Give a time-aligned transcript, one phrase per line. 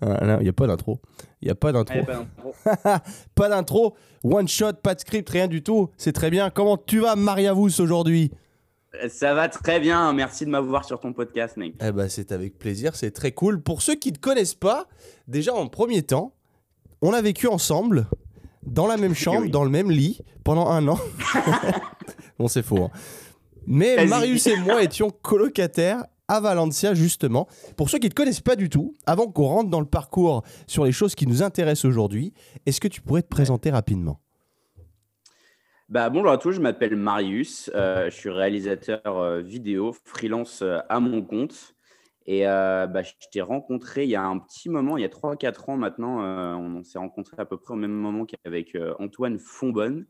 [0.00, 1.00] Il n'y a pas d'intro.
[1.42, 1.98] Il n'y a pas d'intro.
[3.34, 3.96] pas d'intro.
[4.22, 5.90] One shot, pas de script, rien du tout.
[5.96, 6.50] C'est très bien.
[6.50, 8.30] Comment tu vas, Mariavous, aujourd'hui?
[9.10, 11.74] Ça va très bien, merci de m'avoir sur ton podcast, mec.
[11.80, 13.60] Eh ben, c'est avec plaisir, c'est très cool.
[13.60, 14.88] Pour ceux qui ne te connaissent pas,
[15.28, 16.34] déjà en premier temps,
[17.02, 18.06] on a vécu ensemble,
[18.62, 20.98] dans la même chambre, dans le même lit, pendant un an.
[22.38, 22.84] bon, c'est faux.
[22.84, 22.90] Hein.
[23.66, 27.48] Mais Marius et moi étions colocataires à Valencia, justement.
[27.76, 30.42] Pour ceux qui ne te connaissent pas du tout, avant qu'on rentre dans le parcours
[30.66, 32.32] sur les choses qui nous intéressent aujourd'hui,
[32.66, 34.20] est-ce que tu pourrais te présenter rapidement?
[35.88, 40.80] Bah, bonjour à tous, je m'appelle Marius, euh, je suis réalisateur euh, vidéo, freelance euh,
[40.90, 41.74] à mon compte.
[42.26, 45.70] Et bah, je t'ai rencontré il y a un petit moment, il y a 3-4
[45.70, 46.18] ans maintenant,
[46.58, 50.04] on, s'est rencontré à peu près au même moment qu'avec Antoine Fonbonne.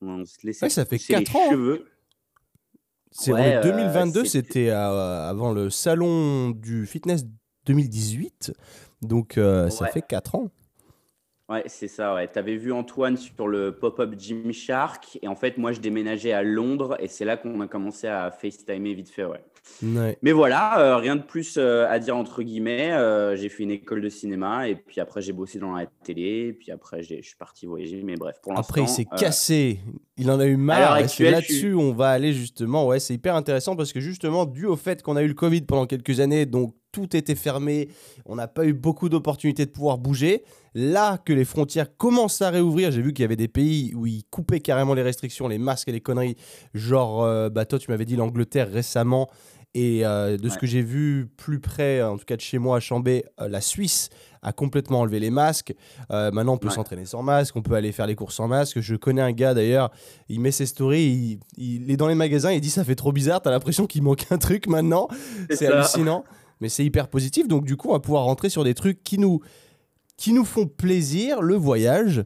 [0.00, 1.40] On se laissait ça fait 4 ans.
[1.44, 1.50] Hein.
[1.50, 1.86] Cheveux.
[3.10, 7.24] C'est vrai, 2022, c'était avant le salon du fitness
[7.66, 8.52] 2018.
[9.02, 10.50] Donc ça fait 4 ans.
[11.48, 12.28] Ouais, c'est ça, ouais.
[12.30, 15.20] Tu avais vu Antoine sur le pop-up Gymshark.
[15.22, 16.96] Et en fait, moi, je déménageais à Londres.
[16.98, 19.44] Et c'est là qu'on a commencé à FaceTimer vite fait, ouais.
[19.82, 22.92] Mais voilà, euh, rien de plus euh, à dire entre guillemets.
[22.92, 24.68] Euh, j'ai fait une école de cinéma.
[24.68, 26.48] Et puis après, j'ai bossé dans la télé.
[26.48, 28.02] Et puis après, je suis parti voyager.
[28.02, 28.68] Mais bref, pour l'instant.
[28.68, 29.80] Après, il s'est cassé.
[30.16, 30.98] Il en a eu marre.
[30.98, 32.86] Et c'est là-dessus on va aller justement.
[32.86, 35.62] Ouais, c'est hyper intéressant parce que justement, dû au fait qu'on a eu le Covid
[35.62, 37.88] pendant quelques années, donc tout était fermé,
[38.24, 40.44] on n'a pas eu beaucoup d'opportunités de pouvoir bouger.
[40.74, 44.06] Là que les frontières commencent à réouvrir, j'ai vu qu'il y avait des pays où
[44.06, 46.36] ils coupaient carrément les restrictions, les masques et les conneries.
[46.72, 49.28] Genre, bah toi tu m'avais dit l'Angleterre récemment.
[49.78, 52.78] Et euh, de ce que j'ai vu plus près, en tout cas de chez moi
[52.78, 54.08] à Chambé, euh, la Suisse
[54.40, 55.74] a complètement enlevé les masques.
[56.08, 58.80] maintenant, on peut s'entraîner sans masque, on peut aller faire les courses sans masque.
[58.80, 59.90] Je connais un gars d'ailleurs,
[60.28, 63.10] il met ses stories, il, il, est dans les magasins, il dit ça fait trop
[63.10, 65.08] bizarre, t'as l'impression qu'il manque un truc maintenant.
[65.50, 66.24] C'est hallucinant
[66.60, 67.48] mais c'est hyper positif.
[67.48, 69.40] Donc, du coup, on va pouvoir rentrer sur des trucs qui nous,
[70.16, 72.24] qui nous font plaisir, le voyage,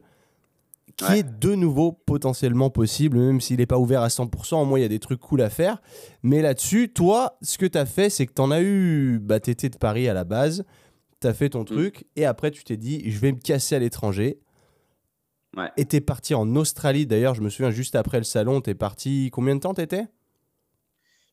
[1.05, 4.55] qui est de nouveau potentiellement possible, même s'il n'est pas ouvert à 100%.
[4.55, 5.81] Au moins, il y a des trucs cool à faire.
[6.23, 9.19] Mais là-dessus, toi, ce que tu as fait, c'est que tu en as eu.
[9.19, 10.65] Bah, tu étais de Paris à la base,
[11.21, 11.65] tu as fait ton mm.
[11.65, 14.39] truc, et après, tu t'es dit, je vais me casser à l'étranger.
[15.57, 15.69] Ouais.
[15.75, 18.75] Et es parti en Australie, d'ailleurs, je me souviens juste après le salon, tu es
[18.75, 19.29] parti.
[19.33, 20.07] Combien de temps t'étais?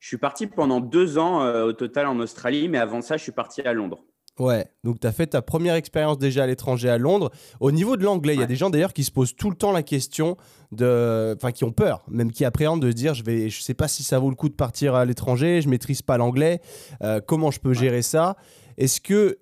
[0.01, 3.23] Je suis parti pendant deux ans euh, au total en Australie, mais avant ça, je
[3.23, 4.05] suis parti à Londres.
[4.39, 7.31] Ouais, donc tu as fait ta première expérience déjà à l'étranger à Londres.
[7.61, 9.57] Au niveau de l'anglais, il y a des gens d'ailleurs qui se posent tout le
[9.57, 10.37] temps la question
[10.71, 13.75] de enfin qui ont peur, même qui appréhendent de se dire je vais je sais
[13.75, 16.61] pas si ça vaut le coup de partir à l'étranger, je maîtrise pas l'anglais,
[17.03, 18.37] euh, comment je peux gérer ça?
[18.77, 19.39] Est-ce que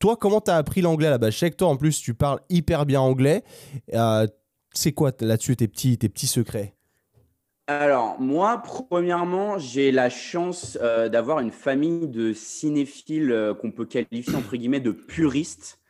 [0.00, 1.30] toi comment tu as appris l'anglais là-bas?
[1.30, 3.44] Je sais que toi en plus tu parles hyper bien anglais.
[3.94, 4.26] Euh,
[4.74, 6.74] c'est quoi là-dessus tes petits tes petits secrets?
[7.80, 13.86] Alors, moi, premièrement, j'ai la chance euh, d'avoir une famille de cinéphiles euh, qu'on peut
[13.86, 15.80] qualifier entre guillemets de puristes.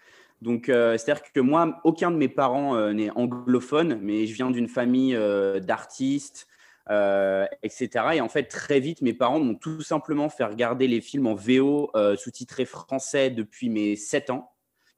[0.40, 4.68] Donc, euh, c'est-à-dire que moi, aucun de mes parents n'est anglophone, mais je viens d'une
[4.68, 5.16] famille
[5.60, 6.48] d'artistes,
[6.90, 7.88] etc.
[8.14, 11.34] Et en fait, très vite, mes parents m'ont tout simplement fait regarder les films en
[11.34, 14.51] VO sous-titrés français depuis mes 7 ans.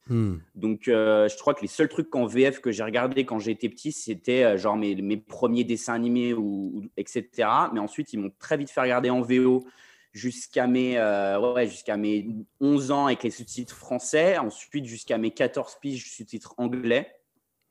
[0.07, 0.35] Hmm.
[0.53, 3.69] Donc, euh, je crois que les seuls trucs en VF que j'ai regardé quand j'étais
[3.69, 7.27] petit, c'était euh, genre mes, mes, premiers dessins animés, ou, etc.
[7.73, 9.65] Mais ensuite, ils m'ont très vite fait regarder en VO
[10.13, 12.27] jusqu'à mes, euh, ouais, jusqu'à mes
[12.61, 14.37] 11 ans avec les sous-titres français.
[14.37, 17.11] Ensuite, jusqu'à mes 14 piges, sous-titres anglais.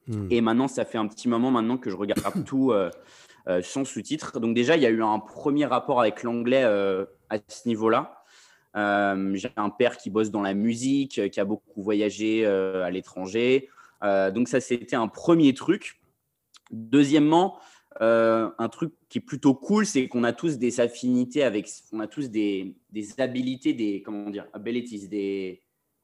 [0.09, 0.27] Hmm.
[0.31, 2.73] Et maintenant, ça fait un petit moment maintenant que je regarde tout
[3.63, 4.41] sans sous-titres.
[4.41, 8.24] Donc, déjà, il y a eu un premier rapport avec l'anglais à ce niveau-là.
[8.77, 12.91] Euh, j'ai un père qui bosse dans la musique, qui a beaucoup voyagé euh, à
[12.91, 13.69] l'étranger.
[14.03, 16.01] Euh, donc ça, c'était un premier truc.
[16.71, 17.59] Deuxièmement,
[18.01, 22.09] un truc qui est plutôt cool, c'est qu'on a tous des affinités avec, on a
[22.09, 25.63] tous des, des habilités, des comment dire, abilities, des,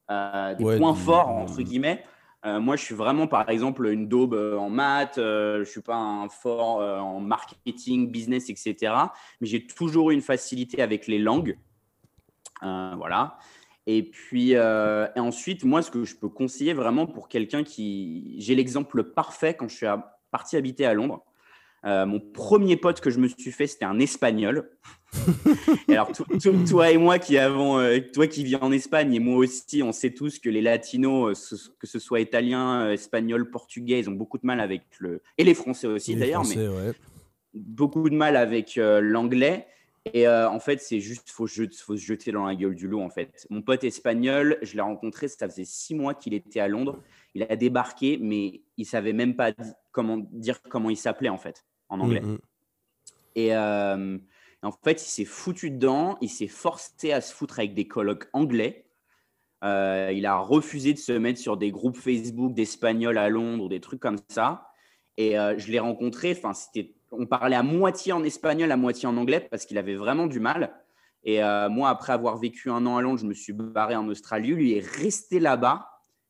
[0.08, 2.04] des points forts entre guillemets.
[2.44, 5.16] moi, je suis vraiment, par exemple, une daube en maths.
[5.16, 8.94] je suis pas un fort en marketing, business, etc.
[9.41, 11.58] Mais j'ai toujours eu une facilité avec les langues.
[12.62, 13.39] Euh, voilà.
[13.87, 18.37] Et puis, euh, et ensuite, moi, ce que je peux conseiller vraiment pour quelqu'un qui.
[18.39, 19.87] J'ai l'exemple parfait quand je suis
[20.31, 21.25] parti habiter à Londres.
[21.87, 24.71] Euh, mon premier pote que je me suis fait, c'était un espagnol.
[25.89, 26.12] alors,
[26.69, 27.81] toi et moi qui avons,
[28.12, 31.87] toi qui vis en Espagne et moi aussi, on sait tous que les latinos, que
[31.87, 35.23] ce soit italien, espagnol, portugais, ils ont beaucoup de mal avec le.
[35.39, 36.57] Et les français aussi d'ailleurs, mais
[37.55, 39.67] beaucoup de mal avec l'anglais.
[40.06, 43.00] Et euh, en fait, c'est juste, faut, faut se jeter dans la gueule du loup,
[43.00, 43.47] en fait.
[43.50, 47.02] Mon pote espagnol, je l'ai rencontré, ça faisait six mois qu'il était à Londres.
[47.35, 49.52] Il a débarqué, mais il savait même pas
[49.93, 52.20] comment dire comment il s'appelait, en fait, en anglais.
[52.20, 52.38] Mm, mm.
[53.37, 54.19] Et euh,
[54.62, 58.29] en fait, il s'est foutu dedans, il s'est forcé à se foutre avec des colloques
[58.32, 58.87] anglais.
[59.62, 63.69] Euh, il a refusé de se mettre sur des groupes Facebook d'Espagnols à Londres ou
[63.69, 64.73] des trucs comme ça.
[65.17, 69.09] Et euh, je l'ai rencontré, enfin, c'était, on parlait à moitié en espagnol, à moitié
[69.09, 70.73] en anglais parce qu'il avait vraiment du mal.
[71.23, 74.09] Et euh, moi, après avoir vécu un an à Londres, je me suis barré en
[74.09, 74.51] Australie.
[74.51, 75.89] Lui est resté là-bas.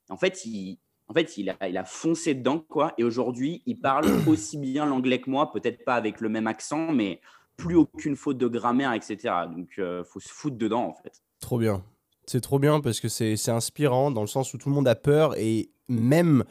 [0.09, 0.79] En fait, il,
[1.09, 2.95] en fait, il a, il a foncé dedans, quoi.
[2.99, 6.93] Et aujourd'hui, il parle aussi bien l'anglais que moi, peut-être pas avec le même accent,
[6.93, 7.21] mais
[7.57, 9.19] plus aucune faute de grammaire, etc.
[9.55, 11.23] Donc, il faut se foutre dedans, en fait.
[11.41, 11.85] Trop bien.
[12.27, 14.95] C'est trop bien parce que c'est inspirant dans le sens où tout le monde a
[14.95, 16.45] peur et même.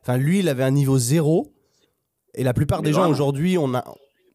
[0.00, 1.53] Enfin, lui, il avait un niveau zéro.
[2.34, 3.84] Et la plupart des gens aujourd'hui, on a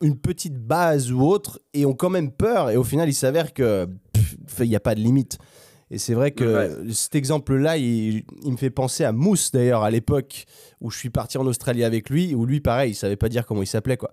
[0.02, 2.70] une petite base ou autre et ont quand même peur.
[2.70, 3.88] Et au final, il s'avère que
[4.60, 5.38] il n'y a pas de limite.
[5.92, 10.46] Et c'est vrai que cet exemple-là, il, me fait penser à Mousse d'ailleurs à l'époque
[10.82, 13.46] où je suis parti en Australie avec lui, où lui, pareil, il savait pas dire
[13.46, 14.12] comment il s'appelait quoi.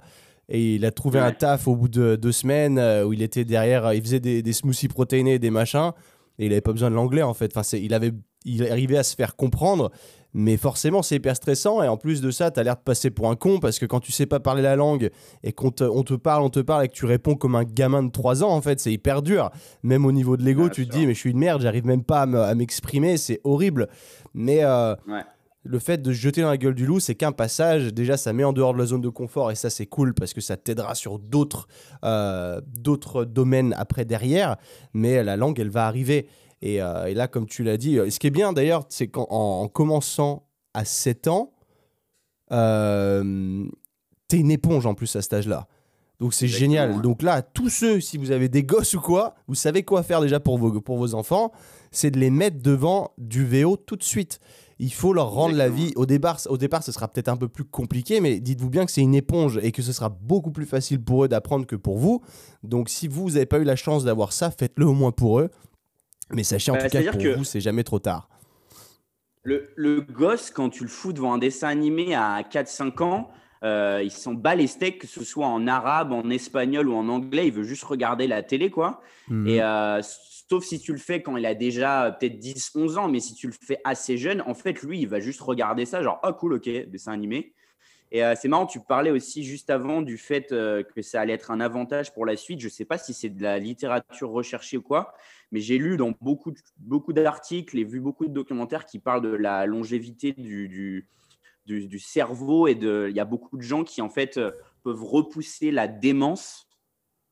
[0.49, 3.45] Et il a trouvé un taf au bout de deux semaines euh, où il était
[3.45, 5.93] derrière, il faisait des, des smoothies protéinés, des machins
[6.39, 7.57] et il avait pas besoin de l'anglais en fait.
[7.57, 8.13] Enfin, il avait,
[8.45, 9.91] il arrivait à se faire comprendre,
[10.39, 11.83] mais forcément c'est hyper stressant.
[11.83, 13.87] Et en plus de ça, tu as l'air de passer pour un con parce que
[13.87, 15.11] quand tu sais pas parler la langue
[15.43, 17.65] et qu'on te, on te parle, on te parle et que tu réponds comme un
[17.65, 19.51] gamin de 3 ans, en fait, c'est hyper dur.
[19.83, 22.05] Même au niveau de l'ego, tu te dis mais je suis une merde, j'arrive même
[22.05, 23.89] pas à m'exprimer, c'est horrible.
[24.35, 24.95] Mais euh,
[25.65, 27.95] le fait de se jeter dans la gueule du loup, c'est qu'un passage.
[27.95, 30.35] Déjà, ça met en dehors de la zone de confort et ça, c'est cool parce
[30.35, 31.67] que ça t'aidera sur d'autres
[32.05, 34.57] euh, d'autres domaines après derrière.
[34.93, 36.29] Mais la langue, elle va arriver.
[36.67, 39.27] Et, euh, là, comme tu l'as dit, euh, ce qui est bien d'ailleurs, c'est qu'en
[39.31, 41.53] en commençant à 7 ans,
[42.53, 43.65] euh,
[44.29, 45.69] t'es une éponge en plus à cet âge-là.
[46.19, 47.03] Donc c'est génial.
[47.03, 50.21] Donc là, tous ceux, si vous avez des gosses ou quoi, vous savez quoi faire
[50.21, 51.53] déjà pour vos, pour vos enfants,
[51.91, 54.41] c'est de les mettre devant du VO tout de suite
[54.79, 55.93] il faut leur rendre la vie.
[55.97, 58.93] Au départ, au départ, ce sera peut-être un peu plus compliqué, mais dites-vous bien que
[58.93, 61.99] c'est une éponge et que ce sera beaucoup plus facile pour eux d'apprendre que pour
[61.99, 62.23] vous.
[62.63, 65.51] Donc, si vous n'avez pas eu la chance d'avoir ça, faites-le au moins pour eux.
[66.31, 68.29] Mais sachez en bah, tout cas que pour vous, c'est jamais trop tard.
[69.43, 73.31] Le, le, gosse, quand tu le fous devant un dessin animé à 4-5 ans,
[73.63, 77.09] euh, il s'en bat les steaks, que ce soit en arabe, en espagnol ou en
[77.09, 77.47] anglais.
[77.47, 79.01] Il veut juste regarder la télé, quoi.
[79.29, 79.47] Mhm.
[79.47, 83.09] Et euh, sauf si tu le fais quand il a déjà peut-être 10, 11 ans,
[83.09, 86.03] mais si tu le fais assez jeune, en fait, lui, il va juste regarder ça,
[86.03, 87.55] genre, oh cool, ok, dessin animé.
[88.13, 91.33] Et euh, c'est marrant, tu parlais aussi juste avant du fait euh, que ça allait
[91.33, 92.61] être un avantage pour la suite.
[92.61, 95.13] Je ne sais pas si c'est de la littérature recherchée ou quoi,
[95.53, 99.35] mais j'ai lu dans beaucoup, beaucoup d'articles et vu beaucoup de documentaires qui parlent de
[99.35, 101.09] la longévité du, du,
[101.87, 104.51] du, cerveau et de, il y a beaucoup de gens qui en fait euh,
[104.83, 106.67] peuvent repousser la démence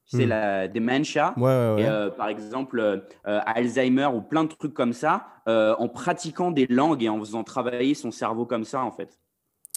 [0.07, 0.29] c'est hmm.
[0.29, 1.35] la dementia.
[1.39, 6.67] Euh, par exemple, euh, Alzheimer ou plein de trucs comme ça, euh, en pratiquant des
[6.67, 9.19] langues et en faisant travailler son cerveau comme ça, en fait.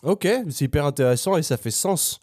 [0.04, 2.20] Ok, c'est hyper intéressant et ça fait sens.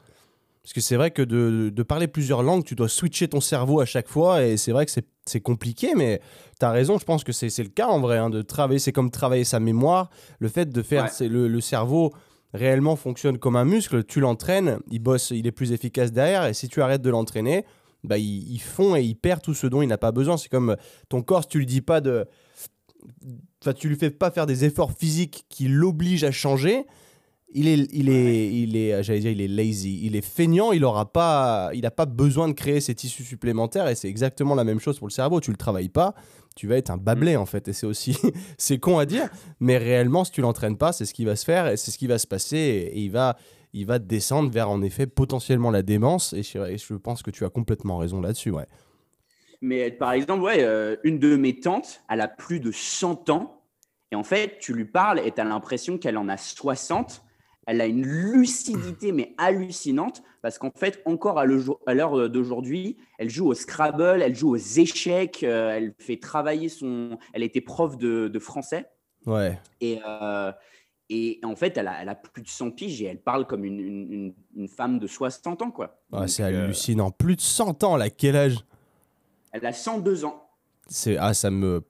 [0.63, 3.81] Parce que c'est vrai que de, de, parler plusieurs langues, tu dois switcher ton cerveau
[3.81, 5.07] à chaque fois et c'est vrai que c'est
[5.41, 6.21] compliqué, mais
[6.59, 8.93] tu as raison, je pense que c'est le cas en vrai, hein, de travailler, c'est
[8.93, 12.13] comme travailler sa mémoire, le fait de faire le, le cerveau
[12.53, 16.55] réellement fonctionne comme un muscle, tu l'entraînes, il bosse, il est plus efficace derrière et
[16.55, 17.65] si tu arrêtes de l'entraîner,
[18.05, 20.37] bah, il, fond et il perd tout ce dont il n'a pas besoin.
[20.37, 20.77] C'est comme
[21.09, 22.27] ton corps, si tu lui dis pas de.
[23.63, 26.87] Enfin, tu lui fais pas faire des efforts physiques qui l'obligent à changer.
[27.57, 30.85] Il est, il est, il est, j'allais dire, il est lazy, il est feignant, il
[30.85, 34.65] aura pas, il n'a pas besoin de créer ces tissus supplémentaires et c'est exactement la
[34.65, 35.41] même chose pour le cerveau.
[35.41, 36.15] Tu le travailles pas,
[36.57, 37.41] tu vas être un bâblé mm.
[37.41, 38.19] en fait et c'est aussi,
[38.59, 39.29] c'est con à dire,
[39.61, 41.99] mais réellement si tu l'entraînes pas, c'est ce qui va se faire et c'est ce
[41.99, 42.57] qui va se passer
[42.93, 43.37] et il va,
[43.73, 46.33] il va descendre vers en effet potentiellement la démence.
[46.33, 48.51] Et je, pense que tu as complètement raison là-dessus.
[48.51, 48.67] Ouais.
[49.61, 53.63] Mais par exemple, ouais, euh, une de mes tantes, elle a plus de 100 ans.
[54.13, 57.25] Et en fait, tu lui parles et tu as l'impression qu'elle en a 60.
[57.67, 63.47] Elle a une lucidité, mais hallucinante, parce qu'en fait, encore à l'heure d'aujourd'hui, elle joue
[63.47, 67.19] au Scrabble, elle joue aux échecs, euh, elle fait travailler son.
[67.33, 68.87] Elle était prof de, français.
[69.27, 69.59] Ouais.
[69.81, 70.53] Et, euh,
[71.09, 73.65] et en fait, elle a, elle a, plus de 100 piges et elle parle comme
[73.65, 75.71] une, une, une femme de 60 ans.
[75.71, 76.01] quoi.
[76.27, 77.11] c'est euh, hallucinant.
[77.11, 78.59] Plus de 100 ans, là, quel âge?
[79.53, 80.44] Elle a 102 ans.
[80.87, 81.83] C'est ah ça me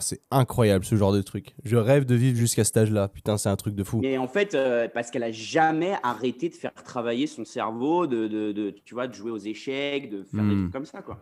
[0.00, 1.54] c'est incroyable ce genre de truc.
[1.64, 3.08] Je rêve de vivre jusqu'à cet âge-là.
[3.08, 4.00] Putain, c'est un truc de fou.
[4.02, 8.28] Mais en fait, euh, parce qu'elle a jamais arrêté de faire travailler son cerveau, de,
[8.28, 10.60] de, de, tu vois, de jouer aux échecs, de faire des hmm.
[10.62, 11.18] trucs comme ça, quoi.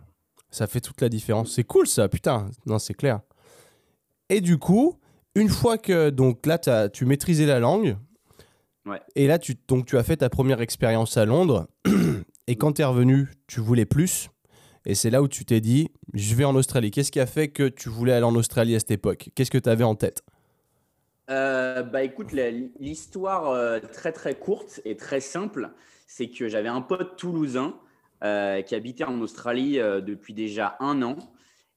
[0.50, 1.52] Ça fait toute la différence.
[1.52, 2.50] C'est cool ça, putain.
[2.66, 3.20] Non, c'est clair.
[4.28, 4.96] Et du coup,
[5.34, 7.96] une fois que donc là as, tu maîtrisais la langue,
[9.14, 11.68] et là tu, donc, tu as fait ta première expérience à Londres,
[12.46, 14.30] et quand tu es revenu, tu voulais plus,
[14.86, 16.90] et c'est là où tu t'es dit, je vais en Australie.
[16.90, 19.30] Qu'est-ce qui a fait que tu voulais aller en Australie à cette époque?
[19.34, 20.22] Qu'est-ce que tu avais en tête?
[21.30, 25.70] Euh, bah écoute, l'histoire euh, très très courte et très simple,
[26.08, 27.78] c'est que j'avais un pote toulousain
[28.24, 31.16] euh, qui habitait en Australie depuis déjà un an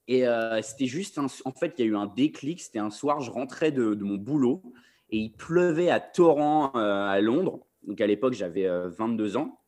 [0.07, 0.25] Et
[0.61, 2.61] c'était juste, en fait, il y a eu un déclic.
[2.61, 4.63] C'était un soir, je rentrais de, mon boulot
[5.09, 7.59] et il pleuvait à torrent à Londres.
[7.85, 9.59] Donc à l'époque, j'avais 22 ans.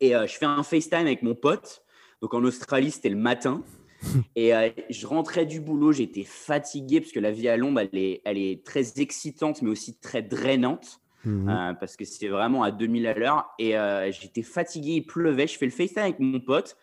[0.00, 1.85] Et je fais un FaceTime avec mon pote.
[2.20, 3.62] Donc en Australie, c'était le matin.
[4.36, 4.52] Et
[4.90, 8.38] je rentrais du boulot, j'étais fatigué parce que la vie à Londres, elle est, elle
[8.38, 11.00] est très excitante, mais aussi très drainante.
[11.24, 11.76] Mhm.
[11.80, 13.46] parce que c'était vraiment à 2000 à l'heure.
[13.58, 13.74] Et
[14.12, 15.48] j'étais fatigué, il pleuvait.
[15.48, 16.76] Je fais le FaceTime avec mon pote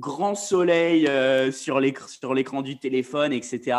[0.00, 3.78] grand soleil euh, sur l'écran du téléphone, etc.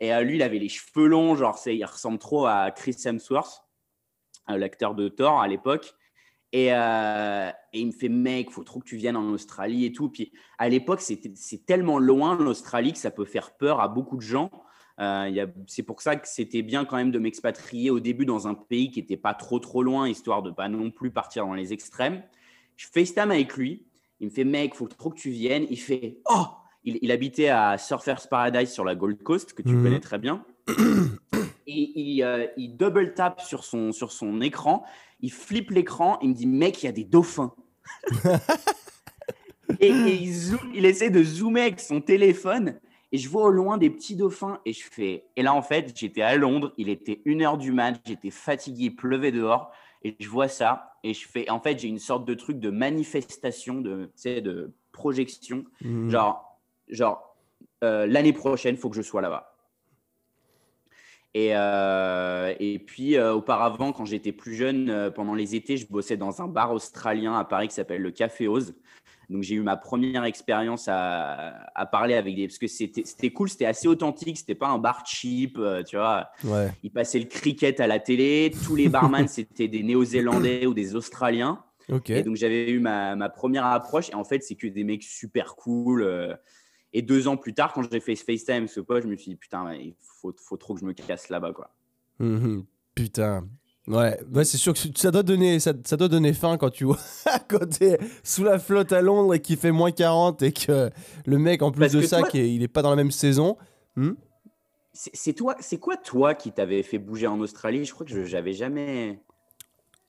[0.00, 3.64] Et euh, lui, il avait les cheveux longs, genre, il ressemble trop à Chris Hemsworth,
[4.50, 5.94] euh, l'acteur de Thor à l'époque.
[6.56, 10.08] Et, il me fait, mec, faut trop que tu viennes en Australie et tout.
[10.08, 14.22] Puis à l'époque, c'est tellement loin l'Australie que ça peut faire peur à beaucoup de
[14.22, 14.50] gens.
[15.66, 18.92] c'est pour ça que c'était bien quand même de m'expatrier au début dans un pays
[18.92, 22.22] qui n'était pas trop trop loin, histoire de pas non plus partir dans les extrêmes.
[22.76, 23.86] Je FaceTime avec lui.
[24.20, 25.66] Il me fait, mec, faut trop que tu viennes.
[25.70, 26.46] Il fait, oh
[26.84, 29.82] il, habitait à Surfer's Paradise sur la Gold Coast, que tu mhm.
[29.82, 30.44] connais très bien.
[31.66, 34.84] Et il, euh, il, double tap sur son, sur son écran.
[35.20, 36.18] Il flippe l'écran.
[36.22, 37.54] Il me dit, mec, il y a des dauphins.
[39.80, 42.78] et, il, il essaie de zoomer avec son téléphone.
[43.12, 45.24] Et je vois au loin des petits dauphins et je fais.
[45.36, 48.86] Et là, en fait, j'étais à Londres, il était une heure du match, j'étais fatigué,
[48.86, 49.70] il pleuvait dehors.
[50.02, 51.48] Et je vois ça et je fais.
[51.48, 55.64] En fait, j'ai une sorte de truc de manifestation, de, de projection.
[55.80, 56.10] Mhm.
[56.10, 57.36] Genre, genre
[57.84, 59.53] euh, l'année prochaine, il faut que je sois là-bas.
[61.34, 66.16] Et, euh, et puis, euh, auparavant, quand j'étais plus jeune, pendant les étés, je bossais
[66.16, 68.74] dans un bar australien à Paris qui s'appelle le Café Oz.
[69.30, 72.46] Donc j'ai eu ma première expérience à, parler avec des...
[72.46, 76.28] Parce que c'était cool, c'était assez authentique, c'était pas un bar cheap, euh, tu vois.
[76.44, 76.70] Ouais.
[76.82, 80.94] Ils passaient le cricket à la télé, tous les barman c'était des Néo-Zélandais ou des
[80.94, 81.62] Australiens.
[82.06, 85.54] Et donc j'avais eu ma, première approche et en fait c'est que des mecs super
[85.54, 86.38] cool.
[86.94, 89.32] Et deux ans plus tard, quand j'ai fait ce FaceTime, ce pote, je me suis
[89.32, 91.70] dit putain, il faut, faut trop que je me casse là-bas quoi.
[92.18, 92.64] Mhm.
[92.94, 93.46] putain,
[93.86, 96.98] Ouais, c'est sûr que ça doit donner, ça, doit donner faim quand tu vois
[97.48, 100.88] quand t'es sous la flotte à Londres et qu'il fait moins 40 et que
[101.26, 103.58] le mec en plus de ça, il est pas dans la même saison.
[103.96, 104.14] Hmm
[104.94, 107.84] c'est toi, c'est quoi toi qui t'avait fait bouger en Australie?
[107.84, 109.20] Je crois que j'avais jamais.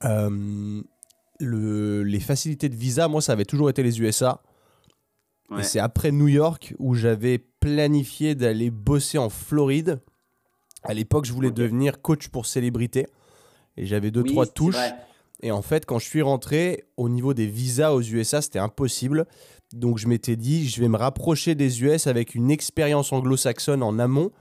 [0.03, 0.81] Euh,
[1.39, 4.41] le, les facilités de visa, moi, ça avait toujours été les USA.
[5.59, 10.01] Et c'est après New York où j'avais planifié d'aller bosser en Floride.
[10.83, 13.07] À l'époque, je voulais devenir coach pour célébrité
[13.77, 14.75] et j'avais deux, trois touches.
[15.41, 19.25] Et en fait, quand je suis rentré, au niveau des visas aux USA, c'était impossible.
[19.73, 23.99] Donc je m'étais dit, je vais me rapprocher des US avec une expérience anglo-saxonne en
[23.99, 24.31] amont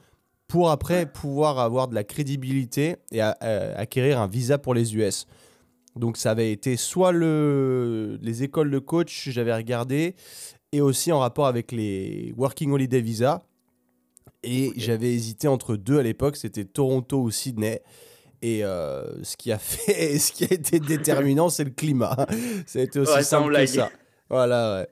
[0.49, 5.26] pour après pouvoir avoir de la crédibilité et acquérir un visa pour les US.
[5.96, 10.16] Donc ça avait été soit le, les écoles de coach, j'avais regardé,
[10.75, 13.47] et aussi en rapport avec les Working Holiday Visa.
[14.43, 17.81] Et j'avais hésité entre deux à l'époque, c'était Toronto ou Sydney.
[18.43, 22.26] Et euh, ce qui a fait, ce qui a été déterminant, c'est le climat.
[22.66, 23.90] Ça a été aussi simple que ça.
[24.28, 24.81] Voilà.
[24.81, 24.88] Ouais.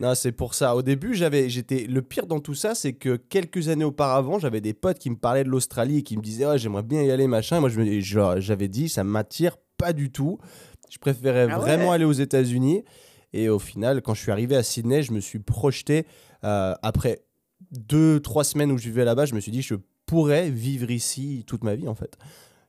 [0.00, 0.74] Non, c'est pour ça.
[0.74, 1.86] Au début, j'avais, j'étais.
[1.86, 5.16] Le pire dans tout ça, c'est que quelques années auparavant, j'avais des potes qui me
[5.16, 7.60] parlaient de l'Australie et qui me disaient, j'aimerais bien y aller, machin.
[7.60, 8.00] moi, je
[8.40, 10.38] j'avais dit, ça m'attire pas du tout.
[10.90, 12.84] Je préférais ah vraiment aller aux États-Unis.
[13.32, 16.06] Et au final, quand je suis arrivé à Sydney, je me suis projeté
[16.44, 17.24] euh, après
[17.70, 21.44] deux, trois semaines où je vivais là-bas, je me suis dit, je pourrais vivre ici
[21.46, 22.18] toute ma vie, en fait.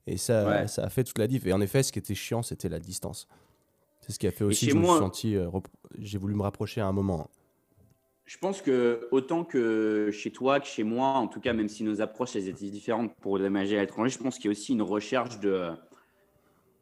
[0.08, 1.46] Et ça, ça a fait toute la diff.
[1.46, 3.28] Et en effet, ce qui était chiant, c'était la distance.
[4.02, 5.36] C'est ce qui a fait aussi que je me suis senti.
[5.36, 5.50] Euh,
[6.00, 7.30] j'ai voulu me rapprocher à un moment.
[8.26, 11.84] Je pense que autant que chez toi que chez moi, en tout cas, même si
[11.84, 14.74] nos approches elles étaient différentes pour déménager à l'étranger, je pense qu'il y a aussi
[14.74, 15.72] une recherche de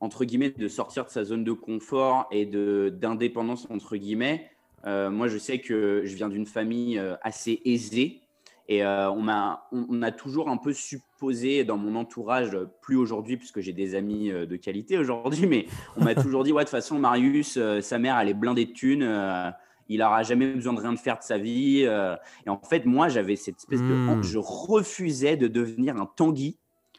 [0.02, 4.50] entre guillemets de sortir de sa zone de confort et de d'indépendance entre guillemets.
[4.86, 8.22] Euh, moi, je sais que je viens d'une famille euh, assez aisée
[8.68, 13.36] et euh, on, a, on, a toujours un peu supposé dans mon entourage, plus aujourd'hui,
[13.36, 15.66] puisque j'ai des amis de qualité aujourd'hui, mais
[15.98, 18.66] on m'a toujours dit, ouais, de toute façon, Marius, euh, sa mère, elle est blindée
[18.66, 19.54] de thunes,
[19.90, 21.82] il n'aura jamais besoin de rien de faire de sa vie.
[21.82, 23.94] et en fait, moi, j'avais cette espèce de.
[23.94, 24.24] Hmm.
[24.24, 26.58] Je refusais de devenir un Tanguy.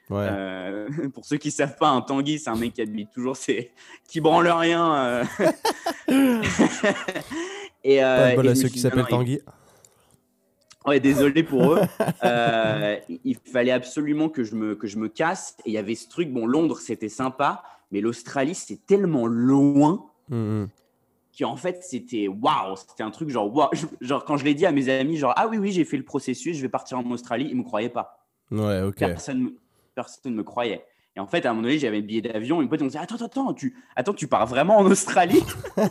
[1.15, 3.73] pour ceux qui ne savent pas, un Tanguy, c'est un mec qui habite toujours, c'est
[4.09, 5.23] qui branle rien.
[7.85, 9.41] et, pas de à ceux qui s'appellent Tanguy.
[10.87, 11.81] Ouais, désolé pour eux.
[12.25, 15.57] Euh, il fallait absolument que je me, que je me casse.
[15.65, 20.05] Et il y avait ce truc, bon, Londres, c'était sympa, mais l'Australie, c'est tellement loin
[20.29, 20.69] mmh, mmh.
[21.39, 24.89] qu'en fait, c'était waouh, c'était un truc genre, genre quand je l'ai dit à mes
[24.89, 27.57] amis, genre, ah oui, oui, j'ai fait le processus, je vais partir en Australie, ils
[27.57, 28.25] ne me croyaient pas.
[28.53, 28.99] Ouais, ok.
[28.99, 29.53] Personne
[29.93, 30.85] ne personne me croyait.
[31.15, 32.61] Et en fait, à un moment donné, j'avais le billet d'avion.
[32.61, 35.43] Mes potes m'ont dit Attends, attends, tu, attends, tu pars vraiment en Australie?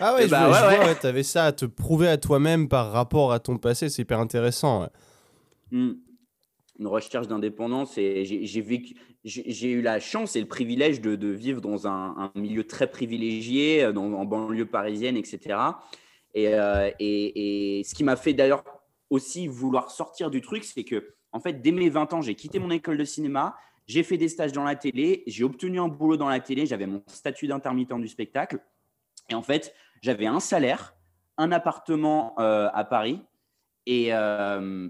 [0.00, 3.32] Ah ouais, bah, je, vois, tu avais ça à te prouver à toi-même par rapport
[3.32, 3.88] à ton passé.
[3.88, 4.88] C'est hyper intéressant.
[5.72, 5.92] Mmh.
[6.78, 7.98] Une recherche d'indépendance.
[7.98, 8.94] Et j'ai vécu.
[9.24, 13.82] J'ai eu la chance et le privilège de, de vivre dans un, milieu très privilégié,
[13.82, 15.56] euh, dans, en banlieue parisienne, etc.
[16.36, 18.64] Euh, et, et, ce qui m'a fait d'ailleurs
[19.08, 22.60] aussi vouloir sortir du truc, c'est que, en fait, dès mes 20 ans, j'ai quitté
[22.60, 23.56] mon école de cinéma,
[23.88, 26.86] j'ai fait des stages dans la télé, j'ai obtenu un boulot dans la télé, j'avais
[26.86, 28.60] mon statut d'intermittent du spectacle.
[29.28, 30.94] Et en fait, j'avais un salaire,
[31.36, 33.20] un appartement euh, à Paris
[33.84, 34.14] et.
[34.14, 34.88] Euh,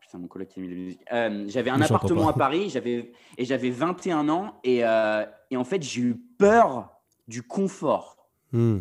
[0.00, 1.48] putain, mon collègue qui a mis la musique.
[1.48, 6.00] j'avais un appartement à Paris j'avais, et j'avais 21 ans et, et en fait, j'ai
[6.00, 6.90] eu peur
[7.28, 8.16] du confort.
[8.50, 8.78] Hmm.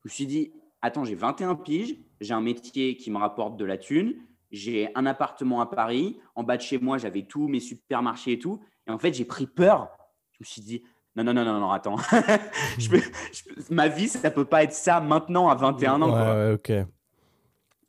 [0.00, 3.64] Je me suis dit, attends, j'ai 21 piges, j'ai un métier qui me rapporte de
[3.64, 4.16] la thune,
[4.52, 8.38] j'ai un appartement à Paris, en bas de chez moi, j'avais tous mes supermarchés et
[8.38, 8.60] tout.
[8.86, 9.88] Et en fait, j'ai pris peur.
[10.32, 10.82] Je me suis dit,
[11.16, 11.96] non, non, non, non, non attends.
[13.70, 16.12] ma vie, ça ne peut pas être ça maintenant à 21 ans.
[16.12, 16.72] Ouais, ok.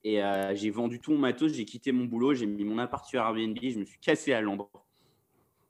[0.06, 3.06] Et euh, j'ai vendu tout mon matos, j'ai quitté mon boulot, j'ai mis mon appart
[3.06, 4.70] sur Airbnb, je me suis cassé à Londres.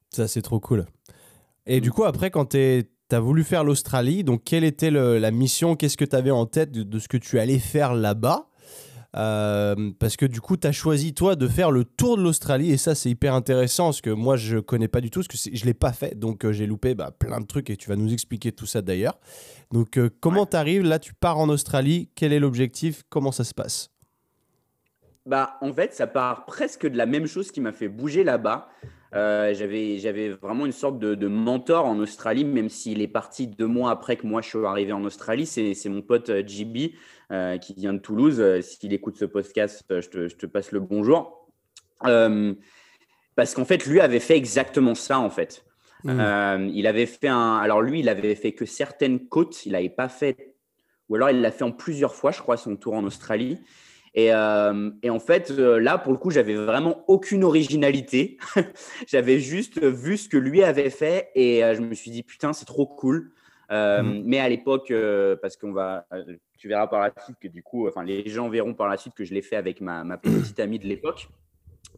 [0.10, 0.86] Ça, c'est trop cool.
[1.66, 5.76] Et du coup, après, quand tu as voulu faire l'Australie, donc quelle était la mission
[5.76, 8.50] Qu'est-ce que tu avais en tête de, ce que tu allais faire là-bas?
[9.16, 12.72] Euh, parce que du coup, tu as choisi, toi, de faire le tour de l'Australie.
[12.72, 15.56] Et ça, c'est hyper intéressant parce que moi, je connais pas du tout, parce que
[15.56, 16.18] je ne l'ai pas fait.
[16.18, 18.82] Donc, euh, j'ai loupé bah, plein de trucs et tu vas nous expliquer tout ça
[18.82, 19.20] d'ailleurs.
[19.72, 22.10] Donc, euh, comment tu arrives Là, tu pars en Australie.
[22.16, 23.90] Quel est l'objectif Comment ça se passe?
[25.26, 28.68] Bah, En fait, ça part presque de la même chose qui m'a fait bouger là-bas.
[29.16, 33.92] Euh, j'avais, vraiment une sorte de, mentor en Australie, même s'il est parti deux mois
[33.92, 35.46] après que moi je suis arrivé en Australie.
[35.46, 36.94] C'est, mon pote euh, JB
[37.32, 38.44] euh, qui vient de Toulouse.
[38.62, 41.48] S'il écoute ce podcast, je te, passe le bonjour.
[42.02, 45.66] parce qu'en fait, lui avait fait exactement ça en fait.
[46.06, 46.70] Mmh.
[46.74, 47.58] il avait fait un.
[47.58, 49.66] Alors lui, il avait fait que certaines côtes.
[49.66, 50.56] Il n'avait pas fait.
[51.10, 53.60] Ou alors il l'a fait en plusieurs fois, je crois, son tour en Australie.
[54.18, 58.38] Euh, et, en fait, euh, là, pour le coup, j'avais vraiment aucune originalité.
[59.08, 62.54] j'avais juste vu ce que lui avait fait et euh, je me suis dit, putain,
[62.54, 63.32] c'est trop cool.
[63.70, 64.22] Mm.
[64.26, 64.94] Mais à l'époque,
[65.42, 66.06] parce qu'on va,
[66.60, 69.16] tu verras par la suite que du coup, enfin, les gens verront par la suite
[69.16, 71.28] que je l'ai fait avec ma, ma petite amie de l'époque.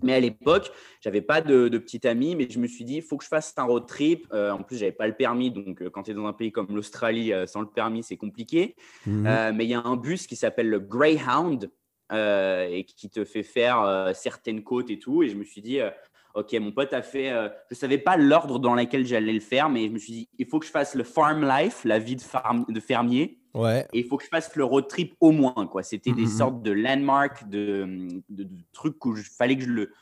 [0.01, 3.01] Mais à l'époque, j'avais pas de, de petite amie, mais je me suis dit, il
[3.01, 4.25] faut que je fasse un road trip.
[4.31, 7.33] en plus, j'avais pas le permis, donc quand tu es dans un pays comme l'Australie,
[7.45, 8.75] sans le permis, c'est compliqué.
[9.05, 9.51] Mm.
[9.53, 11.69] mais il y a un bus qui s'appelle le Greyhound,
[12.11, 15.23] euh, et qui te fait faire euh, certaines côtes et tout.
[15.23, 15.89] Et je me suis dit, euh,
[16.35, 19.69] ok, mon pote a fait, je ne savais pas l'ordre dans lequel j'allais le faire,
[19.69, 22.15] mais je me suis dit, il faut que je fasse le farm life, la vie
[22.15, 23.39] de, de fermier.
[23.55, 23.87] Ouais.
[23.93, 25.65] Et il faut que je fasse le road trip au moins.
[25.67, 25.81] quoi.
[25.81, 26.27] C'était des mhm.
[26.27, 29.93] sortes de landmarks, de, de, trucs où il fallait que je, le,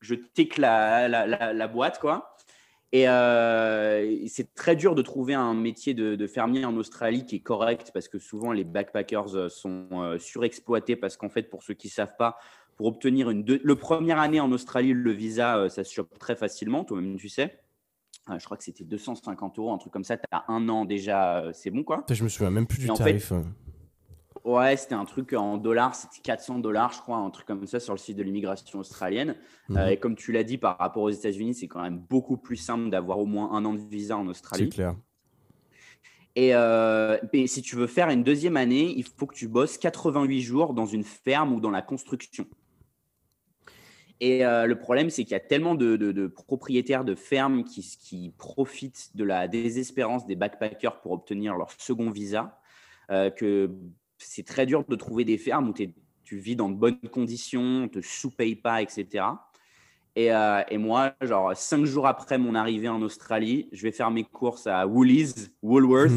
[0.00, 1.98] je tique la, la, la, boîte.
[1.98, 2.36] quoi.
[2.92, 7.40] Et euh, c'est très dur de trouver un métier de, fermier en Australie qui est
[7.40, 11.74] correct parce que souvent les backpackers euh, sont euh, surexploités parce qu'en fait, pour ceux
[11.74, 12.36] qui ne savent pas,
[12.76, 16.84] pour obtenir une le première année en Australie, le visa, ça se chope très facilement,
[16.84, 17.60] toi-même tu sais.
[18.28, 20.16] je crois que c'était 250 euros, un truc comme ça.
[20.16, 22.04] Tu as un an déjà, c'est bon quoi.
[22.10, 23.32] Je me souviens même plus du tarif.
[24.44, 27.78] Ouais, c'était un truc en dollars, c'était 400 dollars, je crois, un truc comme ça
[27.78, 29.36] sur le site de l'immigration australienne.
[29.68, 29.76] Mhm.
[29.76, 32.56] Euh, et comme tu l'as dit, par rapport aux États-Unis, c'est quand même beaucoup plus
[32.56, 34.64] simple d'avoir au moins un an de visa en Australie.
[34.64, 34.96] C'est clair.
[36.36, 40.40] Et euh, si tu veux faire une deuxième année, il faut que tu bosses 88
[40.40, 42.46] jours dans une ferme ou dans la construction.
[44.20, 48.32] Et euh, le problème, c'est qu'il y a tellement de, propriétaires de fermes qui, qui,
[48.38, 52.56] profitent de la désespérance des backpackers pour obtenir leur second visa
[53.08, 53.76] que
[54.22, 57.82] c'est très dur de trouver des fermes où tu vis dans de bonnes conditions, on
[57.82, 59.24] ne te sous-paye pas, etc.
[60.18, 64.24] Euh, et, moi, genre, cinq jours après mon arrivée en Australie, je vais faire mes
[64.24, 66.12] courses à Woolies, Woolworth.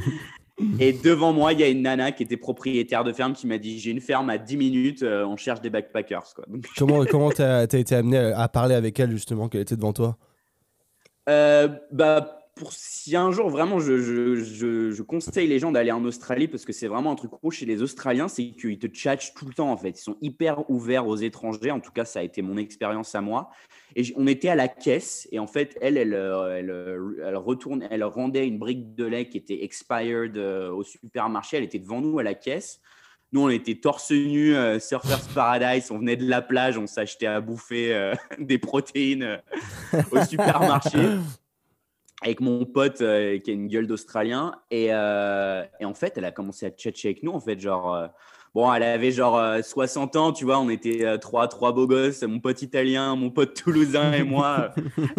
[0.80, 3.58] et devant moi, il y a une nana qui était propriétaire de ferme qui m'a
[3.58, 6.34] dit J'ai une ferme à 10 minutes, euh, on cherche des backpackers.
[6.34, 6.46] Quoi.
[6.76, 10.16] comment comment tu as, été amené à parler avec elle justement, qu'elle était devant toi?
[11.28, 12.37] Euh, bah,
[12.70, 17.12] si un jour vraiment je, conseille les gens d'aller en Australie parce que c'est vraiment
[17.12, 19.90] un truc gros chez les Australiens, c'est qu'ils te tchatchent tout le temps en fait.
[19.90, 21.70] Ils sont hyper ouverts aux étrangers.
[21.70, 23.50] En tout cas, ça a été mon expérience à moi.
[23.96, 28.46] Et on était à la caisse et en fait, elle, elle, elle, retourne, elle rendait
[28.46, 31.56] une brique de lait qui était expired euh, au supermarché.
[31.56, 32.80] Elle était devant nous à la caisse.
[33.32, 37.26] Nous, on était torse nu, euh, Surfers Paradise, on venait de la plage, on s'achetait
[37.26, 39.40] à bouffer euh, des protéines
[40.12, 40.98] au supermarché
[42.22, 44.54] avec mon pote euh, qui a une gueule d'Australien.
[44.70, 47.32] Et, euh, et, en fait, elle a commencé à tchatcher avec nous.
[47.32, 48.06] En fait, genre, euh,
[48.54, 52.40] Bon, elle avait genre 60 ans, tu vois, on était trois, trois beaux gosses, mon
[52.40, 54.70] pote italien, mon pote toulousain et moi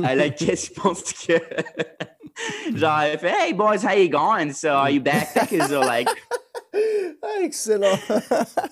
[0.03, 1.33] à la caisse, je pense que
[2.75, 4.51] genre elle fait Hey boys, how you going?
[4.51, 6.09] So are you backpackers or like
[7.21, 7.95] ah, excellent.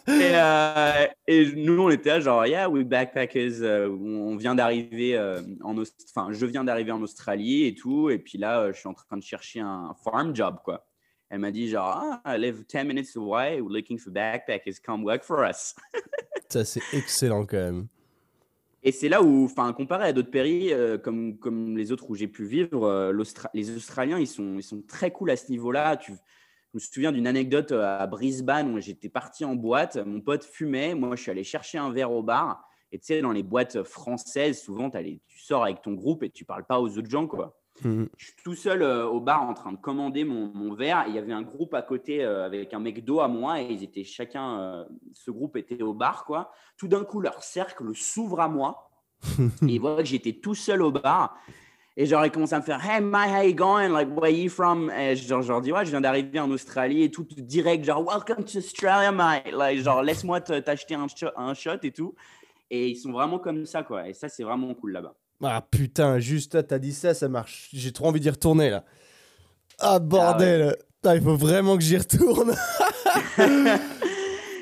[0.08, 3.62] et, euh, et, nous, on était là, genre, yeah, we backpackers.
[3.62, 8.10] Euh, on vient d'arriver euh, en enfin, je viens d'arriver en Australie et tout.
[8.10, 10.86] Et puis là, je suis en train de chercher un farm job, quoi.
[11.30, 15.04] Elle m'a dit, genre, ah, I live 10 minutes away, we're looking for backpackers, come
[15.04, 15.76] work for us.
[16.50, 17.88] Ça, c'est excellent quand même.
[18.84, 22.28] Et c'est là où, enfin, comparé à d'autres pays comme, comme les autres où j'ai
[22.28, 23.12] pu vivre,
[23.54, 25.98] les Australiens, ils sont, ils sont très cool à ce niveau-là.
[25.98, 26.14] Tu
[26.78, 29.98] me souviens d'une anecdote euh, à Brisbane où j'étais parti en boîte.
[29.98, 30.96] Mon pote fumait.
[30.96, 32.64] Moi, je suis allé chercher un verre au bar.
[32.92, 36.46] Et tu sais, dans les boîtes françaises, souvent, tu sors avec ton groupe et tu
[36.46, 37.28] parles pas aux autres gens.
[37.28, 37.60] quoi.
[37.84, 38.06] Mmh.
[38.18, 41.06] Je suis tout seul euh, au bar en train de commander mon, verre.
[41.08, 43.62] il y avait un groupe à côté euh, avec un mec d'eau à moi.
[43.62, 46.26] Et ils étaient chacun, ce groupe était au bar.
[46.26, 46.52] quoi.
[46.78, 48.92] Tout d'un coup, leur cercle s'ouvre à moi.
[49.40, 51.38] et ils voient que j'étais tout seul au bar.
[52.00, 53.90] Et genre, il commence à me faire Hey, my, how you going?
[53.90, 54.92] Like, where you from?
[54.92, 58.06] Et genre, je leur dis Ouais, je viens d'arriver en Australie et tout direct, genre,
[58.06, 59.52] Welcome to Australia, mate.
[59.52, 62.14] Like, genre, laisse-moi t'acheter un, un shot et tout.
[62.70, 64.08] Et ils sont vraiment comme ça, quoi.
[64.08, 65.16] Et ça, c'est vraiment cool là-bas.
[65.44, 67.70] Ah putain, juste t'as dit ça, ça marche.
[67.74, 68.84] J'ai trop envie d'y retourner là.
[69.80, 72.56] Ah bordel, ah, il faut vraiment que j'y retourne.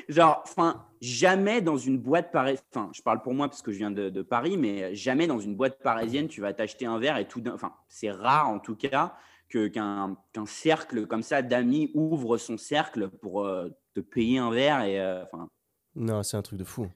[0.08, 3.78] genre, enfin, jamais dans une boîte parisienne, enfin, je parle pour moi parce que je
[3.78, 7.26] viens de, Paris, mais jamais dans une boîte parisienne, tu vas t'acheter un verre et
[7.26, 9.16] tout Enfin, c'est rare en tout cas
[9.48, 10.16] que, qu'un,
[10.46, 15.24] cercle comme ça d'amis ouvre son cercle pour euh, te payer un verre et euh,
[15.24, 15.48] enfin.
[15.94, 16.88] non, c'est un truc de fou.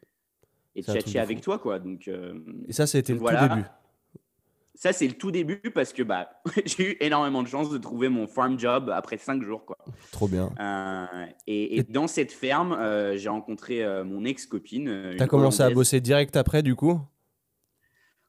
[0.75, 1.79] Et tchatcher avec toi, quoi.
[1.79, 3.65] Donc, euh, et ça, ça a été le tout début.
[4.81, 6.31] Ça, c'est le tout début parce que bah,
[6.65, 9.67] j'ai eu énormément de chance de trouver mon farm job après cinq jours.
[9.67, 9.77] Quoi.
[10.11, 10.51] Trop bien.
[10.59, 15.17] Euh, et, dans cette ferme, euh, j'ai rencontré euh, mon ex-copine.
[15.19, 16.99] Tu as commencé à bosser direct après, du coup?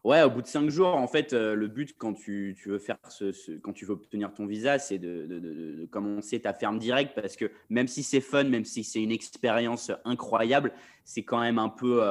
[0.04, 2.98] Ouais, au bout de cinq jours, en fait, le but quand tu, tu, veux faire
[3.08, 7.14] ce, quand tu veux obtenir ton visa, c'est de, de, de, commencer ta ferme direct
[7.16, 10.74] parce que même si c'est fun, même si c'est une expérience incroyable,
[11.06, 12.02] c'est quand même un peu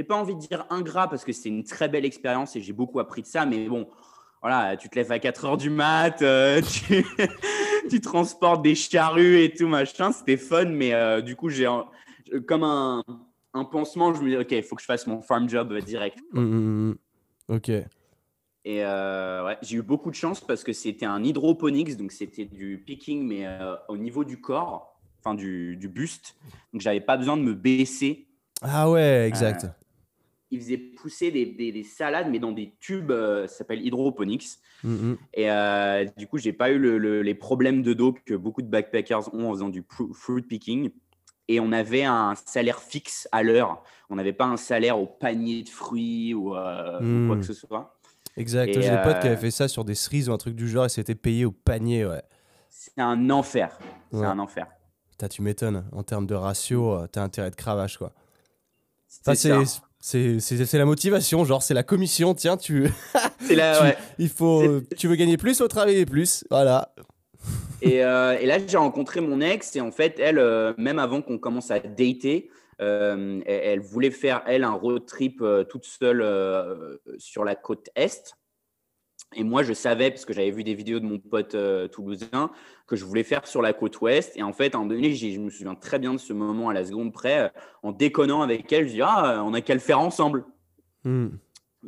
[0.00, 2.72] j'ai pas envie de dire ingrat parce que c'est une très belle expérience et j'ai
[2.72, 3.86] beaucoup appris de ça, mais bon,
[4.40, 6.62] voilà, tu te lèves à 4 heures du mat, euh,
[7.90, 11.68] tu, transportes des charrues et tout, machin, c'était fun, mais euh, du coup, j'ai
[12.48, 13.04] comme un,
[13.52, 16.18] un, pansement, je me dis, ok, il faut que je fasse mon farm job direct.
[16.32, 16.94] Mmh, mmh, mmh.
[17.48, 17.68] Ok.
[17.68, 22.46] Et euh, ouais, j'ai eu beaucoup de chance parce que c'était un hydroponics, donc c'était
[22.46, 23.46] du picking, mais
[23.88, 26.36] au niveau du corps, enfin du, du buste.
[26.72, 28.28] Donc j'avais pas besoin de me baisser.
[28.62, 29.66] Ah ouais, exact
[30.50, 34.58] il faisait pousser des, des, salades, mais dans des tubes, euh, ça s'appelle hydroponics.
[34.84, 35.16] Mm-hmm.
[35.34, 38.66] Et euh, du coup, j'ai pas eu le, les problèmes de dos que beaucoup de
[38.66, 40.90] backpackers ont en faisant du fruit picking.
[41.46, 43.82] Et on avait un salaire fixe à l'heure.
[44.08, 47.44] On n'avait pas un salaire au panier de fruits ou, euh, quoi que mm.
[47.44, 47.96] ce soit.
[48.36, 48.72] Exact.
[48.72, 50.86] J'ai des potes qui avaient fait ça sur des cerises ou un truc du genre
[50.86, 52.06] et c'était payé au panier.
[52.06, 52.22] Ouais.
[52.68, 53.78] C'est un enfer.
[54.12, 54.66] C'est un enfer.
[55.30, 55.84] tu m'étonnes.
[55.92, 58.12] En termes de ratio, tu as intérêt de cravache, quoi.
[59.06, 59.52] c'est
[60.00, 62.34] c'est la motivation, genre c'est la commission.
[62.34, 62.88] Tiens, tu,
[64.18, 66.94] il faut, tu veux gagner plus, ou travailler plus, voilà.
[67.82, 71.22] Et, euh, et là, j'ai rencontré mon ex et en fait, elle, euh, même avant
[71.22, 72.50] qu'on commence à dater,
[72.82, 76.22] euh, elle, voulait faire elle un road trip toute seule
[77.18, 78.36] sur la côte est.
[79.36, 82.50] Et moi, je savais, parce que j'avais vu des vidéos de mon pote euh, toulousain,
[82.88, 84.36] que je voulais faire sur la côte ouest.
[84.36, 86.84] Et en fait, en donné, je me souviens très bien de ce moment à la
[86.84, 87.48] seconde près, euh,
[87.84, 90.44] en déconnant avec elle, je dis Ah, on n'a qu'à le faire ensemble.
[91.04, 91.28] Hmm.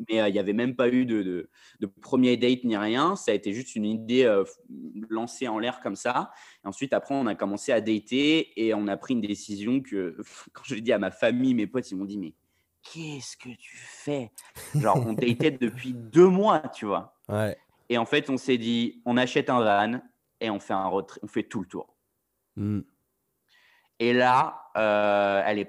[0.08, 1.48] Mais euh, il n'y avait même pas eu de,
[1.80, 3.16] de, premier date ni rien.
[3.16, 4.42] Ça a été juste une idée
[5.10, 6.30] lancée en l'air comme ça.
[6.64, 10.16] Et ensuite, après, on a commencé à dater et on a pris une décision que,
[10.52, 12.34] quand je l'ai dit à ma famille, mes potes, ils m'ont dit Mais
[12.82, 14.30] qu'est-ce que tu fais?
[14.76, 17.11] Genre, on datait depuis deux mois, tu vois.
[17.88, 20.00] Et en fait, on s'est dit, on achète un van
[20.40, 21.94] et on fait, un on fait tout le tour.
[22.56, 22.80] Hmm.
[23.98, 25.68] Et là, euh, elle, est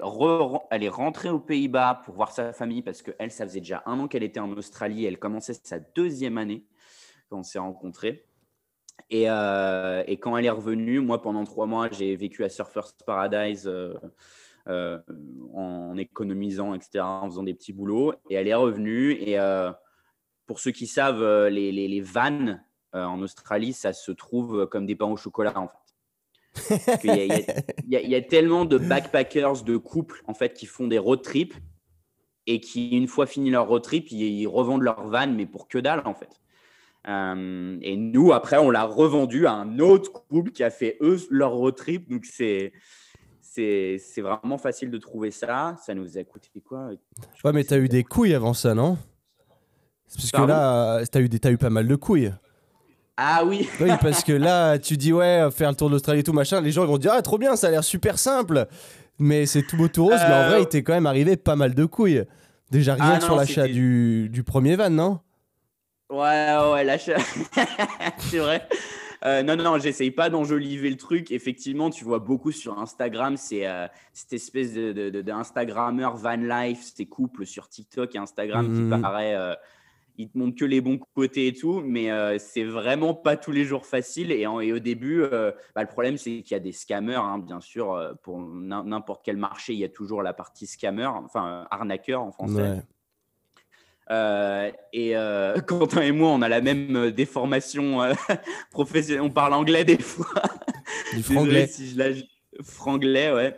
[0.71, 3.99] elle est rentrée aux Pays-Bas pour voir sa famille parce qu'elle, ça faisait déjà un
[3.99, 5.05] an qu'elle était en Australie.
[5.05, 6.65] Elle commençait sa deuxième année
[7.29, 8.25] quand on s'est rencontrés.
[9.09, 12.93] Et, euh, et, quand elle est revenue, moi, pendant trois mois, j'ai vécu à Surfers
[13.05, 14.99] Paradise euh,
[15.53, 18.13] en économisant, etc., en faisant des petits boulots.
[18.29, 19.37] Et elle est revenue et
[20.45, 22.63] pour ceux qui savent, euh, les, les, vannes
[22.95, 25.77] euh, en Australie, ça se trouve comme des pains au chocolat, en fait.
[27.03, 31.55] Il y, a tellement de backpackers, de couples, en fait, qui font des road trips
[32.45, 35.79] et qui, une fois fini leur road trip, ils, revendent leur van, mais pour que
[35.79, 36.29] dalle, en fait.
[37.07, 41.17] Euh, et nous, après, on l'a revendu à un autre couple qui a fait, eux,
[41.31, 42.09] leur road trip.
[42.09, 42.71] Donc, c'est
[43.55, 45.75] c'est vraiment facile de trouver ça.
[45.85, 46.89] Ça nous a coûté quoi?
[47.43, 48.97] Ouais, mais t'as eu des couilles avant ça, non?
[50.15, 52.31] Parce que là, t'as eu, as eu pas mal de couilles.
[53.17, 56.33] Ah oui Oui, parce que là, tu dis, ouais, faire le tour d'Australie et tout,
[56.33, 58.67] machin, les gens vont dire, ah, trop bien, ça a l'air super simple.
[59.19, 61.37] Mais c'est tout beau tout rose, mais en vrai, euh, il t'est quand même arrivé
[61.37, 62.23] pas mal de couilles.
[62.71, 65.19] Déjà rien ah sur l'achat du, du, premier van, non?
[66.09, 67.17] Ouais, ouais, l'achat.
[68.17, 68.67] c'est vrai.
[69.23, 71.31] Euh, non, non, j'essaye pas d'enjoliver le truc.
[71.31, 77.05] Effectivement, tu vois beaucoup sur Instagram, c'est euh, cette espèce d'Instagrammeur de, van life, ces
[77.05, 79.01] couples sur TikTok et Instagram qui mhm.
[79.01, 79.55] paraît.
[80.13, 83.51] Euh, ils te montrent que les bons côtés et tout, mais c'est vraiment pas tous
[83.51, 84.31] les jours facile.
[84.31, 85.23] Et, au début,
[85.75, 88.15] bah, le problème, c'est qu'il y a des scammers, hein, bien sûr.
[88.23, 92.83] Pour n'importe quel marché, il y a toujours la partie scammer, enfin arnaqueur en français.
[94.11, 97.99] Euh, et euh, Quentin et moi, on a la même euh, déformation
[98.71, 99.21] professionnelle.
[99.21, 100.41] On parle anglais des fois.
[101.13, 101.67] Du franglais.
[101.67, 102.29] si je l'ai
[102.61, 103.57] franglais, ouais.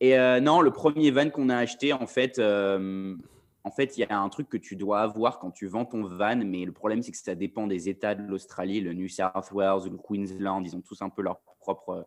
[0.00, 2.38] Et non, le premier van qu'on a acheté, en fait,
[3.64, 6.04] en fait, il y a un truc que tu dois avoir quand tu vends ton
[6.04, 9.50] van, mais le problème, c'est que ça dépend des États de l'Australie, le New South
[9.52, 12.06] Wales, le Queensland, ils ont tous un peu leur propre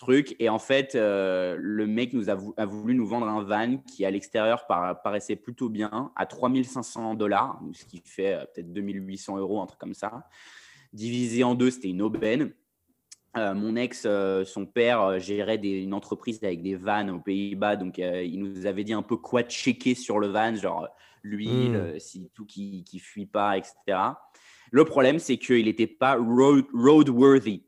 [0.00, 0.34] truc.
[0.38, 4.10] Et en fait, euh, le mec nous a, voulu nous vendre un van qui, à
[4.10, 9.66] l'extérieur, paraissait plutôt bien, à 3500 dollars, ce qui fait euh, peut-être 2800 euros, un
[9.66, 10.26] truc comme ça.
[10.92, 12.52] Divisé en deux, c'était une aubaine.
[13.36, 14.06] Euh, mon ex,
[14.44, 18.92] son père, gérait une entreprise avec des vannes aux Pays-Bas, donc il nous avait dit
[18.92, 20.88] un peu quoi checker sur le van, genre
[21.22, 22.00] l'huile, hmm.
[22.00, 23.98] si tout qui, qui fuit pas, etc.
[24.70, 27.64] Le problème, c'est qu'il n'était pas road, roadworthy.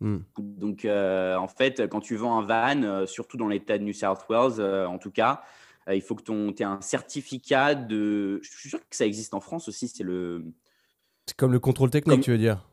[0.00, 0.18] Hmm.
[0.38, 3.92] Donc, euh, en fait, quand tu vends un van, euh, surtout dans l'état de New
[3.92, 5.42] South Wales, euh, en tout cas,
[5.90, 8.40] il faut que tu aies un certificat de.
[8.42, 9.88] Je suis sûr que ça existe en France aussi.
[9.88, 10.44] C'est le.
[11.26, 12.64] C'est comme le contrôle technique, tu veux dire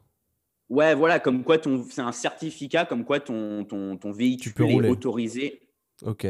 [0.70, 1.84] Ouais, voilà, comme quoi ton...
[1.90, 5.62] c'est un certificat, comme quoi ton, ton, ton véhicule est autorisé.
[6.04, 6.28] Ok.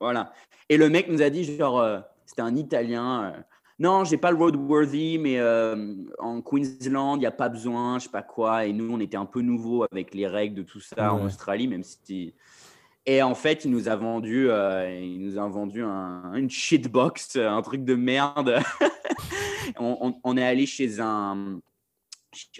[0.00, 0.32] Voilà.
[0.68, 3.44] Et le mec nous a dit, genre, c'était un Italien
[3.78, 8.04] non, j'ai pas le roadworthy, mais euh, en Queensland, il n'y a pas besoin, je
[8.04, 8.64] sais pas quoi.
[8.64, 11.68] Et nous, on était un peu nouveaux avec les règles de tout ça en Australie,
[11.68, 12.32] même si.
[13.04, 17.36] Et en fait, il nous a vendu, euh, il nous a vendu un, une shitbox,
[17.36, 18.58] un truc de merde.
[19.78, 21.60] on, est allé chez un.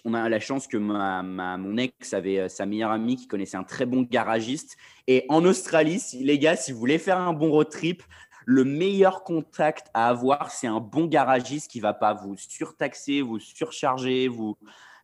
[0.05, 3.57] On a la chance que ma, mon ex avait euh, sa meilleure amie qui connaissait
[3.57, 4.77] un très bon garagiste.
[5.07, 8.03] Et en Australie, les gars, si vous voulez faire un bon road trip,
[8.45, 13.41] le meilleur contact à avoir, c'est un bon garagiste qui va pas vous surtaxer, vous
[13.41, 14.57] surcharger, vous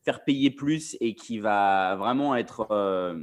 [0.04, 3.18] faire payer plus et qui va vraiment être, euh,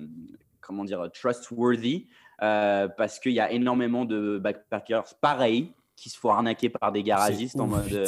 [0.61, 2.07] comment dire, trustworthy.
[2.41, 7.03] Euh, parce qu'il y a énormément de backpackers pareils qui se font arnaquer par des
[7.03, 8.07] garagistes en mode.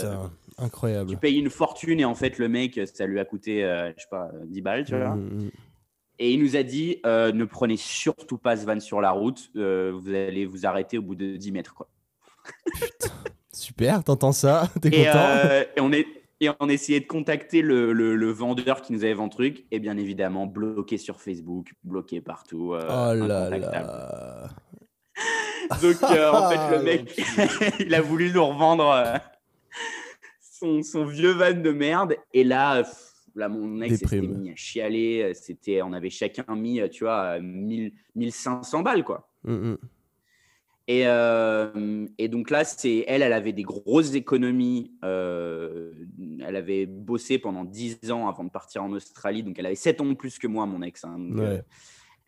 [0.61, 1.09] Incroyable.
[1.09, 4.07] Tu payes une fortune et en fait, le mec, ça lui a coûté, je sais
[4.09, 5.15] pas, 10 balles, tu vois.
[5.15, 5.51] Mm, mm.
[6.19, 10.07] Et il nous a dit ne prenez surtout pas ce van sur la route, vous
[10.07, 11.73] allez vous arrêter au bout de 10 mètres.
[11.73, 11.87] Quoi.
[12.73, 13.13] Putain,
[13.53, 14.69] super, t'entends ça?
[14.81, 15.11] T'es content?
[15.15, 16.05] euh, et, on est,
[16.39, 19.79] et on essayait de contacter le, le, vendeur qui nous avait vendu le truc, et
[19.79, 22.73] bien évidemment, bloqué sur Facebook, bloqué partout.
[22.73, 24.47] Euh, oh là là
[25.81, 27.21] Donc, euh, en fait, le mec,
[27.79, 29.19] il a voulu nous revendre
[30.61, 32.15] son, son, vieux van de merde.
[32.33, 32.83] Et là,
[33.35, 35.33] là mon ex s'était mis à chialer.
[35.33, 39.29] C'était, on avait chacun mis, tu vois, 1000, 1500 balles, quoi.
[39.43, 39.77] Mm, mm.
[40.87, 44.91] Et, euh, et, donc là, c'est elle, elle avait des grosses économies.
[45.05, 45.93] Euh,
[46.45, 49.43] elle avait bossé pendant 10 ans avant de partir en Australie.
[49.43, 51.05] Donc elle avait 7 ans de plus que moi, mon ex.
[51.05, 51.17] Hein.
[51.37, 51.61] Euh,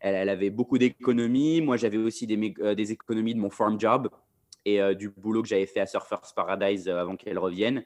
[0.00, 1.60] elle, elle, avait beaucoup d'économies.
[1.60, 2.36] Moi, j'avais aussi des,
[2.74, 4.08] des, économies de mon farm job
[4.64, 7.84] et du boulot que j'avais fait à Surfers Paradise avant qu'elle revienne.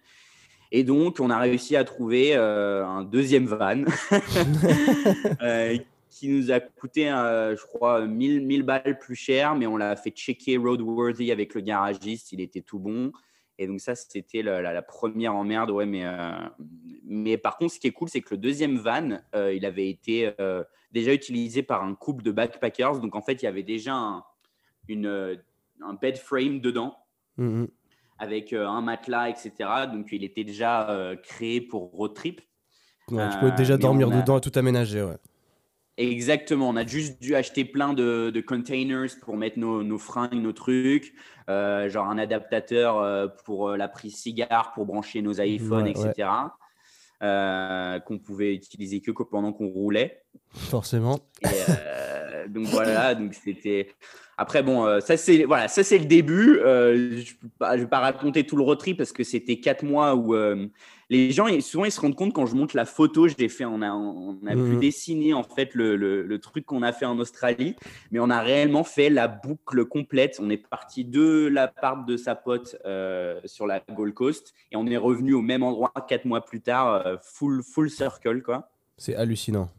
[0.71, 3.85] Et donc, on a réussi à trouver un deuxième van
[6.19, 9.95] qui nous a coûté, euh, je crois, 1000, 1000 balles plus cher, mais on l'a
[9.95, 13.13] fait checker roadworthy avec le garagiste, il était tout bon.
[13.57, 15.71] Et donc ça, c'était la, première emmerde.
[15.71, 16.33] Ouais, mais, euh,
[17.05, 19.89] mais par contre, ce qui est cool, c'est que le deuxième van, euh, il avait
[19.89, 20.33] été
[20.93, 23.01] déjà utilisé par un couple de backpackers.
[23.01, 24.25] Donc en fait, il y avait déjà un,
[24.89, 25.41] une,
[25.81, 26.97] un bed frame dedans.
[27.39, 27.69] Mm-hmm.
[28.19, 29.53] Avec un matelas, etc.
[29.93, 32.41] Donc, il était déjà créé pour road trip.
[33.09, 35.17] tu peux déjà dormir dedans et tout aménager, ouais.
[35.99, 40.53] Exactement, on a juste dû acheter plein de, containers pour mettre nos, nos, fringues, nos
[40.53, 41.13] trucs,
[41.51, 46.29] euh, genre un adaptateur euh, pour euh, la prise cigare, pour brancher nos iPhones, etc.
[47.21, 50.23] qu'on pouvait utiliser que pendant qu'on roulait.
[50.51, 51.21] Forcément.
[52.49, 53.89] donc voilà, donc c'était.
[54.37, 56.59] Après, bon, ça c'est voilà, ça c'est le début.
[56.63, 60.35] je ne vais, pas raconter tout le road parce que c'était quatre mois où
[61.11, 63.65] les gens, souvent, ils se rendent compte quand je montre la photo, je l'ai fait,
[63.65, 64.81] on a, on a pu mhm.
[64.81, 67.77] dessiner en fait le, le, truc qu'on a fait en Australie,
[68.11, 70.39] mais on a réellement fait la boucle complète.
[70.41, 74.77] On est parti de la part de sa pote euh, sur la Gold Coast et
[74.77, 78.71] on est revenu au même endroit quatre mois plus tard, euh, full, full circle, quoi.
[78.99, 79.71] C'est hallucinant.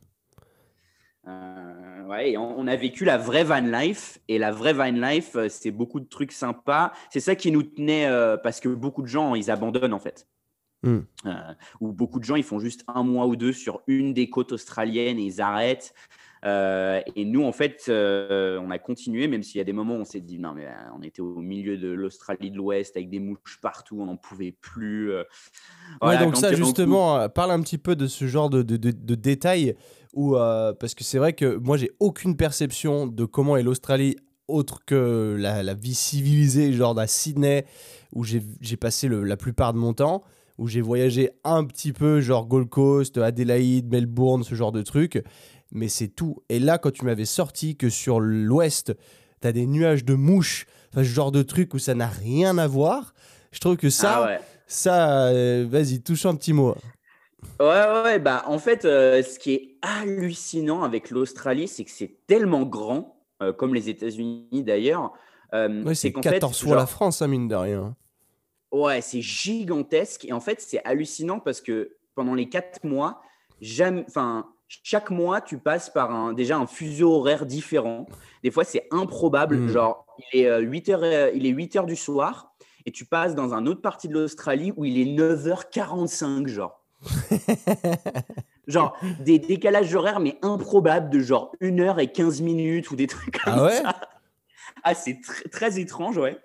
[1.30, 5.72] Euh, ouais, on, a vécu la vraie van life et la vraie van life, c'est
[5.72, 6.92] beaucoup de trucs sympas.
[7.12, 8.10] C'est ça qui nous tenait
[8.44, 10.28] parce que beaucoup de gens ils abandonnent en fait.
[10.82, 11.00] Hmm.
[11.26, 11.34] Euh,
[11.82, 14.54] où beaucoup de gens ils font juste un mois ou deux sur une des côtes
[14.54, 15.94] australiennes et ils arrêtent.
[16.46, 19.96] Euh, et nous, en fait, euh, on a continué, même s'il y a des moments
[19.96, 23.10] où on s'est dit non, mais on était au milieu de l'Australie de l'Ouest avec
[23.10, 25.12] des mouches partout, on n'en pouvait plus.
[26.02, 29.76] ouais, donc ça, justement, parle un petit peu de ce genre de, de, de, détails,
[30.14, 34.16] où, parce que c'est vrai que moi, j'ai aucune perception de comment est l'Australie
[34.48, 37.66] autre que la, la, vie civilisée, genre à Sydney,
[38.14, 40.24] où j'ai passé le, la plupart de mon temps
[40.60, 45.24] où j'ai voyagé un petit peu, genre Gold Coast, Adélaïde, Melbourne, ce genre de trucs.
[45.72, 46.44] Mais c'est tout.
[46.50, 48.94] Et là, quand tu m'avais sorti que sur l'ouest,
[49.42, 52.68] tu as des nuages de mouches, ce genre de trucs où ça n'a rien à
[52.68, 53.14] voir,
[53.54, 56.76] je trouve que ça, ah ça, euh, vas-y, touche un petit mot.
[57.60, 62.20] Ouais, ouais, bah en fait, euh, ce qui est hallucinant avec l'Australie, c'est que c'est
[62.28, 65.14] tellement grand, euh, comme les États-Unis d'ailleurs.
[65.94, 67.96] c'est 14 fois la France, à hein, mine de rien.
[68.72, 70.26] Ouais, c'est gigantesque.
[70.26, 73.22] Et en fait, c'est hallucinant parce que pendant les quatre mois,
[73.62, 78.06] jamais, enfin, chaque mois, tu passes par un, déjà un fuseau horaire différent.
[78.44, 79.58] Des fois, c'est improbable.
[79.58, 79.70] Hmm.
[79.70, 82.54] Genre, il est, 8 euh, heures, euh, il est 8 heures du soir
[82.86, 86.79] et tu passes dans une autre partie de l'Australie où il est 9h45, genre.
[88.68, 93.08] genre, des décalages horaires, mais improbables de genre 1 heure et 15 minutes ou des
[93.08, 93.96] trucs comme ah ouais ça.
[94.84, 95.20] Ah, c'est
[95.52, 96.38] très étrange, ouais.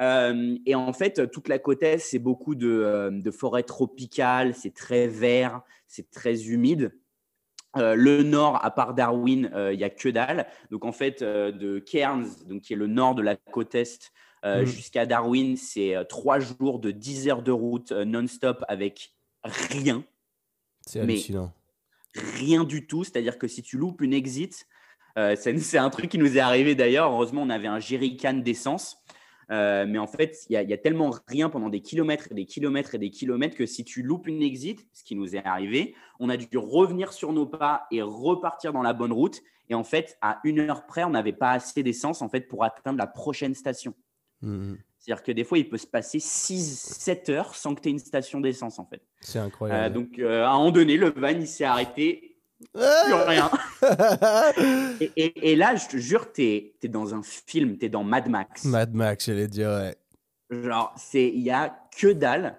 [0.00, 4.54] Euh, et en fait, toute la côte est, c'est beaucoup de, euh, de forêts tropicales,
[4.54, 6.92] c'est très vert, c'est très humide.
[7.76, 10.46] Euh, le nord, à part Darwin, il n'y a que dalle.
[10.70, 14.12] Donc en fait, de Cairns, donc, qui est le nord de la côte est,
[14.44, 14.64] mm.
[14.64, 20.04] jusqu'à Darwin, c'est trois jours de 10 heures de route non-stop avec rien.
[20.86, 21.52] C'est hallucinant.
[22.14, 23.04] Rien du tout.
[23.04, 24.66] C'est-à-dire que si tu loupes une exit,
[25.36, 27.12] c'est un truc qui nous est arrivé d'ailleurs.
[27.12, 29.04] Heureusement, on avait un jerrycan d'essence.
[29.50, 32.94] Euh, mais en fait, il y, a tellement rien pendant des kilomètres et des kilomètres
[32.94, 36.28] et des kilomètres que si tu loupes une exit, ce qui nous est arrivé, on
[36.28, 39.42] a dû revenir sur nos pas et repartir dans la bonne route.
[39.68, 42.64] Et en fait, à une heure près, on n'avait pas assez d'essence en fait pour
[42.64, 43.94] atteindre la prochaine station.
[44.42, 44.74] Mmh.
[45.04, 47.98] C'est-à-dire que des fois, il peut se passer 6-7 heures sans que tu aies une
[47.98, 49.02] station d'essence en fait.
[49.20, 49.84] C'est incroyable.
[49.84, 52.38] Euh, donc, euh, à un moment donné, le van, il s'est arrêté
[52.72, 53.50] plus rien.
[55.16, 58.64] et, là, je te jure, tu es, dans un film, tu es dans Mad Max.
[58.64, 59.94] Mad Max, j'allais dire, ouais.
[60.48, 62.56] Genre, il n'y a que dalle.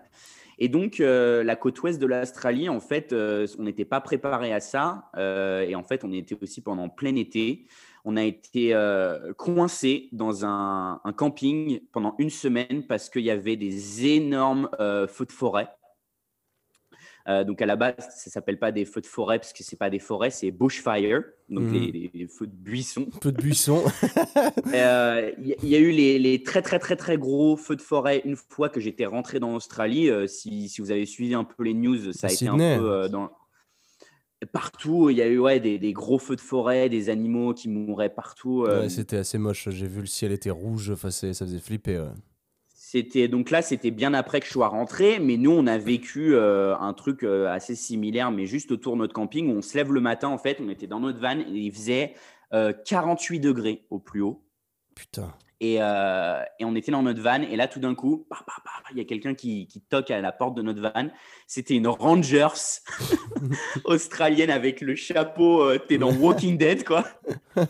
[0.60, 4.60] Et donc, euh, la côte ouest de l'Australie, en fait, on n'était pas préparé à
[4.60, 5.10] ça.
[5.18, 7.66] Et en fait, on était aussi pendant plein été.
[8.06, 8.74] On a été
[9.38, 15.26] coincé dans un, un, camping pendant une semaine parce qu'il y avait des énormes feux
[15.26, 15.68] de forêt.
[17.28, 19.78] Euh, donc à la base, ça s'appelle pas des feux de forêt parce que c'est
[19.78, 21.92] pas des forêts, c'est bushfire, donc mhm.
[22.14, 23.08] les, feux de buisson.
[23.22, 23.84] Feux de buisson.
[24.68, 28.36] Il euh, y, a eu les, très très très très gros feux de forêt une
[28.36, 30.12] fois que j'étais rentré dans Australie.
[30.12, 33.10] Euh, si, si, vous avez suivi un peu les news, ça a été un peu
[33.10, 33.32] dans
[34.46, 35.10] partout.
[35.10, 38.64] Il y a eu ouais, des, gros feux de forêt, des animaux qui mouraient partout.
[38.64, 39.70] Ouais, c'était assez moche.
[39.70, 42.06] J'ai vu le ciel était rouge, enfin, ça faisait flipper.
[42.96, 46.34] C'était donc là, c'était bien après que je sois rentré, mais nous, on a vécu
[46.34, 49.76] euh, un truc euh, assez similaire, mais juste autour de notre camping où on se
[49.76, 50.30] lève le matin.
[50.30, 52.14] En fait, on était dans notre van et il faisait
[52.52, 54.46] 48 euh, degrés au plus haut.
[54.96, 55.34] Putain.
[55.64, 57.42] Euh, et, on était dans notre van.
[57.42, 58.28] Et là, tout d'un coup,
[58.92, 61.10] il y a quelqu'un qui, toque à la porte de notre van.
[61.48, 62.82] C'était une Rangers
[63.86, 65.62] australienne avec le chapeau.
[65.62, 67.06] Euh, t'es dans Walking Dead, quoi.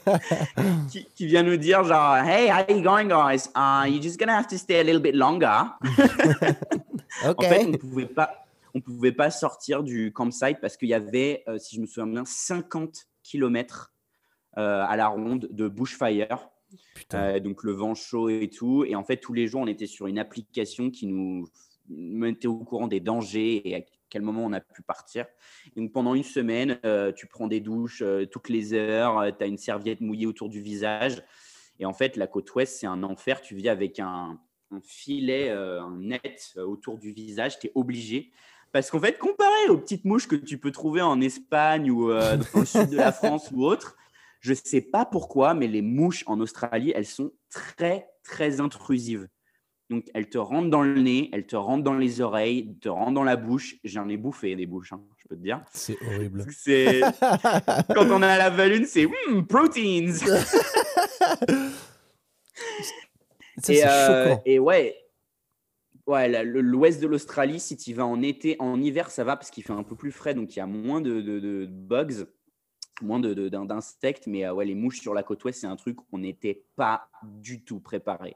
[1.15, 3.49] qui, vient nous dire genre, Hey, how you going, guys?
[3.55, 5.63] Uh, you're just gonna have to stay a little bit longer.
[7.23, 8.45] En fait, on ne pouvait pas.
[8.73, 12.07] On pouvait pas sortir du campsite parce qu'il y avait, euh, si je me souviens
[12.07, 13.93] bien, 50 km
[14.57, 16.49] à la ronde de bushfire
[17.13, 18.83] euh, donc le vent chaud et tout.
[18.85, 21.47] Et en fait, tous les jours, on était sur une application qui nous
[21.89, 25.25] mettait au courant des dangers et à quel moment on a pu partir.
[25.75, 29.47] donc pendant une semaine, euh, tu prends des douches euh, toutes les heures, tu as
[29.47, 31.23] une serviette mouillée autour du visage.
[31.79, 33.41] Et en fait, la côte ouest, c'est un enfer.
[33.41, 34.39] Tu vis avec un,
[34.81, 37.59] filet, un net autour du visage.
[37.59, 38.31] Tu es obligé.
[38.71, 42.59] Parce qu'en fait, comparé aux petites mouches que tu peux trouver en Espagne ou dans
[42.59, 43.97] le sud de la France ou autre,
[44.45, 49.27] je ne sais pas pourquoi, mais les mouches en Australie, elles sont très, très intrusives.
[49.89, 53.13] Donc, elles te rentrent dans le nez, elles te rentrent dans les oreilles, te rentrent
[53.13, 53.77] dans la bouche.
[53.83, 55.63] J'en ai bouffé des bouches, hein, je peux te dire.
[55.73, 56.45] C'est horrible.
[57.95, 60.13] Quand on a la valune, c'est hmm, proteins.
[63.67, 64.95] et, euh, et ouais,
[66.05, 69.63] ouais l'ouest de l'Australie, si tu vas en été, en hiver, ça va parce qu'il
[69.63, 72.27] fait un peu plus frais, donc il y a moins de, de, bugs,
[73.01, 74.27] moins d'insectes.
[74.27, 77.09] mais euh, ouais, les mouches sur la côte ouest, c'est un truc qu'on n'était pas
[77.23, 78.35] du tout préparé.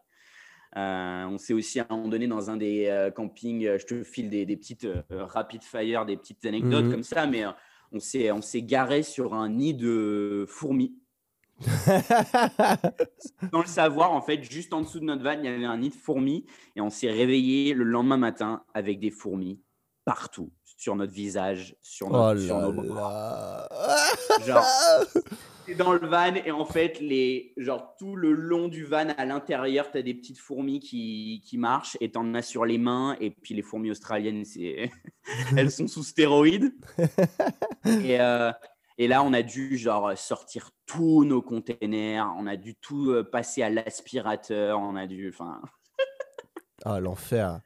[0.78, 3.86] Euh, on s'est aussi à un moment donné dans un des euh, campings, euh, je
[3.88, 6.92] te file des, petites rapid fire, des petites anecdotes mhm.
[6.92, 7.44] comme ça, mais
[7.92, 10.96] on s'est on s'est garé sur un nid de fourmis.
[13.52, 15.78] Sans le savoir, en fait, juste en dessous de notre van, il y avait un
[15.78, 16.46] nid de fourmis
[16.76, 19.60] et on s'est réveillé le lendemain matin avec des fourmis
[20.06, 23.68] partout, sur notre visage, sur, notre, oh sur nos bras.
[24.46, 24.66] Genre,
[25.76, 29.92] dans le van et en fait, les, genre, tout le long du van à l'intérieur,
[29.92, 33.18] tu as des petites fourmis qui, qui marchent et tu en as sur les mains.
[33.20, 34.46] Et puis les fourmis australiennes,
[35.58, 36.74] elles sont sous stéroïdes.
[37.86, 38.54] et, euh,
[38.98, 43.30] et, là, on a dû genre sortir tous nos containers, on a dû tout euh,
[43.30, 45.30] passer à l'aspirateur, on a dû.
[45.30, 45.62] Enfin.
[46.86, 47.60] ah, l'enfer.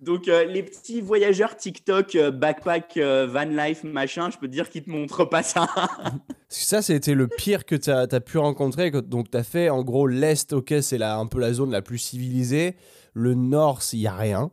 [0.00, 4.52] Donc, euh, les petits voyageurs TikTok, euh, backpack, euh, van life, machin, je peux te
[4.52, 5.66] dire qu'ils te montrent pas ça.
[6.48, 8.92] ça, c'était le pire que tu as, pu rencontrer.
[8.92, 11.98] Donc, tu as fait en gros l'Est, ok, c'est un peu la zone la plus
[11.98, 12.76] civilisée.
[13.12, 14.52] Le Nord, il n'y a rien.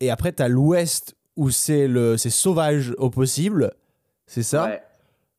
[0.00, 3.72] Et après, tu as l'Ouest où c'est sauvage au possible.
[4.26, 4.66] C'est ça?
[4.66, 4.82] Ouais.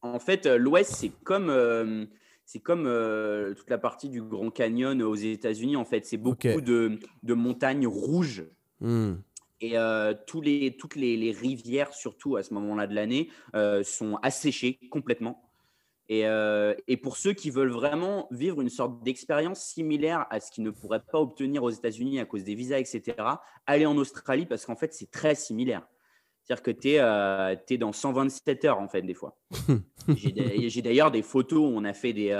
[0.02, 2.08] En fait, l'Ouest, c'est comme
[2.46, 2.84] c'est comme
[3.56, 5.76] toute la partie du Grand Canyon aux États-Unis.
[5.76, 8.46] En fait, c'est beaucoup de, de, montagnes rouges.
[8.80, 9.16] Hmm.
[9.60, 14.18] Et euh, tous les, toutes les, rivières, surtout à ce moment-là de l'année, euh, sont
[14.22, 15.44] asséchées complètement.
[16.10, 20.52] Et, euh, et, pour ceux qui veulent vraiment vivre une sorte d'expérience similaire à ce
[20.52, 23.18] qu'ils ne pourraient pas obtenir aux États-Unis à cause des visas, etc.,
[23.66, 25.86] allez en Australie parce qu'en fait, c'est très similaire.
[26.44, 29.38] C'est-à-dire que tu es, es, dans 127 heures, en fait, des fois.
[30.16, 32.32] J'ai d'ailleurs des photos où on a fait des,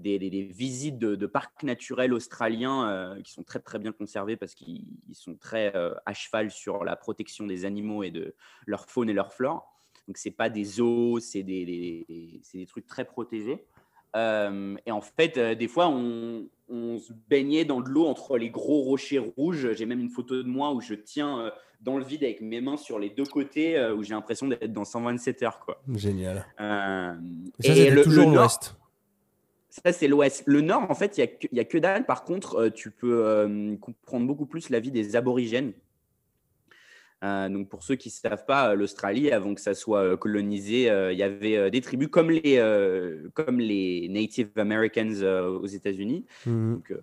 [0.00, 4.84] des, visites de, parcs naturels australiens euh, qui sont très très bien conservés parce qu'ils
[5.12, 8.34] sont très euh, à cheval sur la protection des animaux et de
[8.66, 9.72] leur faune et leur flore.
[10.08, 11.64] Donc c'est pas des zoos, c'est des,
[12.52, 13.64] des, trucs très protégés.
[14.16, 18.82] Euh, et en fait, des fois, on, se baignait dans de l'eau entre les gros
[18.82, 19.72] rochers rouges.
[19.74, 22.76] J'ai même une photo de moi où je tiens dans le vide avec mes mains
[22.76, 25.60] sur les deux côtés, où j'ai l'impression d'être dans 127 heures.
[25.60, 25.82] Quoi.
[25.94, 26.46] Génial.
[26.58, 28.76] et ça, le, toujours l'ouest.
[29.84, 30.42] Ça, c'est l'Ouest.
[30.46, 32.04] Le Nord, en fait, il n'y a, que dalle.
[32.04, 35.72] Par contre, euh, tu peux euh, comprendre beaucoup plus la vie des aborigènes.
[37.22, 41.18] Euh, donc, pour ceux qui ne savent pas, l'Australie, avant que ça soit colonisé, il
[41.18, 42.58] y avait des tribus comme les,
[43.34, 46.24] comme les Native Americans aux États-Unis.
[46.46, 46.74] Mmh.
[46.74, 46.94] Donc,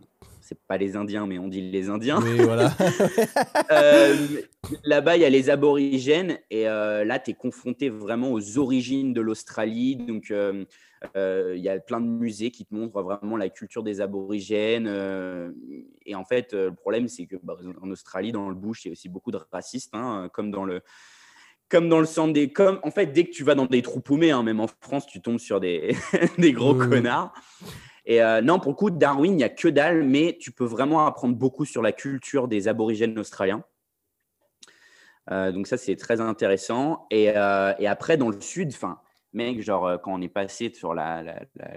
[0.41, 2.19] c'est pas les Indiens, mais on dit les Indiens.
[2.19, 2.75] Oui, voilà.
[4.83, 9.21] Là-bas, il y a les aborigènes, et là, tu es confronté vraiment aux origines de
[9.21, 9.97] l'Australie.
[9.97, 10.33] Donc,
[11.15, 14.87] il y a plein de musées qui te montrent vraiment la culture des aborigènes.
[14.87, 15.51] Euh,
[16.05, 18.89] et en fait, euh, le problème, c'est que bah, en Australie, dans le bush, il
[18.89, 20.81] y a aussi beaucoup de racistes, hein, comme dans le
[21.69, 23.99] comme dans le centre des comme en fait dès que tu vas dans des trous
[23.99, 25.97] paumés hein, même en France tu tombes sur des,
[26.37, 26.89] des gros mmh.
[26.89, 27.33] connards
[28.05, 31.05] et non pour le coup Darwin il n'y a que dalle mais tu peux vraiment
[31.05, 33.65] apprendre beaucoup sur la culture des aborigènes australiens
[35.29, 39.01] donc ça c'est très intéressant et, et, après dans le sud enfin
[39.37, 41.23] mec, genre, euh, quand on est passé sur la,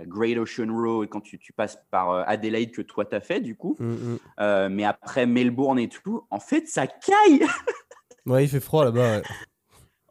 [0.06, 3.76] Great Ocean Road, quand tu, passes par euh, Adelaide que toi t'as fait, du coup,
[3.78, 4.18] mm, mm.
[4.40, 7.46] Euh, mais après Melbourne et tout, en fait, ça caille
[8.26, 9.22] Ouais, il fait froid là-bas.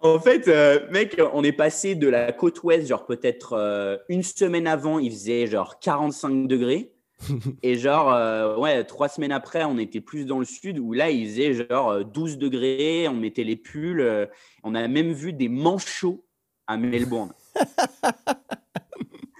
[0.02, 0.48] En fait,
[0.92, 5.46] mec, on est passé de la côte ouest, genre peut-être une semaine avant, il faisait
[5.46, 6.94] genre 45 degrés.
[7.64, 11.28] et genre, ouais, trois semaines après, on était plus dans le sud où là, il
[11.28, 14.30] faisait genre 12 degrés, on mettait les pulls.
[14.64, 16.24] on a même vu des manchots
[16.70, 17.34] à Melbourne.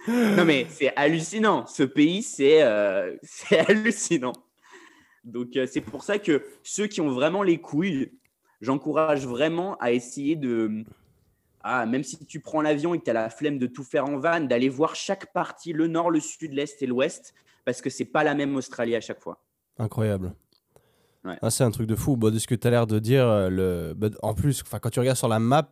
[0.08, 1.66] Non, mais c'est hallucinant.
[1.66, 3.16] Ce pays, c'est euh,
[3.68, 4.32] hallucinant.
[5.24, 8.12] Donc, euh, c'est pour ça que ceux qui ont vraiment les couilles,
[8.60, 10.84] j'encourage vraiment à essayer de.
[11.62, 14.06] Ah, même si tu prends l'avion et que tu as la flemme de tout faire
[14.06, 17.34] en van, d'aller voir chaque partie, le nord, le sud, l'est et l'ouest,
[17.66, 19.44] parce que c'est pas la même Australie à chaque fois.
[19.78, 20.32] Incroyable.
[21.24, 22.16] Ah, c'est un truc de fou.
[22.16, 23.94] Bon, de ce que tu as l'air de dire, euh, le...
[23.94, 25.70] Bah, en plus, quand tu regardes sur la map,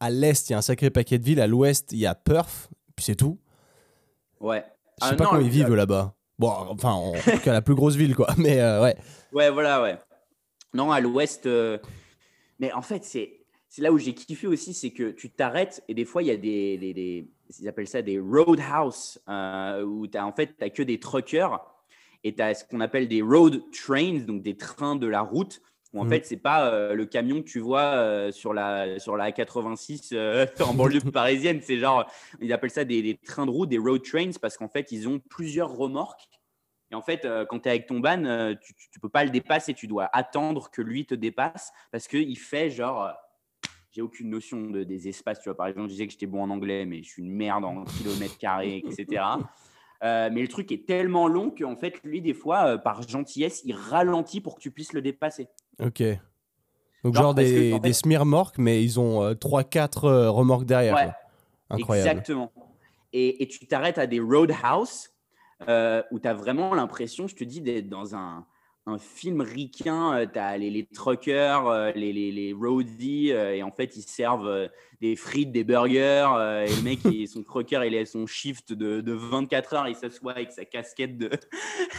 [0.00, 1.40] à l'est, il y a un sacré paquet de villes.
[1.40, 3.38] À l'ouest, il y a Perth, puis c'est tout.
[4.40, 4.64] Ouais.
[5.00, 6.14] Je sais ah pas comment ils vivent là-bas.
[6.38, 8.28] Bon, enfin, en tout cas, la plus grosse ville, quoi.
[8.38, 8.96] Mais euh, ouais.
[9.32, 9.98] Ouais, voilà, ouais.
[10.74, 11.46] Non, à l'ouest.
[11.46, 11.78] Euh,
[12.58, 13.40] mais en fait, c'est
[13.78, 16.36] là où j'ai kiffé aussi, c'est que tu t'arrêtes et des fois, il y a
[16.36, 17.28] des, des,
[17.58, 21.60] ils appellent ça des roadhouse, euh, où tu as en fait, as que des truckers
[22.24, 25.60] et tu as ce qu'on appelle des road trains, donc des trains de la route,
[25.96, 26.08] où en mmh.
[26.10, 30.14] fait, c'est pas euh, le camion que tu vois euh, sur, la, sur la 86
[30.60, 32.08] en banlieue parisienne, c'est genre,
[32.40, 35.08] ils appellent ça des, des, trains de route, des road trains, parce qu'en fait, ils
[35.08, 36.28] ont plusieurs remorques
[36.90, 39.24] et en fait, euh, quand tu es avec ton ban, euh, tu ne peux pas
[39.24, 43.04] le dépasser, tu dois attendre que lui te dépasse parce qu'il fait genre.
[43.04, 43.12] Euh,
[43.90, 45.40] j'ai aucune notion de, des espaces.
[45.40, 47.32] Tu vois, par exemple, je disais que j'étais bon en anglais, mais je suis une
[47.32, 49.22] merde en kilomètres carrés, etc.
[50.02, 54.42] mais le truc est tellement long qu'en fait, lui, des fois, par gentillesse, il ralentit
[54.42, 55.48] pour que tu puisses le dépasser.
[55.82, 56.02] Ok.
[57.04, 60.94] Donc, genre, des, des smirmorques, mais ils ont 3-4 remorques derrière.
[60.94, 61.10] Ouais,
[61.70, 62.10] Incroyable.
[62.10, 62.52] Exactement.
[63.12, 65.10] Et, et tu t'arrêtes à des roadhouse
[65.68, 68.44] euh, où tu as vraiment l'impression, je te dis, d'être dans un,
[68.86, 70.16] un film ricain.
[70.16, 74.68] Euh, tu as les, truckers, euh, les, les, les roadies, et en fait, ils servent
[75.00, 76.64] des frites, des burgers.
[76.66, 80.32] et le mec, son trucker, il a son shift de, de 24 heures, il s'assoit
[80.32, 81.30] avec sa casquette de.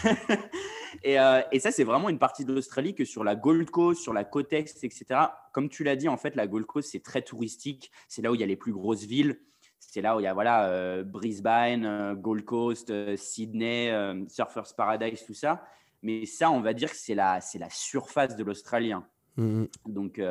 [1.03, 1.17] et,
[1.51, 4.23] et, ça, c'est vraiment une partie de l'Australie que sur la Gold Coast, sur la
[4.23, 5.05] côte Est, etc.
[5.53, 7.91] Comme tu l'as dit, en fait, la Gold Coast, c'est très touristique.
[8.07, 9.39] C'est là où il y a les plus grosses villes
[9.87, 13.91] c'est là où il y a voilà, euh, Brisbane, euh, Gold Coast, euh, Sydney,
[14.27, 15.65] Surfers Paradise, tout ça.
[16.07, 19.05] Mais ça, on va dire que c'est la, c'est la surface de l'Australien.
[19.35, 20.21] Mmh Donc,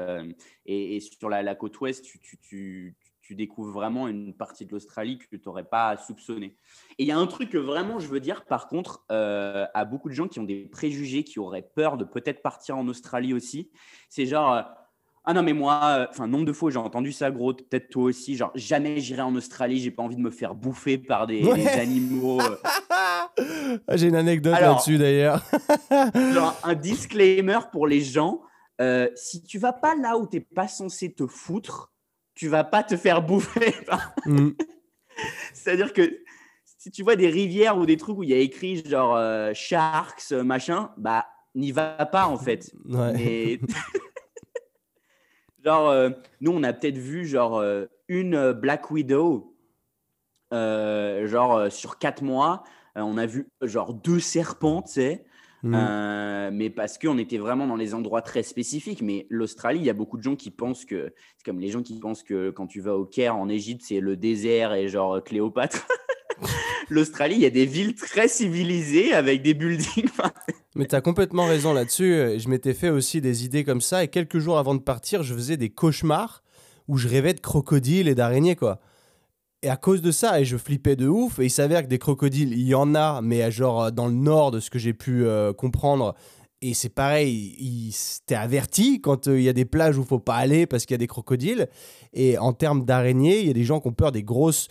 [0.64, 5.36] et, sur la, côte ouest, tu, tu, tu, découvres vraiment une partie de l'Australie que
[5.36, 6.56] tu n'aurais pas soupçonné.
[6.98, 10.08] Et il y a un truc que vraiment je veux dire, par contre, à beaucoup
[10.08, 13.70] de gens qui ont des préjugés, qui auraient peur de peut-être partir en Australie aussi,
[14.08, 14.64] c'est genre
[15.28, 18.04] ah non, mais moi, euh, enfin, nombre de fois j'ai entendu ça, gros, peut-être toi
[18.04, 21.42] aussi, genre, jamais j'irai en Australie, j'ai pas envie de me faire bouffer par des,
[21.66, 22.40] animaux.
[22.40, 22.56] Euh.
[23.94, 25.42] j'ai une anecdote là-dessus d'ailleurs.
[26.64, 28.40] un disclaimer pour les gens
[28.80, 31.92] euh, si tu vas pas là où t'es pas censé te foutre,
[32.34, 33.74] tu vas pas te faire bouffer.
[34.26, 34.50] Mm.
[35.54, 36.18] C'est-à-dire que
[36.64, 39.16] si tu vois des rivières ou des trucs où il y a écrit genre
[39.54, 42.74] sharks, machin, bah, n'y va pas en fait.
[42.84, 43.60] Ouais.
[45.66, 46.10] Genre, euh,
[46.40, 49.52] nous, on a peut-être vu genre euh, une euh, Black Widow,
[50.52, 52.62] genre sur quatre mois.
[53.04, 55.24] On a vu genre deux serpents, tu sais.
[55.62, 56.50] Mmh.
[56.52, 59.02] mais parce qu'on était vraiment dans les endroits très spécifiques.
[59.02, 61.82] Mais l'Australie, il y a beaucoup de gens qui pensent que, c'est comme les gens
[61.82, 65.22] qui pensent que quand tu vas au Caire en Égypte, c'est le désert et genre
[65.24, 65.86] Cléopâtre.
[66.88, 70.08] L'Australie, il y a des villes très civilisées avec des buildings.
[70.76, 72.38] Mais tu as complètement raison là-dessus.
[72.38, 74.04] Je m'étais fait aussi des idées comme ça.
[74.04, 76.44] Et quelques jours avant de partir, je faisais des cauchemars
[76.86, 78.78] où je rêvais de crocodiles et d'araignées, quoi.
[79.66, 81.98] Et à cause de ça, et je flippais de ouf, et il s'avère que des
[81.98, 85.24] crocodiles, il y en a, mais genre dans le nord de ce que j'ai pu
[85.24, 86.14] euh, comprendre.
[86.62, 87.92] Et c'est pareil,
[88.26, 90.94] t'es averti quand euh, il y a des plages où faut pas aller parce qu'il
[90.94, 91.66] y a des crocodiles.
[92.12, 94.68] Et en termes d'araignées, il y a des gens qui ont peur des grosses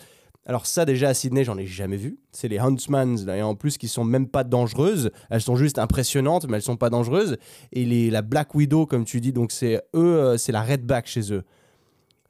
[0.47, 2.19] alors ça déjà à Sydney, j'en ai jamais vu.
[2.31, 5.09] C'est les Huntsmans, et en plus qui sont même pas dangereuses.
[5.31, 7.37] Elles sont juste impressionnantes, mais elles sont pas dangereuses.
[7.71, 11.33] Et la Black Widow, comme tu dis, donc c'est eux, euh, c'est la Redback chez
[11.33, 11.43] eux.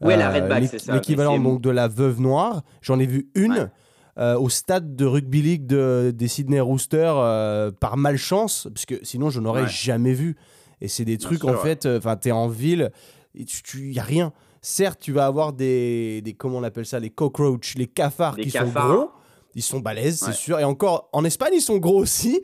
[0.01, 0.93] Ouais, la Redback, euh, c'est ça.
[0.93, 2.63] L'équivalent donc de la Veuve Noire.
[2.81, 3.69] J'en ai vu une.
[4.17, 9.29] Euh, au stade de rugby league de, des Sydney Roosters par malchance, parce que sinon
[9.29, 10.37] je n'aurais jamais vu.
[10.79, 12.91] Et c'est des trucs en fait, enfin tu es en ville,
[13.33, 14.31] il n'y a rien.
[14.61, 18.49] Certes, tu vas avoir des, des comment on appelle ça, les cockroaches, les cafards qui
[18.49, 19.11] sont gros.
[19.53, 20.59] Ils sont balèzes, c'est sûr.
[20.59, 22.41] Et encore, en Espagne, ils sont gros aussi.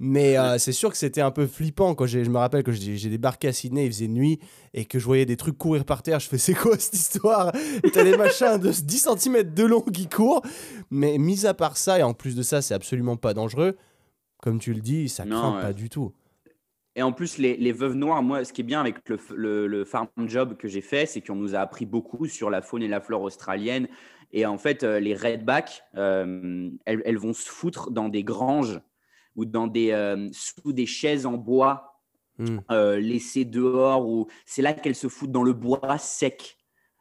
[0.00, 3.08] Mais euh, c'est sûr que c'était un peu flippant quand je me rappelle que j'ai
[3.08, 4.40] débarqué à Sydney, il faisait nuit
[4.72, 6.18] et que je voyais des trucs courir par terre.
[6.18, 7.52] Je fais c'est quoi cette histoire?
[7.92, 10.42] T'as des machins de 10 cm de long qui courent.
[10.90, 13.76] Mais mis à part ça, et en plus de ça, c'est absolument pas dangereux.
[14.42, 16.12] Comme tu le dis, ça craint pas du tout.
[16.96, 18.96] Et en plus, les, veuves noires, moi, ce qui est bien avec
[19.30, 22.82] le, farm job que j'ai fait, c'est qu'on nous a appris beaucoup sur la faune
[22.82, 23.88] et la flore australienne.
[24.32, 28.80] Et en fait, euh, les redbacks, euh, elles, vont se foutre dans des granges
[29.36, 32.00] ou dans des, euh, sous des chaises en bois
[32.38, 32.58] hmm.
[32.98, 34.06] laissées dehors.
[34.06, 36.58] Ou c'est là qu'elles se foutent dans le bois sec.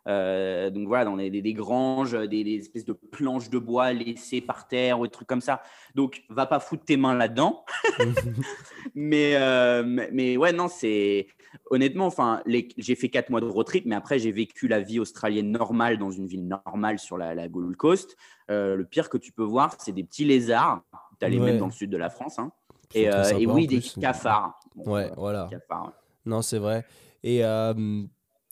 [0.07, 4.67] Euh, donc voilà, dans des, des, granges, des, espèces de planches de bois laissées par
[4.67, 5.61] terre ou des trucs comme ça.
[5.95, 7.63] Donc, va pas foutre tes mains là-dedans.
[8.95, 11.27] mais, euh, mais ouais, non, c'est
[11.69, 12.43] honnêtement, enfin,
[12.77, 15.97] j'ai fait quatre mois de road trip, mais après, j'ai vécu la vie australienne normale
[15.97, 18.17] dans une ville normale sur la, Gold Coast.
[18.51, 20.83] Euh, le pire que tu peux voir, c'est des petits lézards.
[21.27, 22.39] Tu as les mêmes dans le sud de la France.
[22.39, 22.51] Hein.
[22.95, 24.59] Et, et, oui, des cafards.
[24.75, 25.49] ouais, voilà.
[26.25, 26.85] Non, c'est vrai.
[27.23, 27.41] Et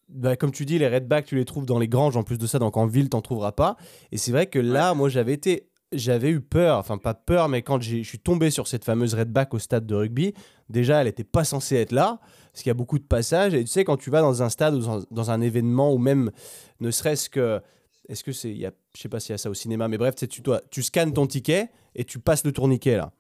[0.09, 2.17] bah, comme tu dis, les redbacks, tu les trouves dans les granges.
[2.17, 3.77] En plus de ça, donc en ville, t'en trouveras pas.
[4.11, 7.61] Et c'est vrai que là, moi, j'avais été j'avais eu peur, enfin pas peur, mais
[7.61, 10.33] quand je suis tombé sur cette fameuse redback au stade de rugby,
[10.69, 12.19] déjà elle n'était pas censée être là,
[12.51, 14.49] parce qu'il y a beaucoup de passages, et tu sais, quand tu vas dans un
[14.49, 16.31] stade ou dans un événement, ou même
[16.79, 17.61] ne serait-ce que...
[18.09, 18.55] Est-ce que c'est...
[18.55, 21.13] Je sais pas s'il y a ça au cinéma, mais bref, tu, toi, tu scannes
[21.13, 23.11] ton ticket et tu passes le tourniquet là.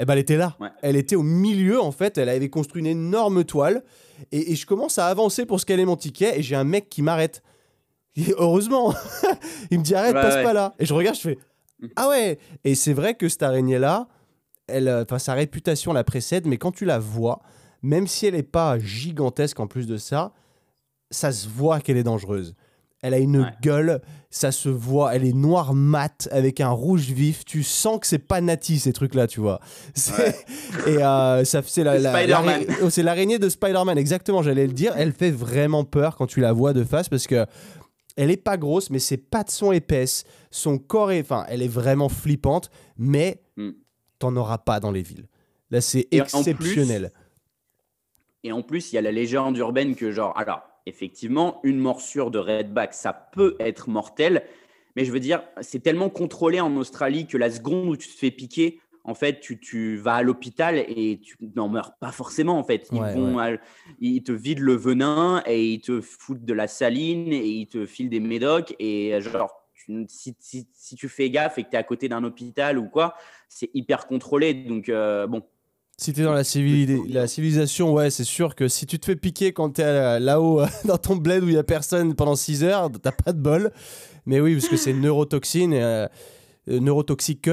[0.00, 0.56] Eh ben, elle était là.
[0.80, 2.18] Elle était au milieu, en fait.
[2.18, 3.82] Elle avait construit une énorme toile.
[4.30, 6.38] Et, je commence à avancer pour scanner mon ticket.
[6.38, 7.42] Et j'ai un mec qui m'arrête.
[8.38, 8.94] Heureusement.
[9.72, 10.74] il me dit arrête, passe pas là.
[10.78, 11.38] Et je regarde, je fais
[11.96, 14.08] ah ouais Et c'est vrai que cette araignée-là,
[14.66, 17.40] elle, euh, enfin, sa réputation la précède, mais quand tu la vois,
[17.82, 20.32] même si elle n'est pas gigantesque en plus de ça,
[21.10, 22.54] ça se voit qu'elle est dangereuse.
[23.00, 27.44] Elle a une gueule, ça se voit, elle est noire mat avec un rouge vif.
[27.44, 29.60] Tu sens que c'est pas Nati ces trucs-là, tu vois.
[30.86, 31.96] Et euh, ça c'est la,
[32.82, 34.42] oh, c'est l'araignée de Spider-Man, exactement.
[34.42, 34.94] J'allais le dire.
[34.96, 37.46] Elle fait vraiment peur quand tu la vois de face parce que
[38.16, 40.24] elle est pas grosse, mais ses pattes sont épaisses.
[40.50, 41.20] Son corps est.
[41.20, 43.70] Enfin, elle est vraiment flippante, mais mm.
[44.18, 45.28] t'en auras pas dans les villes.
[45.70, 47.12] Là, c'est exceptionnel.
[48.42, 52.30] et en plus, il y a la légende urbaine que, genre, alors, effectivement, une morsure
[52.30, 54.44] de redback, ça peut être mortel.
[54.96, 58.14] Mais je veux dire, c'est tellement contrôlé en Australie que la seconde où tu te
[58.14, 62.58] fais piquer, en fait, tu, vas à l'hôpital et tu n'en meurs pas forcément.
[62.58, 63.38] En fait, ils, vont
[64.00, 67.86] ils te vident le venin et ils te foutent de la saline et ils te
[67.86, 68.74] filent des médocs.
[68.78, 69.58] Et genre,
[70.08, 70.36] si,
[70.96, 73.14] tu fais gaffe et que tu es à côté d'un hôpital ou quoi,
[73.48, 74.52] c'est hyper contrôlé.
[74.52, 75.42] Donc, euh, bon.
[76.00, 76.42] Si tu es dans la,
[77.08, 80.62] la civilisation, ouais, c'est sûr que si tu te fais piquer quand tu es là-haut
[80.84, 83.72] dans ton bled où il n'y a personne pendant 6 heures, t'as pas de bol.
[84.24, 86.06] Mais oui, parce que c'est neurotoxine, euh,
[86.68, 87.50] euh, neurotoxique.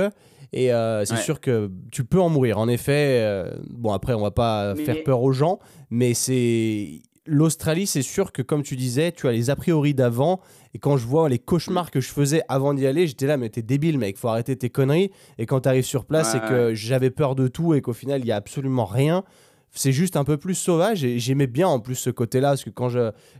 [0.53, 2.59] Et euh, c'est sûr que tu peux en mourir.
[2.59, 7.01] En effet, euh, bon, après, on va pas faire peur aux gens, mais c'est.
[7.27, 10.41] L'Australie, c'est sûr que, comme tu disais, tu as les a priori d'avant.
[10.73, 13.49] Et quand je vois les cauchemars que je faisais avant d'y aller, j'étais là, mais
[13.49, 15.11] t'es débile, mec, faut arrêter tes conneries.
[15.39, 18.21] Et quand tu arrives sur place, c'est que j'avais peur de tout et qu'au final,
[18.21, 19.23] il y a absolument rien
[19.75, 22.69] c'est juste un peu plus sauvage et j'aimais bien en plus ce côté-là parce que
[22.69, 22.89] quand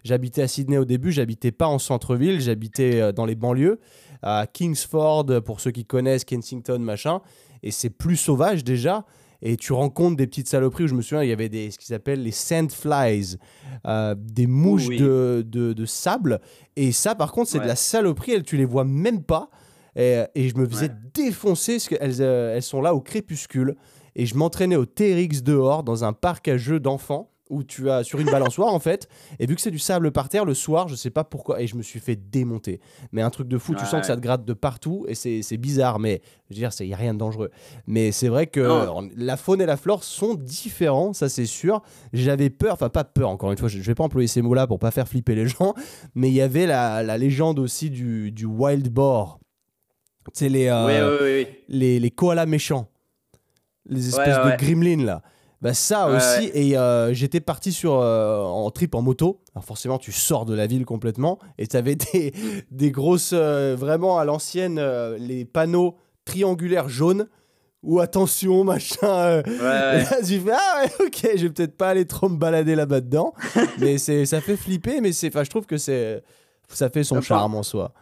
[0.04, 3.80] j'habitais à Sydney au début, j'habitais pas en centre-ville, j'habitais euh, dans les banlieues
[4.22, 7.22] à Kingsford, pour ceux qui connaissent Kensington, machin.
[7.64, 9.06] Et c'est plus sauvage déjà.
[9.48, 11.78] Et tu rencontres des petites saloperies où je me souviens, il y avait des, ce
[11.78, 13.38] qu'ils appellent les sandflies,
[13.86, 16.42] euh, des mouches de, de, sable.
[16.76, 18.32] Et ça, par contre, c'est de la saloperie.
[18.32, 19.52] Elles, tu les vois même pas.
[19.96, 23.76] Et, et je me faisais défoncer parce qu'elles euh, elles sont là au crépuscule.
[24.16, 28.04] Et je m'entraînais au TRX dehors dans un parc à jeux d'enfants où tu as
[28.04, 29.08] sur une balançoire en fait
[29.40, 31.68] et vu que c'est du sable par terre le soir je sais pas pourquoi et
[31.68, 32.80] je me suis fait démonter.
[33.12, 35.58] Mais un truc de fou tu sens que ça te gratte de partout et c'est
[35.58, 37.52] bizarre mais je veux dire il n'y a rien de dangereux.
[37.88, 41.82] Mais c'est vrai que la faune et la flore sont différents ça c'est sûr.
[42.14, 44.66] J'avais peur enfin pas peur encore une fois je, vais pas employer ces mots là
[44.66, 45.76] pour pas faire flipper les gens
[46.16, 49.40] mais il y avait la, la, légende aussi du, du wild boar.
[50.34, 52.88] C'est les, euh, les les koalas méchants.
[53.88, 55.22] Les espèces de gremlins là
[55.62, 59.42] bah ça aussi, et euh, j'étais parti sur, euh, en trip en moto.
[59.56, 62.34] Alors forcément, tu sors de la ville complètement, et tu avais des,
[62.72, 64.80] des grosses, euh, vraiment à l'ancienne,
[65.18, 67.28] les panneaux triangulaires jaunes,
[67.84, 69.44] ou attention, machin.
[69.46, 73.02] Ouais, tu fais, ah ouais, ok, je vais peut-être pas aller trop me balader là-bas
[73.02, 73.34] dedans,
[73.80, 76.24] mais ça fait flipper, mais je trouve que c'est
[76.68, 77.94] ça fait son charme en soi.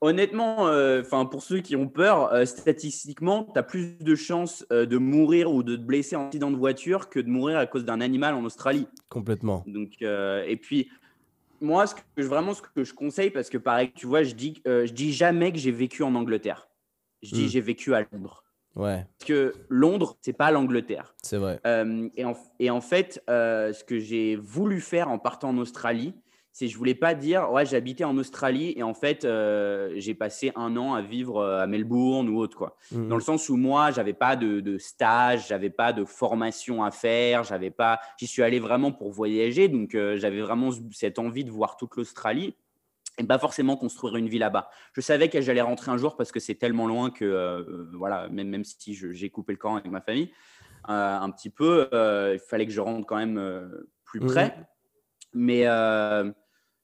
[0.00, 4.64] Honnêtement, euh, enfin pour ceux qui ont peur, euh, statistiquement, tu as plus de chances
[4.70, 7.66] euh, de mourir ou de te blesser en accident de voiture que de mourir à
[7.66, 8.86] cause d'un animal en Australie.
[9.08, 9.64] Complètement.
[9.66, 10.88] Donc, et puis,
[11.60, 14.62] moi, ce que, vraiment, ce que je conseille, parce que pareil, tu vois, je dis,
[14.64, 16.68] je dis jamais que j'ai vécu en Angleterre.
[17.22, 17.48] Je dis hmm.
[17.48, 18.44] j'ai vécu à Londres.
[18.76, 19.04] Ouais.
[19.18, 21.16] Parce que Londres, c'est pas l'Angleterre.
[21.20, 21.60] C'est vrai.
[22.14, 26.14] et, en, et en fait, ce que j'ai voulu faire en partant en Australie,
[26.52, 30.52] c'est je voulais pas dire ouais j'habitais en Australie et en fait euh, j'ai passé
[30.56, 33.08] un an à vivre euh, à Melbourne ou autre quoi mmh.
[33.08, 36.90] dans le sens où moi j'avais pas de, de stage j'avais pas de formation à
[36.90, 41.44] faire j'avais pas j'y suis allé vraiment pour voyager donc euh, j'avais vraiment cette envie
[41.44, 42.56] de voir toute l'Australie
[43.20, 44.70] et pas forcément construire une vie là-bas.
[44.92, 48.48] Je savais que j'allais rentrer un jour parce que c'est tellement loin que, voilà, même,
[48.48, 50.30] même si j'ai coupé le camp avec ma famille,
[50.84, 53.68] un petit peu, il fallait que je rentre quand même
[54.04, 54.28] plus mmh.
[55.32, 55.64] Mais,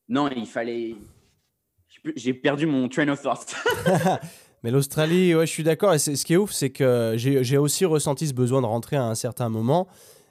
[0.08, 0.96] non, il fallait.
[2.16, 3.54] J'ai perdu mon train of thought.
[4.62, 5.92] Mais l'Australie, ouais, je suis d'accord.
[5.92, 9.04] Et ce qui est ouf, c'est que j'ai aussi ressenti ce besoin de rentrer à
[9.04, 9.88] un certain moment.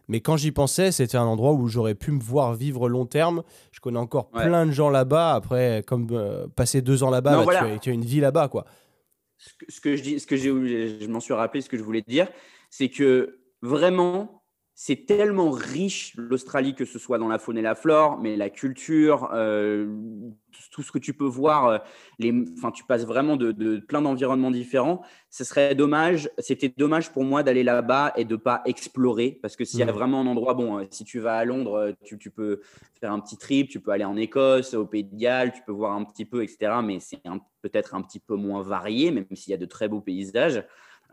[0.07, 3.43] Mais quand j'y pensais, c'était un endroit où j'aurais pu me voir vivre long terme.
[3.71, 5.33] Je connais encore plein de gens là-bas.
[5.33, 8.65] Après, comme euh, passer deux ans là-bas, bah, tu, as, une vie là-bas, quoi.
[9.37, 12.27] Ce que, je dis, ce que je m'en suis rappelé, ce que je voulais dire,
[12.69, 14.42] c'est que vraiment,
[14.75, 18.49] c'est tellement riche l'Australie, que ce soit dans la faune et la flore, mais la
[18.49, 19.87] culture, euh,
[20.71, 21.77] tout ce que tu peux voir, euh,
[22.17, 25.03] les, enfin, tu passes vraiment de, plein d'environnements différents.
[25.29, 29.63] Ce serait dommage, c'était dommage pour moi d'aller là-bas et de pas explorer, parce que
[29.63, 29.91] s'il y a mmh.
[29.91, 32.61] vraiment un endroit, bon, euh, si tu vas à Londres, tu, peux
[32.99, 35.71] faire un petit trip, tu peux aller en Écosse, au Pays de Galles, tu peux
[35.71, 36.73] voir un petit peu, etc.
[36.83, 37.21] Mais c'est
[37.61, 40.63] peut-être un petit peu moins varié, même s'il y a de très beaux paysages.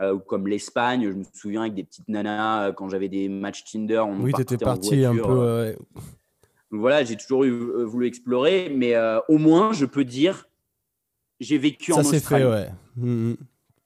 [0.00, 1.10] Euh, comme l'Espagne.
[1.10, 3.98] Je me souviens avec des petites nanas euh, quand j'avais des matchs Tinder.
[3.98, 5.24] On oui, tu étais parti un peu.
[5.28, 5.74] Euh.
[6.70, 8.94] Voilà, j'ai toujours eu, voulu explorer, mais
[9.28, 10.48] au moins, je peux dire,
[11.40, 12.20] j'ai vécu en Australie.
[12.20, 12.68] Ça s'est fait, ouais.
[12.96, 13.36] Mmh, mmh.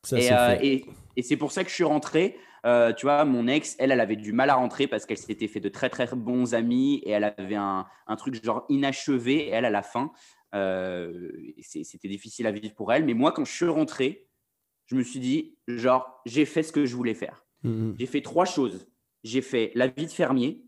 [0.03, 0.67] Ça et, fait.
[0.67, 0.87] et,
[1.17, 2.37] et c'est pour ça que je suis rentré.
[2.63, 5.61] tu vois, mon ex, elle, elle avait du mal à rentrer parce qu'elle s'était fait
[5.61, 9.49] de très très bons amis et elle avait un, un truc genre inachevé.
[9.49, 10.13] Et elle, à la fin,
[11.63, 13.05] c'était difficile à vivre pour elle.
[13.07, 14.29] Mais moi, quand je suis rentré,
[14.87, 17.45] je me suis dit, genre, j'ai fait ce que je voulais faire.
[17.63, 17.97] Mhm.
[17.99, 18.87] J'ai fait trois choses.
[19.23, 20.63] J'ai fait la vie de fermier,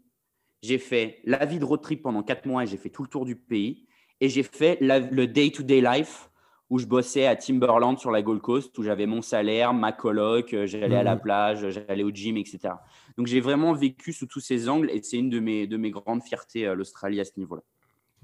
[0.62, 3.08] j'ai fait la vie de road trip pendant quatre mois et j'ai fait tout le
[3.08, 3.86] tour du pays.
[4.20, 6.30] Et j'ai fait le day-to-day life
[6.70, 10.52] où je bossais à Timberland sur la Gold Coast, où j'avais mon salaire, ma coloc,
[10.52, 11.20] euh, j'allais à la mhm.
[11.20, 12.74] plage, j'allais au gym, etc.
[13.16, 15.90] Donc j'ai vraiment vécu sous tous ces angles et c'est une de mes, de mes
[15.90, 17.62] grandes fiertés, euh, l'Australie, à ce niveau-là.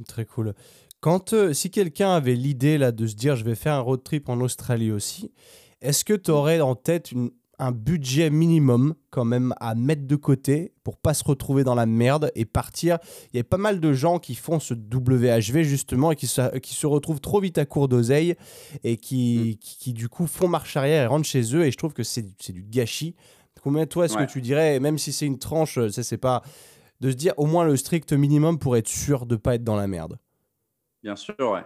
[0.09, 0.55] Très cool.
[1.01, 4.03] Quand, euh, si quelqu'un avait l'idée là de se dire je vais faire un road
[4.03, 5.31] trip en Australie aussi,
[5.83, 7.11] est-ce que tu aurais en tête
[7.59, 11.87] un budget minimum quand même à mettre de côté pour pas se retrouver dans la
[11.87, 12.99] merde et partir?
[13.33, 16.59] Il y a pas mal de gens qui font ce WHV justement et qui se,
[16.59, 18.37] qui se retrouvent trop vite à court d'oseille
[18.85, 19.65] et qui, mm.
[19.65, 22.23] qui, du coup font marche arrière et rentrent chez eux et je trouve que c'est
[22.23, 23.15] du gâchis.
[23.63, 26.43] Combien toi est-ce que tu dirais, même si c'est une tranche, ça c'est pas
[27.01, 29.77] de se dire au moins le strict minimum pour être sûr de pas être dans
[29.77, 30.19] la merde?
[31.03, 31.63] Bien sûr, ouais.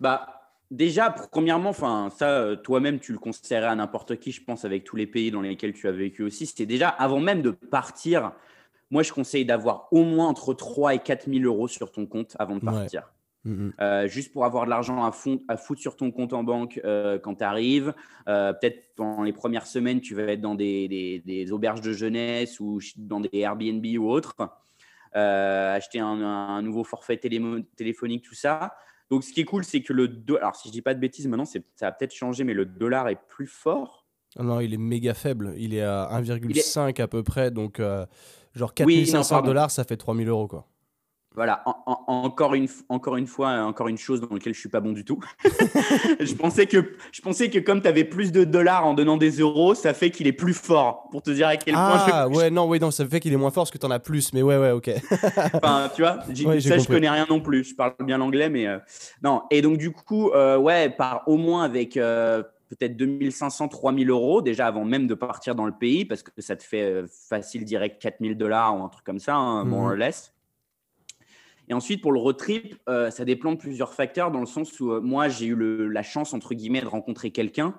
[0.00, 0.35] Bah,
[0.70, 4.82] Déjà, premièrement, enfin, ça, euh, toi-même, tu le conseillerais à n'importe qui, je pense, avec
[4.82, 6.46] tous les pays dans lesquels tu as vécu aussi.
[6.46, 8.32] C'était déjà, avant même de partir,
[8.90, 12.34] moi, je conseille d'avoir au moins entre 3 et 4 000 euros sur ton compte
[12.40, 13.12] avant de partir.
[13.44, 13.72] Mm, mm.
[13.80, 15.12] Euh, juste pour avoir de l'argent à,
[15.46, 17.94] à, foutre sur ton compte en banque euh, quand tu arrives.
[18.26, 23.20] Peut-être dans les premières semaines, tu vas être dans des, auberges de jeunesse ou dans
[23.20, 24.34] des Airbnb ou autres.
[25.12, 28.74] acheter un, un, nouveau forfait téléphonique, tout ça.
[29.10, 31.00] Donc, ce qui est cool, c'est que le dollar, alors si je dis pas de
[31.00, 34.06] bêtises, maintenant, ça a peut-être changé, mais le dollar est plus fort.
[34.38, 35.54] Ah non, il est méga faible.
[35.56, 37.50] Il est à 1,5 à peu près.
[37.50, 38.04] Donc, euh,
[38.54, 40.66] genre 4500 dollars, ça fait 3000 euros, quoi.
[41.36, 41.62] Voilà,
[42.06, 45.04] encore, une, encore une fois, encore une chose dans laquelle je suis pas bon du
[45.04, 45.22] tout.
[45.44, 49.32] je, pensais que, je pensais que comme tu avais plus de dollars en donnant des
[49.32, 51.10] euros, ça fait qu'il est plus fort.
[51.10, 51.82] Pour te dire à quel point.
[51.84, 53.90] Ah, ouais, non, ouais, non, ça fait qu'il est moins fort parce que tu en
[53.90, 54.32] as plus.
[54.32, 54.90] Mais ouais, ouais, ok.
[55.52, 57.64] enfin, tu vois, ça, je connais rien non plus.
[57.64, 58.78] Je parle bien l'anglais, mais euh,
[59.22, 59.42] non.
[59.50, 61.98] Et donc, du coup, euh, ouais, par au moins avec.
[61.98, 66.32] Euh, peut-être 2500, 3000 euros déjà avant même de partir dans le pays parce que
[66.42, 69.90] ça te fait facile direct 4000 dollars ou un truc comme ça, hein, more mhm.
[69.90, 70.35] or less.
[71.68, 74.78] Et ensuite, pour le road trip, euh, ça dépend de plusieurs facteurs, dans le sens
[74.80, 77.74] où euh, moi, j'ai eu la chance, entre guillemets, de rencontrer quelqu'un.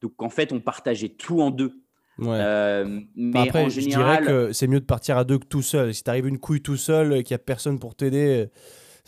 [0.00, 1.72] Donc, en fait, on partageait tout en deux.
[2.20, 5.92] Euh, mais Après, je dirais que c'est mieux de partir à deux que tout seul.
[5.92, 8.48] Si tu arrives une couille tout seul, qu'il n'y a personne pour t'aider,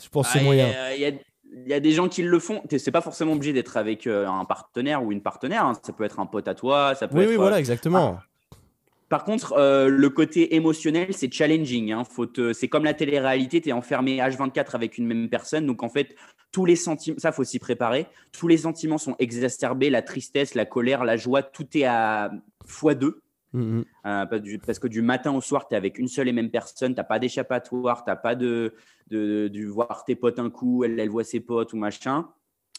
[0.02, 0.68] je pense que c'est ah, moyen.
[0.96, 2.62] Il y, a des gens qui le font.
[2.68, 5.64] C'est pas forcément obligé d'être avec un partenaire ou une partenaire.
[5.64, 5.74] Hein.
[5.82, 6.94] Ça peut être un pote à toi.
[6.96, 8.18] Ça peut oui, être, oui, voilà, exactement.
[9.08, 11.92] Par contre, euh, le côté émotionnel, c'est challenging.
[11.92, 12.02] Hein.
[12.52, 15.64] C'est comme la télé-réalité, tu es enfermé H24 avec une même personne.
[15.64, 16.16] Donc, en fait,
[16.50, 18.06] tous les sentiments, ça, faut s'y préparer.
[18.32, 22.32] Tous les sentiments sont exacerbés la tristesse, la colère, la joie, tout est à
[22.66, 23.14] x2.
[23.54, 23.84] Mm-hmm.
[24.06, 26.92] Euh, parce que du matin au soir, tu es avec une seule et même personne,
[26.92, 28.74] tu n'as pas d'échappatoire, tu n'as pas de,
[29.08, 32.28] de, de, voir tes potes un coup, elle, elle voit ses potes ou machin.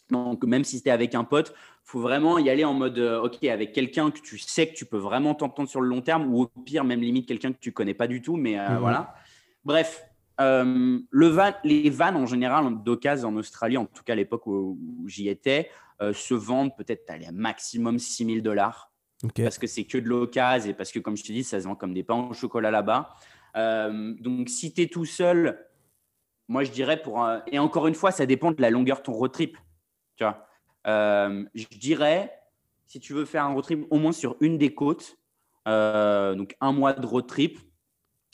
[0.09, 1.53] Donc, même si c'était avec un pote,
[1.83, 4.85] faut vraiment y aller en mode, euh, OK, avec quelqu'un que tu sais que tu
[4.85, 7.71] peux vraiment t'entendre sur le long terme, ou au pire, même limite quelqu'un que tu
[7.71, 8.79] connais pas du tout, mais euh, mhm.
[8.79, 9.15] voilà.
[9.65, 10.03] Bref,
[10.39, 14.47] euh, le van, les vannes en général d'occasion en Australie, en tout cas à l'époque
[14.47, 14.77] où,
[15.07, 18.91] j'y étais, se vendent peut-être à maximum 6000 dollars.
[19.35, 21.65] Parce que c'est que de l'occasion et parce que, comme je te dis, ça se
[21.67, 23.15] vend comme des pains au chocolat là-bas.
[23.55, 25.65] donc, si tu es tout seul,
[26.47, 27.27] moi je dirais pour.
[27.51, 29.57] et encore une fois, ça dépend de la longueur de ton road trip.
[30.17, 30.47] Tu vois
[30.87, 32.31] euh, je dirais,
[32.87, 35.17] si tu veux faire un road trip au moins sur une des côtes,
[35.67, 37.59] euh, donc un mois de road trip,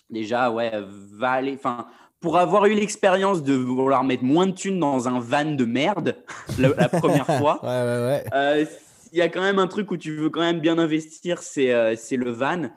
[0.09, 0.71] déjà, ouais,
[1.13, 1.53] va aller.
[1.55, 1.87] Enfin,
[2.19, 6.15] pour avoir eu l'expérience de vouloir mettre moins de thunes dans un van de merde
[6.59, 8.65] la, première fois, euh,
[9.11, 11.95] il y a quand même un truc où tu veux quand même bien investir, c'est
[11.95, 12.69] c'est le van.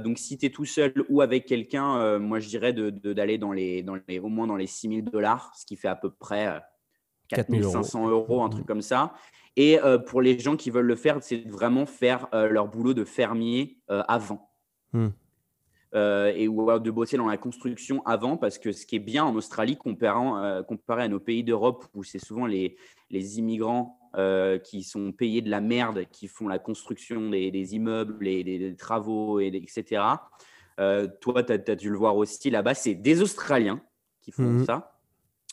[0.00, 3.52] donc, si tu es tout seul ou avec quelqu'un, moi je dirais d'aller de, dans,
[3.52, 6.60] les, dans les, au moins dans les 6000 dollars, ce qui fait à peu près
[7.34, 8.24] 4500 euros.
[8.28, 9.12] euros, un truc comme ça.
[9.56, 12.94] Et euh, pour les gens qui veulent le faire, c'est vraiment faire euh, leur boulot
[12.94, 14.48] de fermier euh, avant.
[14.92, 15.08] Hmm.
[15.94, 19.34] et ou de bosser dans la construction avant, parce que ce qui est bien en
[19.34, 22.76] Australie, comparé, comparé à nos pays d'Europe, où c'est souvent les,
[23.08, 23.98] les immigrants
[24.64, 29.40] qui sont payés de la merde, qui font la construction des, immeubles, et des, travaux,
[29.40, 30.02] et, etc.
[30.76, 33.80] toi, tu as, dû le voir aussi là-bas, c'est des Australiens
[34.20, 34.98] qui font mmh ça.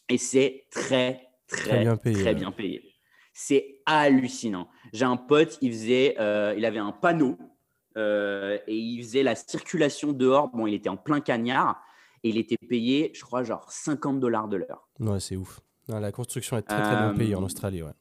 [0.10, 2.22] Et c'est très, très, bien payé.
[2.22, 2.84] Très bien payé.
[3.34, 4.70] C'est hallucinant.
[4.94, 7.38] J'ai un pote, il, faisait, euh, il avait un panneau
[7.98, 10.50] euh, et il faisait la circulation dehors.
[10.50, 11.82] Bon, il était en plein cagnard
[12.24, 14.90] et il était payé, je crois, genre 50 dollars de l'heure.
[15.00, 15.62] Ouais, c'est ouf.
[15.88, 17.84] la construction est très, très bien payée en euh, Australie.
[17.84, 17.92] Ouais.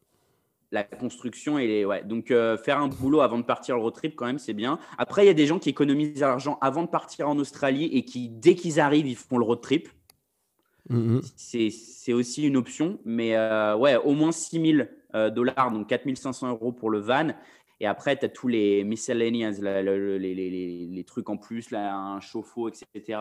[0.71, 1.85] La construction, est.
[1.87, 2.05] Ouais.
[2.05, 4.79] Donc, faire un boulot avant de partir le road trip, quand même, c'est bien.
[4.99, 8.05] Après, il y a des gens qui économisent l'argent avant de partir en Australie et
[8.05, 9.89] qui, dès qu'ils arrivent, ils font le road trip.
[10.91, 11.71] Mm-hmm.
[11.97, 16.15] C'est aussi une option, mais euh, ouais, au moins 6 000 euh, dollars, donc 4
[16.15, 17.29] 500 euros pour le van.
[17.81, 23.21] Et après, tu as tous les miscellaneous, les, trucs en plus, un chauffe-eau, etc.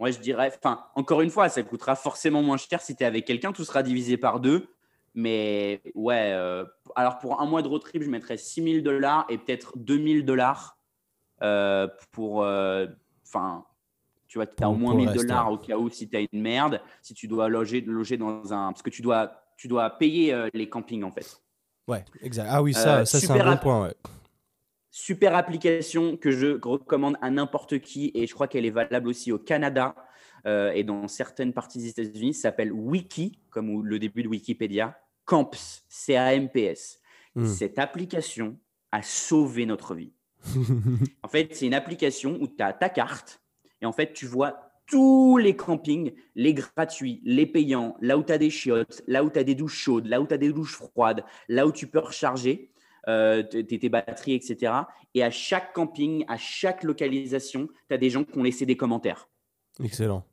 [0.00, 3.06] Moi, je dirais, enfin, encore une fois, ça coûtera forcément moins cher si tu es
[3.06, 4.66] avec quelqu'un, tout sera divisé par deux.
[5.14, 9.26] Mais ouais, euh, alors pour un mois de road trip, je mettrais 6 000 dollars
[9.28, 10.78] et peut-être 2 000 dollars
[12.12, 13.64] pour, enfin,
[14.28, 16.42] tu vois, tu as au moins 1000 dollars au cas où si tu as une
[16.42, 18.72] merde, si tu dois loger, loger dans un.
[18.72, 21.42] Parce que tu dois, tu dois payer euh, les campings en fait.
[21.88, 22.48] Ouais, exact.
[22.50, 23.86] Ah oui, ça, euh, ça c'est un bon point.
[23.86, 23.94] Ouais.
[24.90, 29.32] Super application que je recommande à n'importe qui et je crois qu'elle est valable aussi
[29.32, 29.94] au Canada
[30.46, 32.34] euh, et dans certaines parties des États-Unis.
[32.34, 34.98] Ça s'appelle Wiki, comme le début de Wikipédia.
[35.24, 35.50] Camps,
[35.88, 37.00] C-A-M-P-S.
[37.34, 37.46] Hmm.
[37.46, 38.58] Cette application
[38.92, 40.12] a sauvé notre vie.
[41.22, 43.40] en fait, c'est une application où tu as ta carte
[43.82, 48.32] et en fait, tu vois tous les campings, les gratuits, les payants, là où tu
[48.32, 50.52] as des chiottes, là où tu as des douches chaudes, là où tu as des
[50.52, 52.70] douches froides, là où tu peux recharger
[53.06, 54.72] euh, tes, batteries, etc.
[55.14, 58.76] Et à chaque camping, à chaque localisation, tu as des gens qui ont laissé des
[58.76, 59.28] commentaires.
[59.82, 60.24] Excellent.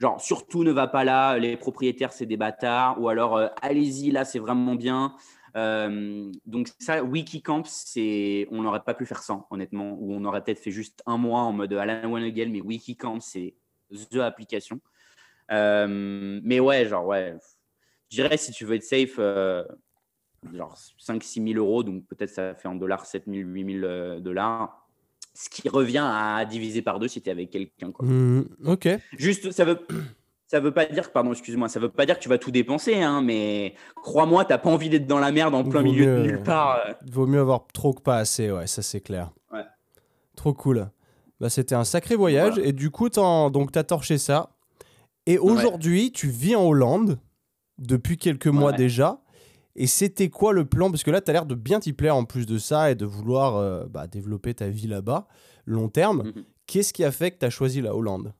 [0.00, 3.00] Genre, surtout ne va pas là, les propriétaires, c'est des bâtards.
[3.00, 5.14] Ou alors, euh, allez-y, là, c'est vraiment bien.
[5.56, 10.42] Euh, donc ça, Wikicamp, c'est, on n'aurait pas pu faire ça, honnêtement, ou on aurait
[10.42, 13.54] peut-être fait juste un mois en mode Alan Wanegel, mais Wikicamp, c'est
[14.10, 14.80] the application.
[15.52, 17.36] Euh, mais ouais, genre, ouais,
[18.10, 19.64] je dirais si tu veux être safe, euh,
[20.52, 24.80] genre 5-6 000 euros, donc peut-être ça fait en dollars 7 000, 8 000 dollars.
[25.36, 27.92] Ce qui revient à diviser par deux si tu es avec quelqu'un.
[27.98, 28.88] Mmh, ok.
[29.18, 29.84] Juste, ça veut,
[30.54, 33.02] ça veut pas dire, pardon, excuse-moi, ça veut pas dire que tu vas tout dépenser,
[33.02, 36.42] hein, mais crois-moi, t'as pas envie d'être dans la merde en plein milieu de nulle
[36.44, 36.80] part.
[36.86, 36.92] Euh.
[37.10, 39.32] Vaut mieux avoir trop que pas assez, ouais, ça c'est clair.
[39.52, 39.64] Ouais.
[40.36, 40.88] Trop cool.
[41.40, 44.50] Bah, c'était un sacré voyage et du coup, donc t'as torché ça.
[45.26, 47.18] Et aujourd'hui, tu vis en Hollande
[47.78, 49.22] depuis quelques mois déjà.
[49.74, 50.88] Et c'était quoi le plan?
[50.88, 52.94] Parce que là, tu as l'air de bien t'y plaire en plus de ça et
[52.94, 55.26] de vouloir euh, bah, développer ta vie là-bas,
[55.66, 56.22] long terme.
[56.22, 56.44] Mhm.
[56.68, 58.32] Qu'est-ce qui a fait que tu as choisi la Hollande?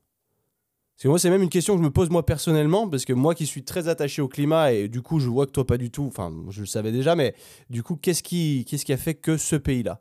[0.97, 3.35] C'est moi, c'est même une question que je me pose moi personnellement, parce que moi
[3.35, 5.91] qui suis très attaché au climat, et du coup, je vois que toi pas du
[5.91, 7.35] tout, enfin, je le savais déjà, mais
[7.69, 10.01] du coup, qu'est-ce qui, qu'est-ce qui a fait que ce pays-là?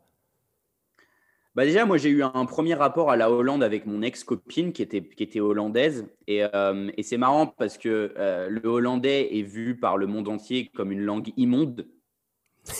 [1.54, 4.82] Bah déjà, moi, j'ai eu un premier rapport à la Hollande avec mon ex-copine qui
[4.82, 6.06] était, qui était hollandaise.
[6.26, 10.28] Et, euh, et c'est marrant parce que euh, le hollandais est vu par le monde
[10.28, 11.86] entier comme une langue immonde.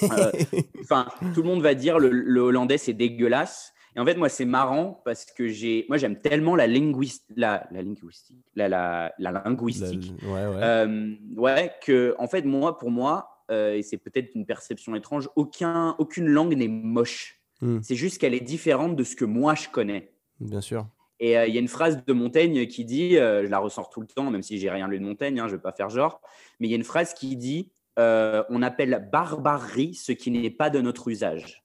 [0.02, 0.32] Euh,
[0.80, 3.73] enfin, tout le monde va dire le, le hollandais, c'est dégueulasse.
[3.96, 7.82] Et en fait, moi, c'est marrant parce que j'ai, moi, j'aime tellement la, la, la
[7.82, 10.60] linguistique, la, la, la linguistique, ouais, ouais.
[10.62, 15.28] Euh, ouais, que, en fait, moi, pour moi, euh, et c'est peut-être une perception étrange,
[15.36, 17.40] aucun, aucune langue n'est moche.
[17.60, 17.78] Hmm.
[17.82, 20.12] C'est juste qu'elle est différente de ce que moi je connais.
[20.40, 20.86] Bien sûr.
[21.20, 24.00] Et euh, il y a une phrase de Montaigne qui dit, je la ressors tout
[24.00, 25.88] le temps, même si j'ai rien lu de Montaigne, hein, je ne vais pas faire
[25.88, 26.20] genre,
[26.58, 30.70] mais il y a une phrase qui dit, on appelle barbarie ce qui n'est pas
[30.70, 31.63] de notre usage.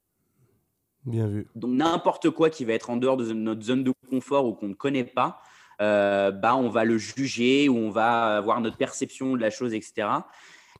[1.09, 1.47] Bien vu.
[1.55, 4.67] Donc n'importe quoi qui va être en dehors de notre zone de confort ou qu'on
[4.67, 5.41] ne connaît pas,
[5.81, 9.73] euh, bah, on va le juger ou on va avoir notre perception de la chose,
[9.73, 10.07] etc.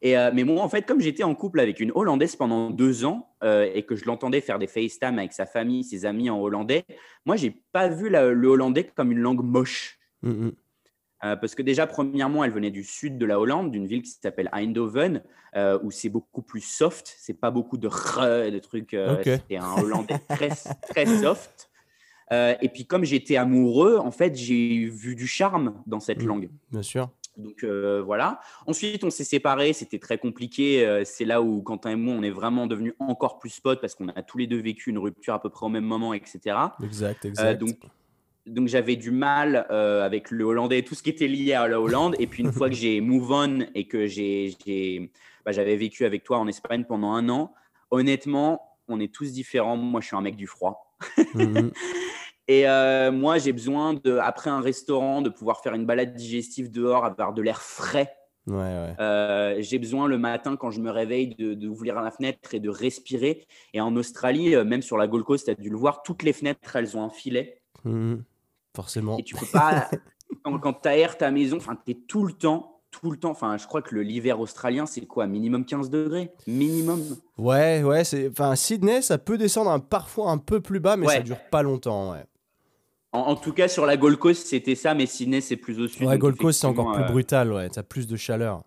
[0.02, 3.06] Et, euh, mais moi, en fait, comme j'étais en couple avec une Hollandaise pendant deux
[3.06, 6.40] ans euh, et que je l'entendais faire des FaceTime avec sa famille, ses amis en
[6.40, 6.86] hollandais,
[7.26, 9.98] moi, j'ai pas vu le hollandais comme une langue moche.
[10.22, 10.52] Mmh, mmh.
[11.24, 14.12] Euh, parce que déjà, premièrement, elle venait du sud de la Hollande, d'une ville qui
[14.12, 15.22] s'appelle Eindhoven,
[15.56, 17.14] euh, où c'est beaucoup plus soft.
[17.18, 18.94] C'est pas beaucoup de de trucs.
[18.94, 20.50] Euh, c'est un hollandais très,
[20.90, 21.70] très soft.
[22.32, 26.50] et puis, comme j'étais amoureux, en fait, j'ai vu du charme dans cette mmh, langue.
[26.72, 27.10] Bien sûr.
[27.36, 28.40] Donc voilà.
[28.66, 29.74] Ensuite, on s'est séparés.
[29.74, 31.04] C'était très compliqué.
[31.06, 34.10] c'est là où Quentin et moi, on est vraiment devenus encore plus potes parce qu'on
[34.10, 36.56] a tous les deux vécu une rupture à peu près au même moment, etc.
[36.82, 37.60] Exact, exact.
[37.60, 37.78] donc
[38.46, 41.80] donc j'avais du mal euh, avec le hollandais, tout ce qui était lié à la
[41.80, 42.16] Hollande.
[42.20, 45.12] Et puis une fois que j'ai move on et que j'ai,
[45.46, 47.54] bah, j'avais vécu avec toi en Espagne pendant un an,
[47.92, 49.78] honnêtement, on est tous différents.
[49.78, 50.96] Moi, je suis un mec du froid.
[51.36, 51.72] Mhm.
[52.48, 56.72] Et euh, moi, j'ai besoin, de, après un restaurant, de pouvoir faire une balade digestive
[56.72, 58.16] dehors, avoir de l'air frais.
[58.48, 63.46] Euh, j'ai besoin le matin, quand je me réveille, d'ouvrir la fenêtre et de respirer.
[63.76, 66.34] Et en Australie, même sur la Gold Coast, tu as dû le voir, toutes les
[66.34, 67.59] fenêtres, elles ont un filet.
[67.86, 68.16] Mmh.
[68.76, 69.18] forcément.
[69.18, 69.90] Et tu peux pas,
[70.44, 73.32] quand, tu aères ta maison, tu es tout le temps tout le temps.
[73.32, 76.32] Enfin, je crois que l'hiver australien, c'est quoi Minimum 15 degrés?
[76.48, 77.02] Minimum
[77.38, 78.04] Ouais, ouais.
[78.30, 82.12] Enfin, Sydney, ça peut descendre parfois un peu plus bas, mais ça dure pas longtemps.
[82.12, 82.26] Ouais.
[83.12, 86.06] En, tout cas, sur la Gold Coast, c'était ça, mais Sydney, c'est plus au sud.
[86.06, 87.70] Ouais, Gold Coast, c'est encore plus euh, brutal, ouais.
[87.70, 88.64] Tu as plus de chaleur.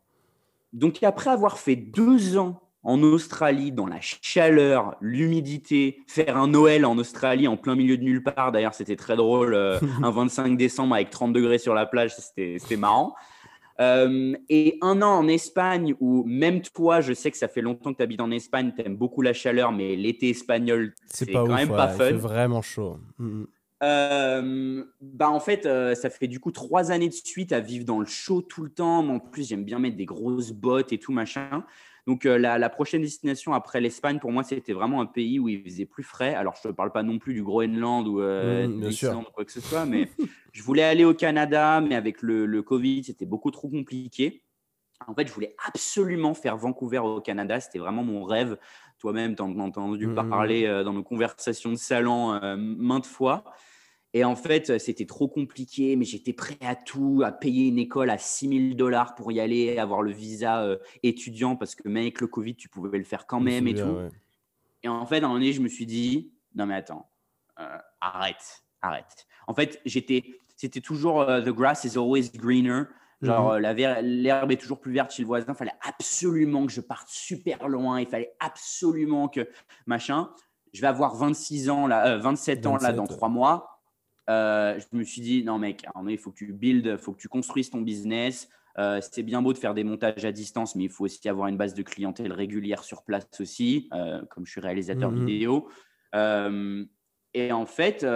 [0.73, 6.85] Donc, après avoir fait deux ans en Australie, dans la chaleur, l'humidité, faire un Noël
[6.85, 10.57] en Australie en plein milieu de nulle part, d'ailleurs, c'était très drôle, euh, un 25
[10.57, 13.15] décembre avec 30 degrés sur la plage, c'était marrant.
[13.81, 17.93] Euh, et un an en Espagne où même toi, je sais que ça fait longtemps
[17.93, 21.47] que tu habites en Espagne, tu aimes beaucoup la chaleur, mais l'été espagnol, c'est quand
[21.49, 22.05] même pas fun.
[22.09, 22.99] C'est vraiment chaud.
[23.83, 27.85] Euh, bah en fait, euh, ça fait du coup trois années de suite à vivre
[27.85, 29.03] dans le chaud tout le temps.
[29.03, 31.65] Mais en plus, j'aime bien mettre des grosses bottes et tout machin.
[32.07, 35.63] Donc, euh, la, prochaine destination après l'Espagne, pour moi, c'était vraiment un pays où il
[35.63, 36.35] faisait plus frais.
[36.35, 39.61] Alors, je ne parle pas non plus du Groenland ou mmh, ou quoi que ce
[39.61, 40.09] soit, mais
[40.53, 44.43] je voulais aller au Canada, mais avec le, le Covid, c'était beaucoup trop compliqué.
[45.07, 47.61] En fait, je voulais absolument faire Vancouver au Canada.
[47.61, 48.57] C'était vraiment mon rêve.
[48.99, 53.45] Toi-même, tu as entendu mmh, mmh, parler dans nos conversations de salon maintes fois.
[54.15, 58.11] Et en fait, c'était trop compliqué, mais j'étais prêt à tout, à payer une école
[58.11, 62.03] à 6 000 dollars pour y aller, avoir le visa euh, étudiant, parce que même
[62.03, 63.97] avec le Covid, tu pouvais le faire quand même et tout.
[64.83, 67.09] Et en fait, à un moment donné, je me suis dit, non mais attends,
[67.59, 69.27] euh, arrête, arrête.
[69.47, 70.25] En fait, j'étais,
[70.57, 72.83] c'était toujours euh, the grass is always greener.
[73.23, 74.01] Genre, mm-hmm.
[74.01, 75.47] l'herbe est toujours plus verte chez le voisin.
[75.49, 78.01] Il fallait absolument que je parte super loin.
[78.01, 79.49] Il fallait absolument que
[79.87, 80.29] machin.
[80.73, 83.72] Je vais avoir 26 ans, là, 27 ans là dans trois mois
[84.31, 87.21] euh, je me suis dit, non mec, il faut que tu build, il faut que
[87.21, 88.49] tu construises ton business.
[88.79, 91.49] Euh, c'est bien beau de faire des montages à distance, mais il faut aussi avoir
[91.49, 95.27] une base de clientèle régulière sur place aussi, euh, comme je suis réalisateur mhm.
[95.27, 95.69] vidéo.
[97.35, 98.07] et en fait,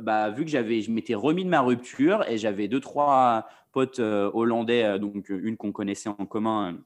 [0.00, 3.98] bah, vu que j'avais, je m'étais remis de ma rupture et j'avais deux, trois potes
[4.00, 6.78] hollandais, donc une qu'on connaissait en commun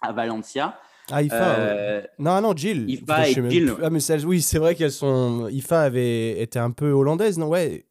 [0.00, 0.78] à Valencia.
[1.10, 2.88] Ah, IFA Non, non, Jill.
[2.90, 3.74] IFA et Jill.
[3.82, 5.48] Ah, mais oui, c'est vrai qu'elles sont.
[5.48, 7.86] IFA avait été un peu hollandaise, non Ouais.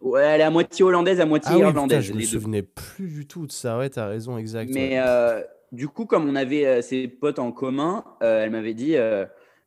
[0.00, 2.04] Ouais, elle est à moitié hollandaise, à moitié ah irlandaise.
[2.04, 3.76] je me souvenais plus du tout de ça.
[3.76, 4.70] Ouais, t'as raison, exact.
[4.72, 5.42] Mais euh,
[5.72, 8.96] du coup, comme on avait euh, ses potes en commun, euh, elle m'avait dit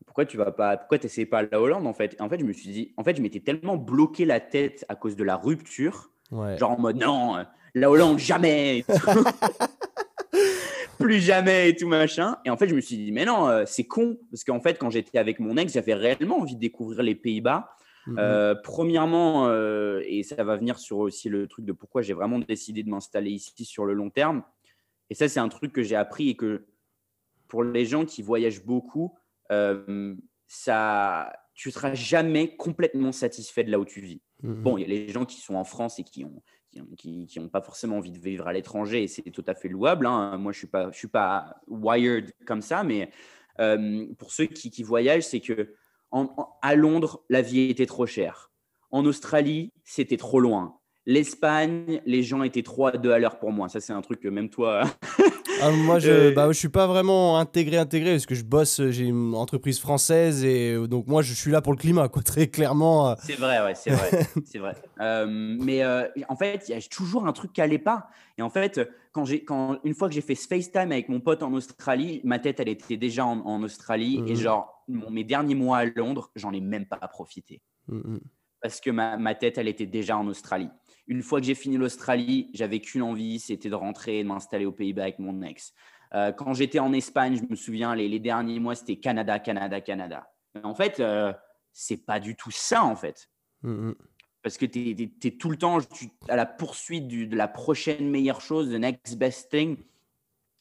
[0.06, 2.16] pourquoi tu vas pas, pourquoi t'essayes pas la Hollande en fait?
[2.20, 4.96] en fait, je me suis dit, en fait, je m'étais tellement bloqué la tête à
[4.96, 8.86] cause de la rupture, genre en mode non, la Hollande jamais,
[11.00, 12.38] plus jamais et tout machin.
[12.44, 14.90] Et en fait, je me suis dit mais non, c'est con parce qu'en fait, quand
[14.90, 17.70] j'étais avec mon ex, j'avais réellement envie de découvrir les Pays-Bas.
[18.06, 22.14] Mmh euh, premièrement, euh, et ça va venir sur aussi le truc de pourquoi j'ai
[22.14, 24.44] vraiment décidé de m'installer ici sur le long terme.
[25.10, 26.66] Et ça, c'est un truc que j'ai appris et que
[27.48, 29.18] pour les gens qui voyagent beaucoup,
[29.52, 30.16] euh,
[30.48, 34.22] ça, tu ne seras jamais complètement satisfait de là où tu vis.
[34.42, 36.42] Mmh bon, il y a les gens qui sont en France et qui ont
[36.98, 40.08] qui n'ont pas forcément envie de vivre à l'étranger et c'est tout à fait louable.
[40.08, 40.40] Hein.
[40.40, 43.12] Moi, je ne suis, pas, je suis pas wired comme ça, mais
[44.18, 45.76] pour ceux qui, qui voyagent, c'est que
[46.62, 48.52] à Londres, la vie était trop chère.
[48.92, 50.78] En Australie, c'était trop loin.
[51.06, 53.68] L'Espagne, les gens étaient trop à deux à l'heure pour moi.
[53.68, 54.84] Ça, c'est un truc que même toi.
[55.64, 58.82] ah, moi, je, euh, bah, je suis pas vraiment intégré, intégré, parce que je bosse,
[58.90, 62.22] j'ai une entreprise française, et euh, donc moi, je suis là pour le climat, quoi,
[62.26, 63.12] très clairement.
[63.12, 63.16] Euh.
[63.20, 64.28] C'est vrai, ouais, c'est vrai.
[64.46, 64.76] c'est vrai.
[65.00, 65.84] mais
[66.28, 68.08] en fait, il y a toujours un truc qui n'allait pas.
[68.38, 68.82] Et en fait,
[69.14, 72.20] quand j'ai, quand, une fois que j'ai fait ce FaceTime avec mon pote en Australie,
[72.24, 74.36] ma tête, elle était déjà en, Australie, et mmh.
[74.36, 77.62] genre, mes derniers mois à Londres, j'en ai même pas profité.
[77.88, 78.18] Mmh.
[78.62, 80.70] Parce que ma, ma tête, elle était déjà en Australie.
[81.08, 84.66] Une fois que j'ai fini l'Australie, j'avais qu'une envie, c'était de rentrer et de m'installer
[84.66, 85.74] aux Pays-Bas avec mon ex.
[86.14, 90.32] Euh, quand j'étais en Espagne, je me souviens, les, derniers mois, c'était Canada, Canada, Canada.
[90.56, 91.34] Mais en fait, euh,
[91.72, 93.30] c'est pas du tout ça, en fait.
[93.64, 93.96] Mm, mm.
[94.44, 95.80] Parce que tu es, tout le temps
[96.28, 99.78] à la poursuite de la prochaine meilleure chose, the next best thing.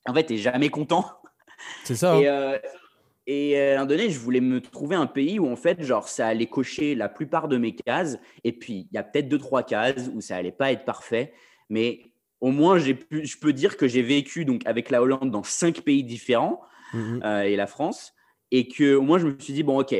[0.06, 1.04] En fait, tu n'es jamais content.
[1.84, 2.18] C'est ça.
[2.18, 2.32] Et, hein.
[2.32, 2.58] euh,
[3.26, 6.08] et à un moment donné, je voulais me trouver un pays où, en fait, genre,
[6.08, 8.18] ça allait cocher la plupart de mes cases.
[8.42, 11.32] Et puis, il y a peut-être deux, trois cases où ça allait pas être parfait.
[11.68, 12.00] Mais
[12.40, 15.82] au moins, pu, je peux dire que j'ai vécu donc, avec la Hollande dans cinq
[15.82, 16.60] pays différents
[16.92, 18.12] mmh euh, et la France.
[18.50, 19.94] Et que au moins, je me suis dit, bon, OK,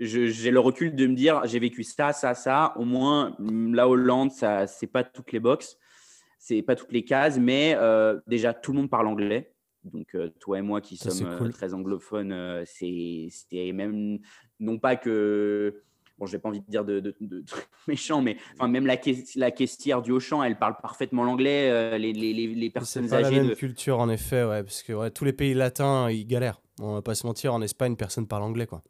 [0.00, 2.72] j'ai le recul de me dire, j'ai vécu ça, ça, ça.
[2.76, 5.76] Au moins, la Hollande, ça, c'est pas toutes les boxes,
[6.38, 7.38] c'est pas toutes les cases.
[7.38, 9.53] Mais euh, déjà, tout le monde parle anglais.
[9.84, 13.28] Donc, euh, toi et moi qui sommes euh, très anglophones, euh, c'est
[13.72, 14.18] même
[14.60, 15.82] non pas que.
[16.18, 18.96] bon, j'ai pas envie de dire de, de, trucs méchants, mais enfin, même la,
[19.36, 21.70] la caissière du Auchan, elle parle parfaitement l'anglais.
[21.70, 23.36] Euh, les, les, les, personnes pas âgées.
[23.36, 26.60] la même culture, en effet, ouais, parce que ouais, tous les pays latins, ils galèrent.
[26.80, 28.82] On va pas se mentir, en Espagne, personne parle anglais, quoi.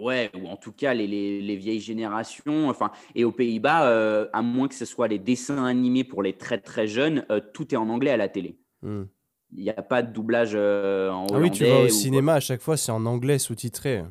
[0.00, 2.70] Ouais, ou en tout cas les, les, vieilles générations.
[2.70, 6.32] Enfin, et aux Pays-Bas, euh, à moins que ce soit les dessins animés pour les
[6.32, 8.58] très très jeunes, euh, tout est en anglais à la télé.
[8.80, 9.04] Hmm.
[9.52, 11.34] Il n'y a pas de doublage en hollandais.
[11.34, 14.04] Ah oui, tu vas au cinéma à chaque fois, c'est en anglais sous-titré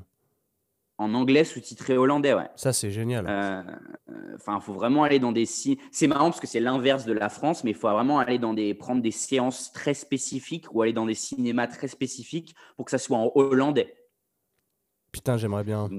[0.99, 2.49] en anglais sous-titré hollandais, ouais.
[2.57, 3.25] Ça, c'est génial.
[3.27, 3.63] Euh,
[4.35, 5.45] enfin, il faut vraiment aller dans des...
[5.45, 8.53] C'est marrant parce que c'est l'inverse de la France, mais il faut vraiment aller dans
[8.53, 8.73] des...
[8.73, 12.97] prendre des séances très spécifiques ou aller dans des cinémas très spécifiques pour que ça
[12.97, 13.95] soit en hollandais.
[15.13, 15.89] Putain, j'aimerais bien.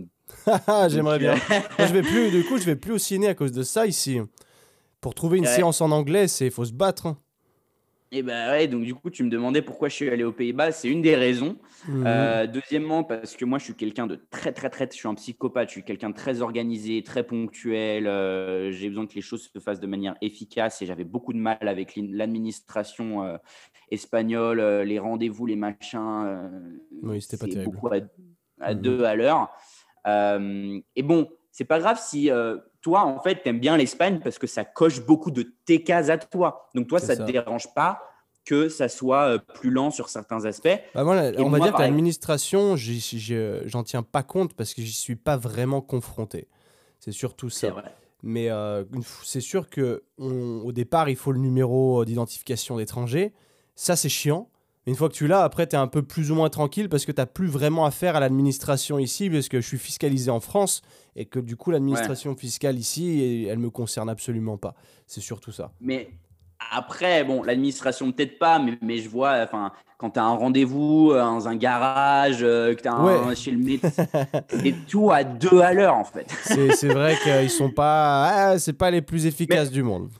[0.89, 1.35] j'aimerais bien.
[1.79, 4.21] je vais plus, du coup, je vais plus au ciné à cause de ça ici.
[5.01, 7.17] Pour trouver une séance en anglais, c'est faut se battre.
[8.13, 10.73] Et ben ouais, donc du coup, tu me demandais pourquoi je suis allé aux Pays-Bas.
[10.73, 11.57] C'est une des raisons.
[11.87, 12.05] Mhm.
[12.07, 14.89] Euh, deuxièmement, parce que moi, je suis quelqu'un de très, très, très.
[14.91, 15.69] Je suis un psychopathe.
[15.69, 18.09] Je suis quelqu'un de très organisé, très ponctuel.
[18.09, 21.39] Euh, j'ai besoin que les choses se fassent de manière efficace et j'avais beaucoup de
[21.39, 23.37] mal avec l'administration euh,
[23.93, 26.51] espagnole, les rendez-vous, les machins.
[27.03, 27.73] oui, c'était pas terrible.
[27.73, 27.91] Beaucoup
[28.61, 28.81] à, mhm.
[28.81, 29.51] deux à l'heure.
[30.07, 32.29] et bon, c'est pas grave si
[32.81, 36.09] toi, en fait, tu aimes bien l'Espagne parce que ça coche beaucoup de tes cases
[36.09, 36.69] à toi.
[36.75, 38.03] Donc, toi, ça ne te dérange pas
[38.45, 40.81] que ça soit euh, plus lent sur certains aspects.
[40.95, 45.37] Bah on va dire que l'administration, j'en tiens pas compte parce que j'y suis pas
[45.37, 46.49] vraiment confronté.
[46.99, 47.69] C'est surtout ça.
[48.23, 48.85] Mais euh,
[49.25, 53.33] c'est sûr que au départ, il faut le numéro d'identification d'étranger.
[53.77, 54.49] Ça, c'est chiant.
[54.87, 57.05] Une fois que tu l'as, après, tu es un peu plus ou moins tranquille parce
[57.05, 60.41] que tu n'as plus vraiment affaire à l'administration ici, parce que je suis fiscalisé en
[60.41, 60.81] France
[61.17, 64.75] et que du coup, l'administration fiscale ici, elle me concerne absolument pas.
[65.07, 65.73] C'est surtout ça.
[65.81, 66.09] Mais
[66.71, 71.11] après, bon, l'administration peut-être pas, mais, mais, je vois, enfin, quand tu as un rendez-vous
[71.13, 74.07] euh, dans un garage, euh, que tu as chez le médecin,
[74.49, 76.27] c'est tout à deux à l'heure en fait.
[76.43, 80.11] c'est vrai qu'ils sont pas, ah, c'est pas les plus efficaces du monde.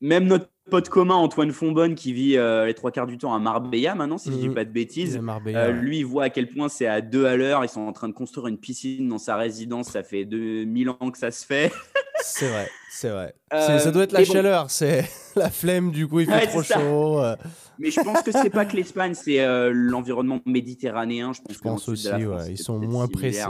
[0.00, 3.38] Même notre pote commun Antoine Fonbonne qui vit euh, les trois quarts du temps à
[3.38, 4.54] Marbella maintenant, si je dis mhm.
[4.54, 5.20] pas de bêtises.
[5.46, 7.64] Euh, lui, il voit à quel point c'est à deux à l'heure.
[7.64, 9.88] Ils sont en train de construire une piscine dans sa résidence.
[9.88, 11.72] Ça fait 2000 ans que ça se fait.
[12.22, 13.34] c'est vrai, c'est vrai.
[13.52, 15.90] Euh, ça doit être la chaleur, c'est la flemme.
[15.90, 17.22] Du coup, il fait trop chaud.
[17.78, 21.32] Mais je pense que c'est pas que l'Espagne, c'est l'environnement méditerranéen.
[21.32, 22.08] Je pense, je pense aussi,
[22.48, 23.44] ils sont moins pressés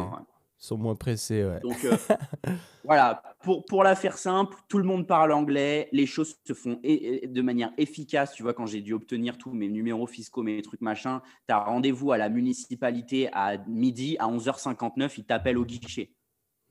[0.65, 1.45] sont moins pressés.
[1.45, 1.61] Ouais.
[1.61, 1.97] Donc euh,
[2.85, 6.81] voilà, pour, pour la faire simple, tout le monde parle anglais, les choses se font
[6.83, 8.33] de manière efficace.
[8.33, 11.59] Tu vois, quand j'ai dû obtenir tous mes numéros fiscaux, mes trucs machin, tu as
[11.59, 16.15] rendez-vous à la municipalité à midi, à 11h59, ils t'appellent au guichet.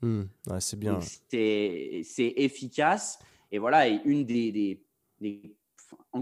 [0.02, 0.24] Hmm,
[0.60, 1.00] c'est bien.
[1.00, 3.20] C'est efficace.
[3.52, 4.52] Et voilà, et une des,
[5.22, 5.56] des,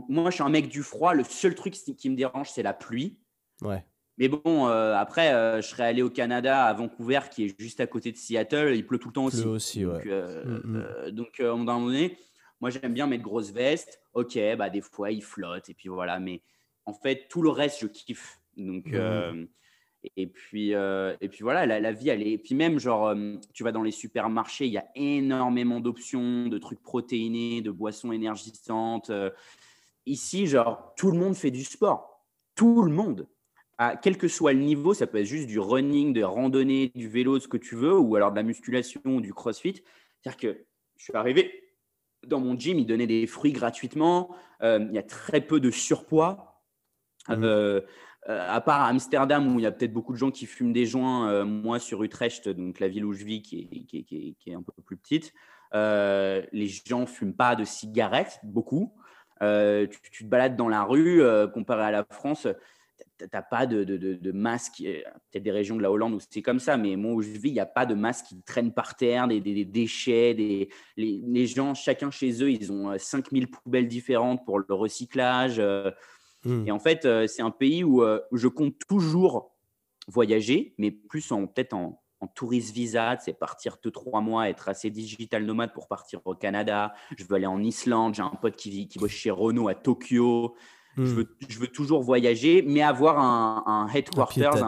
[0.10, 1.14] Moi, je suis un mec du froid.
[1.14, 3.18] Le seul truc qui me dérange, c'est la pluie.
[3.62, 3.84] Ouais.
[4.22, 7.80] Mais bon, euh, après, euh, je serais allé au Canada, à Vancouver, qui est juste
[7.80, 8.76] à côté de Seattle.
[8.76, 9.44] Il pleut tout le temps aussi.
[9.44, 11.10] aussi, donc, euh, mm, mm.
[11.10, 12.20] donc à un moment donné,
[12.60, 14.00] moi, j'aime bien mettre grosse veste.
[14.14, 15.70] Ok, bah, des fois, il flotte.
[15.70, 16.20] Et puis voilà.
[16.20, 16.44] Mais
[16.86, 18.40] en fait, tout le reste, je kiffe.
[18.58, 19.48] Donc, mm,
[20.16, 22.34] et, puis, et puis voilà, la, la, vie, elle est.
[22.34, 23.16] Et puis même, genre,
[23.56, 28.12] tu vas dans les supermarchés, il y a énormément d'options, de trucs protéinés, de boissons
[28.12, 29.12] énergisantes.
[30.06, 32.24] Ici, genre, tout le monde fait du sport.
[32.54, 33.28] Tout le monde
[34.02, 37.40] quel que soit le niveau, ça peut être juste du running, de randonnée, du vélo,
[37.40, 39.82] ce que tu veux, ou alors de la musculation du crossfit.
[40.22, 40.66] C'est-à-dire que
[40.98, 41.62] je suis arrivé
[42.28, 44.36] dans mon gym, ils donnaient des fruits gratuitement.
[44.62, 46.62] Euh, il y a très peu de surpoids.
[47.28, 47.44] Mmh.
[47.44, 47.82] Euh,
[48.30, 50.74] euh, à part à Amsterdam, où il y a peut-être beaucoup de gens qui fument
[50.74, 54.54] des joints, moi sur Utrecht, donc la ville où je vis, qui est, qui est,
[54.54, 55.34] un peu plus petite,
[55.74, 58.94] les gens ne fument pas de cigarettes, beaucoup.
[59.40, 62.48] Tu, tu, te balades dans la rue, comparé à la France,
[63.34, 64.78] n'as pas de, de, de, masque.
[64.80, 67.50] Peut-être des régions de la Hollande où c'est comme ça, mais moi où je vis,
[67.50, 70.34] il n'y a pas de masque qui traînent par terre, des, des, déchets.
[70.34, 74.74] Des, les, les, gens, chacun chez eux, ils ont 5000 euh, poubelles différentes pour le
[74.74, 75.60] recyclage.
[75.60, 75.92] Euh.
[76.44, 76.68] Hmm.
[76.68, 79.56] Et en fait, euh, c'est un pays où, je compte toujours
[80.08, 84.70] voyager, mais plus en peut-être en, en touriste visa, c'est partir deux, trois mois, être
[84.70, 86.94] assez digital nomade pour partir au Canada.
[87.18, 89.76] Je veux aller en Islande, j'ai un pote qui, vit, qui bosse chez Renault à
[89.76, 90.56] Tokyo.
[90.98, 91.06] Je, hmm.
[91.06, 94.66] veux, je, veux, toujours voyager, mais avoir un, un headquarters,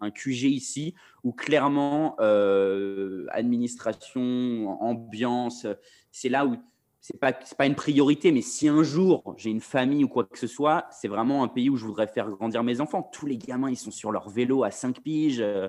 [0.00, 5.66] un, QG ici, où clairement, euh, administration, ambiance,
[6.10, 6.56] c'est là où
[7.00, 10.38] c'est pas pas une priorité, mais si un jour j'ai une famille ou quoi que
[10.38, 13.08] ce soit, c'est vraiment un pays où je voudrais faire grandir mes enfants.
[13.12, 15.40] Tous les gamins, ils sont sur leur vélo à 5 piges.
[15.40, 15.68] Euh,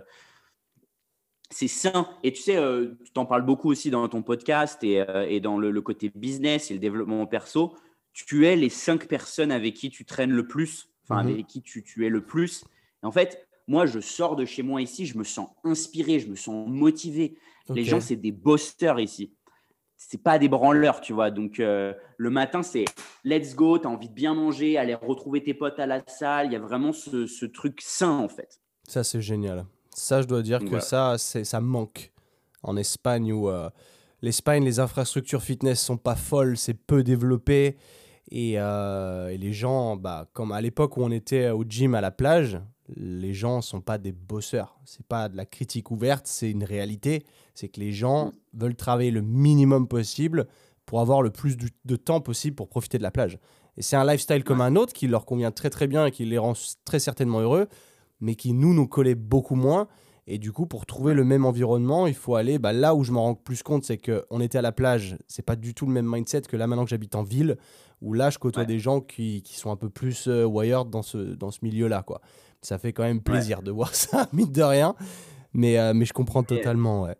[1.51, 2.09] c'est sain.
[2.23, 5.59] Et tu sais, euh, tu t'en parles beaucoup aussi dans ton podcast et, et dans
[5.59, 7.75] le, le, côté business et le développement perso
[8.25, 11.33] tu es les cinq personnes avec qui tu traînes le plus, enfin, mhm.
[11.33, 12.63] avec qui tu, es le plus.
[13.03, 16.35] en fait, moi, je sors de chez moi ici, je me sens inspiré, je me
[16.35, 17.37] sens motivé.
[17.69, 19.33] Les gens, c'est des bossers ici.
[19.97, 21.31] C'est pas des branleurs, tu vois.
[21.31, 22.85] Donc, euh, le matin, c'est
[23.25, 26.47] let's go, tu as envie de bien manger, aller retrouver tes potes à la salle.
[26.47, 28.61] Il y a vraiment ce, truc sain, en fait.
[28.87, 29.65] Ça, c'est génial.
[29.93, 32.13] Ça, je dois dire que ça, ça manque
[32.63, 33.69] en Espagne où euh,
[34.21, 37.75] l'Espagne, les infrastructures fitness sont pas folles, c'est peu développé.
[38.33, 42.11] Euh, et, les gens, bah, comme à l'époque où on était au gym à la
[42.11, 42.59] plage,
[42.95, 44.79] les gens sont pas des bosseurs.
[44.85, 47.25] C'est pas de la critique ouverte, c'est une réalité.
[47.53, 50.47] C'est que les gens veulent travailler le minimum possible
[50.85, 53.39] pour avoir le plus de temps possible pour profiter de la plage.
[53.77, 56.25] Et c'est un lifestyle comme un autre qui leur convient très très bien et qui
[56.25, 57.67] les rend très certainement heureux,
[58.19, 59.87] mais qui nous nous collait beaucoup moins.
[60.25, 63.11] Et du coup, pour trouver le même environnement, il faut aller bah, là où je
[63.11, 65.93] m'en rends plus compte, c'est qu'on était à la plage, c'est pas du tout le
[65.93, 67.57] même mindset que là maintenant que j'habite en ville,
[68.01, 71.01] où là je côtoie des gens qui, qui, sont un peu plus euh, wired dans
[71.01, 72.03] ce, dans ce milieu-là.
[72.03, 72.21] quoi.
[72.61, 74.95] Ça fait quand même plaisir de voir ça, mine de rien.
[75.53, 77.03] Mais, euh, mais je comprends totalement.
[77.03, 77.15] Ouais.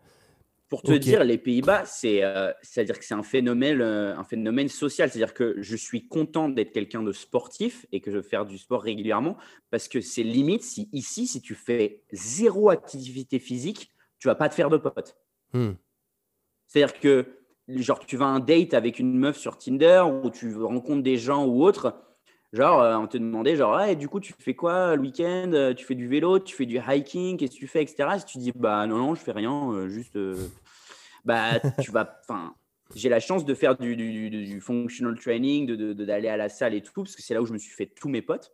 [0.70, 5.10] Pour te dire, les Pays-Bas, c'est euh, que c'est un phénomène, un phénomène social.
[5.10, 8.58] C'est-à-dire que je suis content d'être quelqu'un de sportif et que je veux faire du
[8.58, 9.38] sport régulièrement
[9.72, 14.50] parce que c'est limite si ici, si tu fais zéro activité physique, tu vas pas
[14.50, 15.16] te faire de potes.
[15.54, 15.72] Hmm.
[16.68, 17.38] C'est-à-dire que
[17.70, 21.46] genre tu vas un date avec une meuf sur Tinder ou tu rencontres des gens
[21.46, 21.96] ou autre,
[22.54, 25.86] genre euh, on te demandait genre du coup tu fais quoi le week-end euh, Tu
[25.86, 28.10] fais du vélo, tu fais du hiking, qu'est-ce que tu fais, etc.
[28.20, 30.18] Si tu dis bah non non je fais rien, euh, juste
[31.26, 32.56] bah tu vas, enfin
[32.96, 36.82] j'ai la chance de faire du, du, functional training, de, d'aller à la salle et
[36.82, 38.54] tout, parce que c'est là où je me suis fait tous mes potes.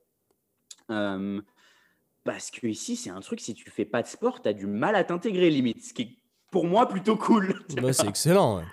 [0.88, 4.66] parce que ici, c'est un truc, si tu fais pas de sport, tu as du
[4.66, 6.18] mal à t'intégrer limite, ce qui est
[6.50, 7.54] pour moi plutôt cool.
[7.80, 8.58] Bah, c'est excellent.
[8.58, 8.64] Ouais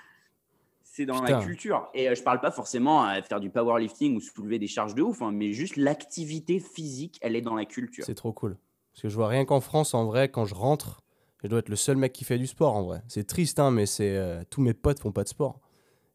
[0.90, 1.88] c'est dans la culture.
[1.94, 4.94] Et je euh, je parle pas forcément à faire du powerlifting ou soulever des charges
[4.94, 8.04] de ouf, hein, mais juste l'activité physique, elle est dans la culture.
[8.04, 8.58] C'est trop cool.
[8.92, 11.00] Parce que je vois rien qu'en France, en vrai, quand je rentre,
[11.42, 13.02] je dois être le seul mec qui fait du sport, en vrai.
[13.06, 15.60] C'est triste, hein, mais c'est euh, tous mes potes font pas de sport.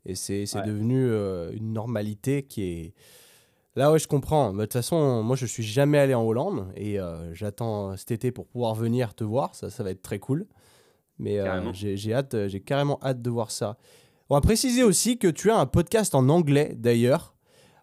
[0.06, 2.94] Et c'est devenu euh, une normalité qui est.
[3.76, 4.54] Là, ouais, je comprends.
[4.54, 6.98] De toute façon, moi, je suis jamais allé en Hollande et
[7.34, 9.56] j'attends cet été pour pouvoir venir te voir.
[9.56, 10.46] Ça, ça va être très cool.
[11.18, 11.40] Mais
[11.74, 13.78] j'ai hâte, j'ai carrément hâte de voir ça.
[14.30, 17.36] On va préciser aussi que tu as un podcast en anglais d'ailleurs.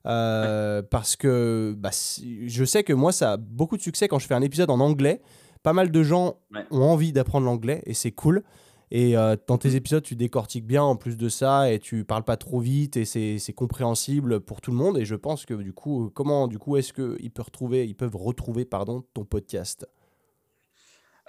[0.04, 4.26] Euh, parce que bah, je sais que moi, ça a beaucoup de succès quand je
[4.26, 5.22] fais un épisode en anglais.
[5.62, 6.38] Pas mal de gens
[6.72, 8.42] ont envie d'apprendre l'anglais et c'est cool.
[8.90, 12.24] Et euh, dans tes épisodes, tu décortiques bien en plus de ça et tu parles
[12.24, 14.98] pas trop vite et c'est compréhensible pour tout le monde.
[14.98, 18.16] Et je pense que du coup, comment du coup est-ce qu'ils peuvent retrouver, ils peuvent
[18.16, 19.86] retrouver pardon, ton podcast?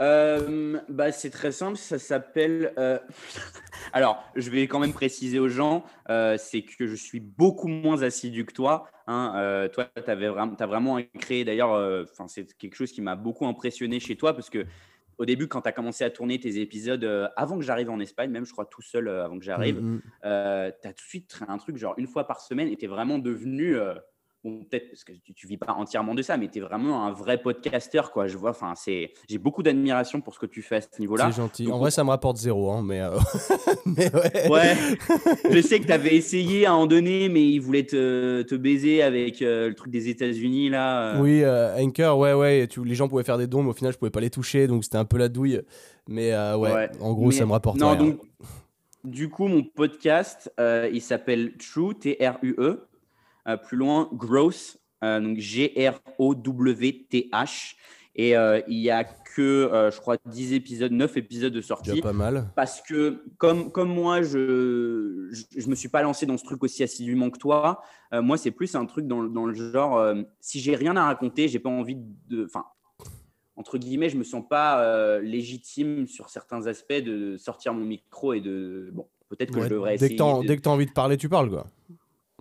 [0.04, 2.74] Euh, bah, c'est très simple, ça s'appelle.
[2.78, 3.00] Euh,
[3.94, 8.02] alors, je vais quand même préciser aux gens, euh, c'est que je suis beaucoup moins
[8.04, 8.88] assidu que toi.
[9.08, 9.68] Hein.
[9.74, 14.34] toi, tu as vraiment, créé, d'ailleurs, c'est quelque chose qui m'a beaucoup impressionné chez toi
[14.34, 14.66] parce que
[15.20, 18.32] au début, quand tu as commencé à tourner tes épisodes, avant que j'arrive en Espagne,
[18.32, 20.02] même je crois tout seul avant que j'arrive, mm, mm.
[20.22, 22.88] tu as tout de suite un truc genre une fois par semaine et tu es
[22.88, 23.76] vraiment devenu
[24.44, 27.12] peut-être parce que tu, ne vis pas entièrement de ça, mais tu es vraiment un
[27.12, 28.28] vrai podcasteur, quoi.
[28.28, 31.30] Je vois, enfin, c'est, j'ai beaucoup d'admiration pour ce que tu fais à ce niveau-là.
[31.32, 31.72] C'est gentil.
[31.72, 33.18] en vrai, ça me rapporte zéro, hein, mais, euh,
[33.86, 34.50] mais ouais.
[34.50, 34.76] ouais.
[35.50, 39.02] Je sais que tu avais essayé à en donner, mais ils voulaient te, te baiser
[39.02, 41.16] avec euh, le truc des États-Unis là.
[41.16, 41.22] Euh.
[41.22, 41.44] Oui,
[41.82, 42.68] Anchor, ouais, ouais.
[42.68, 44.68] Tu, les gens pouvaient faire des dons, mais au final, je pouvais pas les toucher,
[44.68, 45.62] donc c'était un peu la douille.
[46.10, 47.98] Mais ouais, en gros, ça me rapporte non, rien.
[47.98, 48.20] Donc,
[49.06, 52.90] du coup, mon podcast, il s'appelle True, T-R-U-E.
[53.48, 55.76] Euh, plus loin, Growth, euh, donc G-R-O-W-T-H.
[58.16, 62.00] Et euh, il n'y a que, je crois, 10 épisodes, 9 épisodes de sortie.
[62.00, 62.52] pas mal.
[62.56, 66.84] Parce que, comme, comme moi, je ne me suis pas lancé dans ce truc aussi
[66.84, 67.82] assidûment que toi.
[68.12, 71.58] moi, c'est plus un truc dans, dans le genre, si j'ai rien à raconter, j'ai
[71.58, 71.98] pas envie
[72.30, 72.46] de.
[72.46, 72.66] Enfin,
[73.56, 78.42] entre guillemets, je me sens pas légitime sur certains aspects de sortir mon micro et
[78.42, 78.92] de.
[78.94, 80.10] Bon, peut-être que je devrais essayer.
[80.10, 81.66] Dès que tu as envie de parler, tu parles, quoi.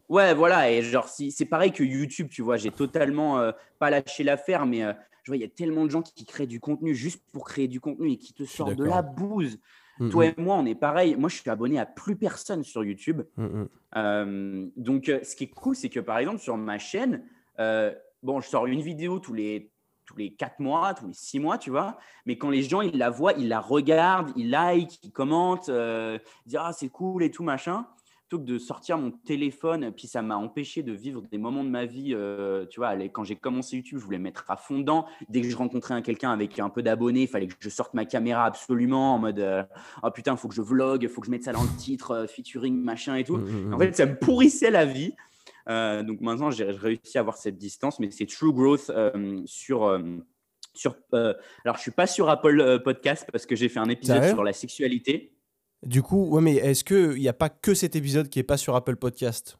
[0.08, 0.70] Ouais, voilà.
[0.70, 4.66] Et genre, si, c'est pareil que YouTube, tu vois, j'ai totalement euh, pas lâché l'affaire,
[4.66, 4.92] mais euh,
[5.22, 7.68] je vois, il y a tellement de gens qui, créent du contenu juste pour créer
[7.68, 9.58] du contenu et qui te sortent de la bouse.
[9.98, 10.28] Mm, Toi mm.
[10.28, 11.16] et moi, on est pareil.
[11.16, 13.22] Moi, je suis abonné à plus personne sur YouTube.
[13.36, 13.64] Mm,
[13.96, 17.24] euh, donc, ce qui est cool, c'est que par exemple, sur ma chaîne,
[18.22, 19.70] bon, je sors une vidéo tous les
[20.04, 21.96] tous les quatre mois, tous les six mois, tu vois.
[22.26, 26.20] Mais quand les gens, ils la voient, ils la regardent, ils like, ils commentent, ils
[26.44, 27.86] disent Ah, c'est cool et tout, machin
[28.38, 31.84] que de sortir mon téléphone, puis ça m'a empêché de vivre des moments de ma
[31.84, 32.14] vie.
[32.14, 35.06] Euh, tu vois, quand j'ai commencé YouTube, je voulais mettre à fond dedans.
[35.28, 37.94] Dès que je rencontrais un quelqu'un avec un peu d'abonnés, il fallait que je sorte
[37.94, 39.62] ma caméra absolument en mode euh,
[40.02, 42.26] oh putain, faut que je vlog, faut que je mette ça dans le titre, euh,
[42.26, 43.36] featuring, machin et tout.
[43.36, 43.74] Mmh, mmh, mmh.
[43.74, 45.14] En fait, ça me pourrissait la vie.
[45.66, 48.90] donc maintenant, j'ai réussi à avoir cette distance, mais c'est True Growth
[49.46, 50.00] sur
[50.74, 54.42] sur, alors, je suis pas sur Apple Podcast parce que j'ai fait un épisode sur
[54.42, 55.31] la sexualité.
[55.82, 58.56] Du coup, ouais, mais est-ce qu'il n'y a pas que cet épisode qui est pas
[58.56, 59.58] sur Apple Podcast?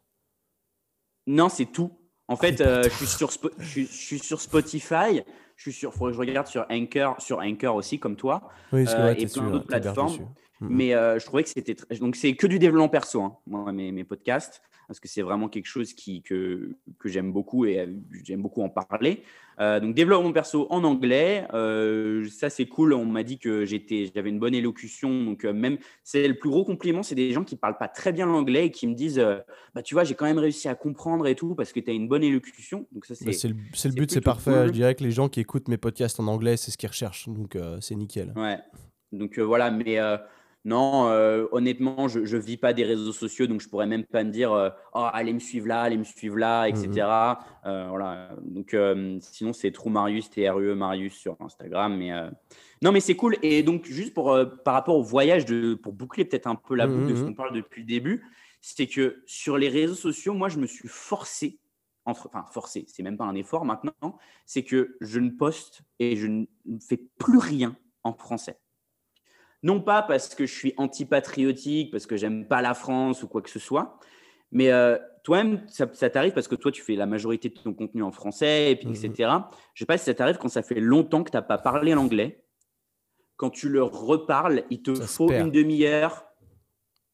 [1.27, 1.91] Non, c'est tout.
[2.29, 5.23] En fait, je, suis sur je, suis sur Spotify,
[5.57, 8.87] je suis sur, faut que je regarde sur Anchor, sur Anchor aussi, comme toi, oui,
[8.89, 10.29] euh, et plein d'autres plateformes.
[10.61, 13.91] Mais euh, je trouvais que c'était donc c'est que du développement perso, hein, moi mes,
[13.91, 14.63] mes podcasts
[14.93, 17.87] parce que c'est vraiment quelque chose qui, que, que j'aime beaucoup et euh,
[18.25, 19.23] j'aime beaucoup en parler.
[19.63, 22.95] Euh, donc, développement perso en anglais, euh, ça c'est cool.
[22.95, 25.25] On m'a dit que j'étais, j'avais une bonne élocution.
[25.25, 28.27] Donc, même, c'est le plus gros compliment, c'est des gens qui parlent pas très bien
[28.27, 29.25] l'anglais et qui me disent
[29.75, 31.95] bah, Tu vois, j'ai quand même réussi à comprendre et tout parce que tu as
[31.95, 32.87] une bonne élocution.
[32.91, 34.67] Donc, ça, bah, c'est, le, le, but, c'est parfait.
[34.67, 37.29] Je dirais que les gens qui écoutent mes podcasts en anglais, c'est ce qu'ils recherchent.
[37.29, 38.33] Donc, c'est nickel.
[38.35, 38.59] Ouais.
[39.13, 39.71] Donc, voilà.
[39.71, 39.99] Mais
[40.65, 44.23] non, euh, honnêtement, je ne vis pas des réseaux sociaux, donc je pourrais même pas
[44.23, 46.89] me dire euh, oh, allez me suivre là, allez me suivre là, etc.
[46.89, 47.37] Mhm.
[47.67, 48.31] Euh, voilà.
[48.43, 48.77] Donc,
[49.21, 51.97] sinon, c'est True Marius, T-R-U-E Marius sur Instagram.
[51.97, 52.13] Mais,
[52.81, 53.37] Non, mais c'est cool.
[53.43, 56.87] Et donc, juste pour, par rapport au voyage, de, pour boucler peut-être un peu la
[56.87, 58.25] boucle de ce qu'on parle depuis le début,
[58.61, 61.59] c'est que sur les réseaux sociaux, moi, je me suis forcé,
[62.05, 64.17] entre, enfin, forcé, c'est même pas un effort maintenant,
[64.47, 66.47] c'est que je ne poste et je ne
[66.89, 68.62] fais plus rien en français.
[69.63, 73.43] Non pas parce que je suis antipatriotique, parce que j'aime pas la France ou quoi
[73.43, 73.99] que ce soit,
[74.51, 78.03] mais euh, toi-même, ça, t'arrive parce que toi, tu fais la majorité de ton contenu
[78.03, 79.31] en français, et puis, etc.
[79.31, 79.45] Mhm.
[79.75, 81.95] Je sais pas si ça t'arrive quand ça fait longtemps que tu n'as pas parlé
[81.95, 82.45] l'anglais.
[83.37, 86.25] Quand tu le reparles, il te faut une demi-heure.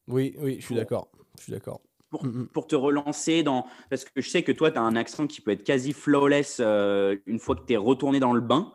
[0.08, 1.08] Oui, oui, je suis d'accord.
[1.38, 1.80] Je suis d'accord.
[2.10, 2.48] Pour, mhm.
[2.48, 3.66] pour, te relancer dans.
[3.90, 6.58] Parce que je sais que toi, tu as un accent qui peut être quasi flawless
[6.60, 8.72] euh, une fois que tu es retourné dans le bain.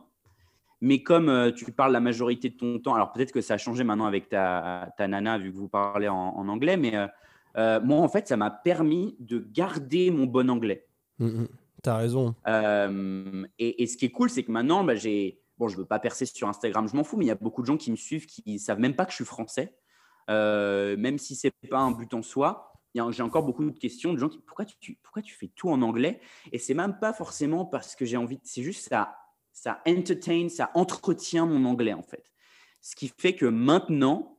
[0.84, 3.58] Mais comme euh, tu parles la majorité de ton temps, alors peut-être que ça a
[3.58, 7.08] changé maintenant avec ta, ta nana, vu que vous parlez en, anglais, mais euh,
[7.56, 10.86] euh, moi, en fait, ça m'a permis de garder mon bon anglais.
[11.20, 11.48] Tu mmh, mmh.
[11.84, 12.36] T'as raison.
[12.46, 15.40] Et, ce qui est cool, c'est que maintenant, bah, j'ai.
[15.58, 17.36] Bon, je ne veux pas percer sur Instagram, je m'en fous, mais il y a
[17.36, 19.78] beaucoup de gens qui me suivent qui ne savent même pas que je suis français,
[20.28, 22.74] même si ce n'est pas un but en soi.
[22.94, 25.82] J'ai encore beaucoup de questions de gens qui pourquoi tu, pourquoi tu fais tout en
[25.82, 26.20] anglais?
[26.52, 29.16] Et c'est même pas forcément parce que j'ai envie, c'est juste ça
[29.64, 32.26] ça entertain, ça entretient mon anglais en fait.
[32.82, 34.38] Ce qui fait que maintenant,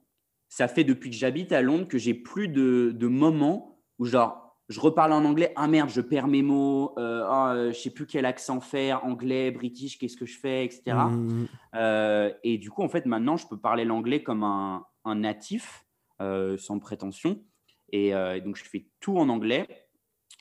[0.50, 4.80] ça fait depuis que j'habite à Londres que j'ai plus de, moments où genre je
[4.80, 8.26] reparle en anglais, ah merde, je perds mes mots, euh, oh, je sais plus quel
[8.26, 10.82] accent faire, anglais, british, qu'est-ce que je fais, etc.
[11.08, 11.46] Mmh.
[11.74, 15.86] Euh, et du coup, en fait, maintenant, je peux parler l'anglais comme un, natif,
[16.20, 17.42] euh, sans prétention.
[17.92, 18.12] Et
[18.44, 19.66] donc, je fais tout en anglais.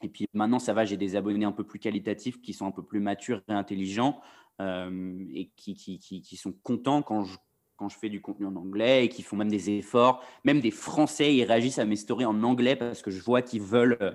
[0.01, 2.71] Et puis maintenant, ça va, j'ai des abonnés un peu plus qualitatifs qui sont un
[2.71, 4.19] peu plus matures et intelligents.
[4.61, 7.37] Euh, et qui, qui, qui, sont contents quand je,
[7.75, 10.23] quand je fais du contenu en anglais et qui font même des efforts.
[10.43, 13.63] Même des Français, ils réagissent à mes stories en anglais parce que je vois qu'ils
[13.63, 13.97] veulent.
[14.01, 14.11] Euh,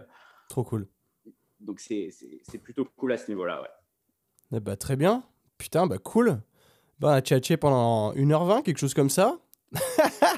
[0.49, 0.87] Trop cool.
[1.61, 2.13] Donc c'est
[2.63, 3.69] plutôt cool à ce niveau-là, ouais.
[4.53, 5.25] Eh bah, très bien.
[5.59, 6.41] Putain, bah cool.
[7.01, 9.39] Bah, on a tchatché pendant 1h20, quelque chose comme ça.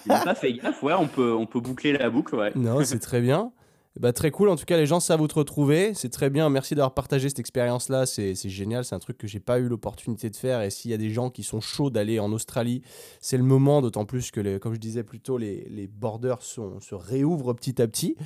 [0.06, 2.52] pas fait gaffe, ouais, on peut, on peut boucler la boucle, ouais.
[2.54, 3.52] Non, c'est très bien.
[3.98, 4.48] Bah, très cool.
[4.48, 5.94] En tout cas, les gens savent où te retrouver.
[5.94, 6.48] C'est très bien.
[6.48, 8.06] Merci d'avoir partagé cette expérience-là.
[8.06, 8.84] C'est génial.
[8.84, 10.62] C'est un truc que j'ai pas eu l'opportunité de faire.
[10.62, 12.82] Et s'il y a des gens qui sont chauds d'aller en Australie,
[13.20, 13.82] c'est le moment.
[13.82, 17.52] D'autant plus que, les, comme je disais plus tôt, les, les borders sont, se réouvrent
[17.52, 18.16] petit à petit.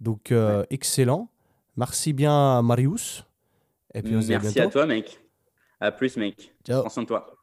[0.00, 1.30] Donc, euh, excellent.
[1.76, 3.24] Merci bien, Marius.
[3.94, 5.20] Et puis, Merci à toi, mec.
[5.80, 6.54] À plus, mec.
[6.64, 6.82] Ciao.
[6.82, 7.37] Prends soin de toi.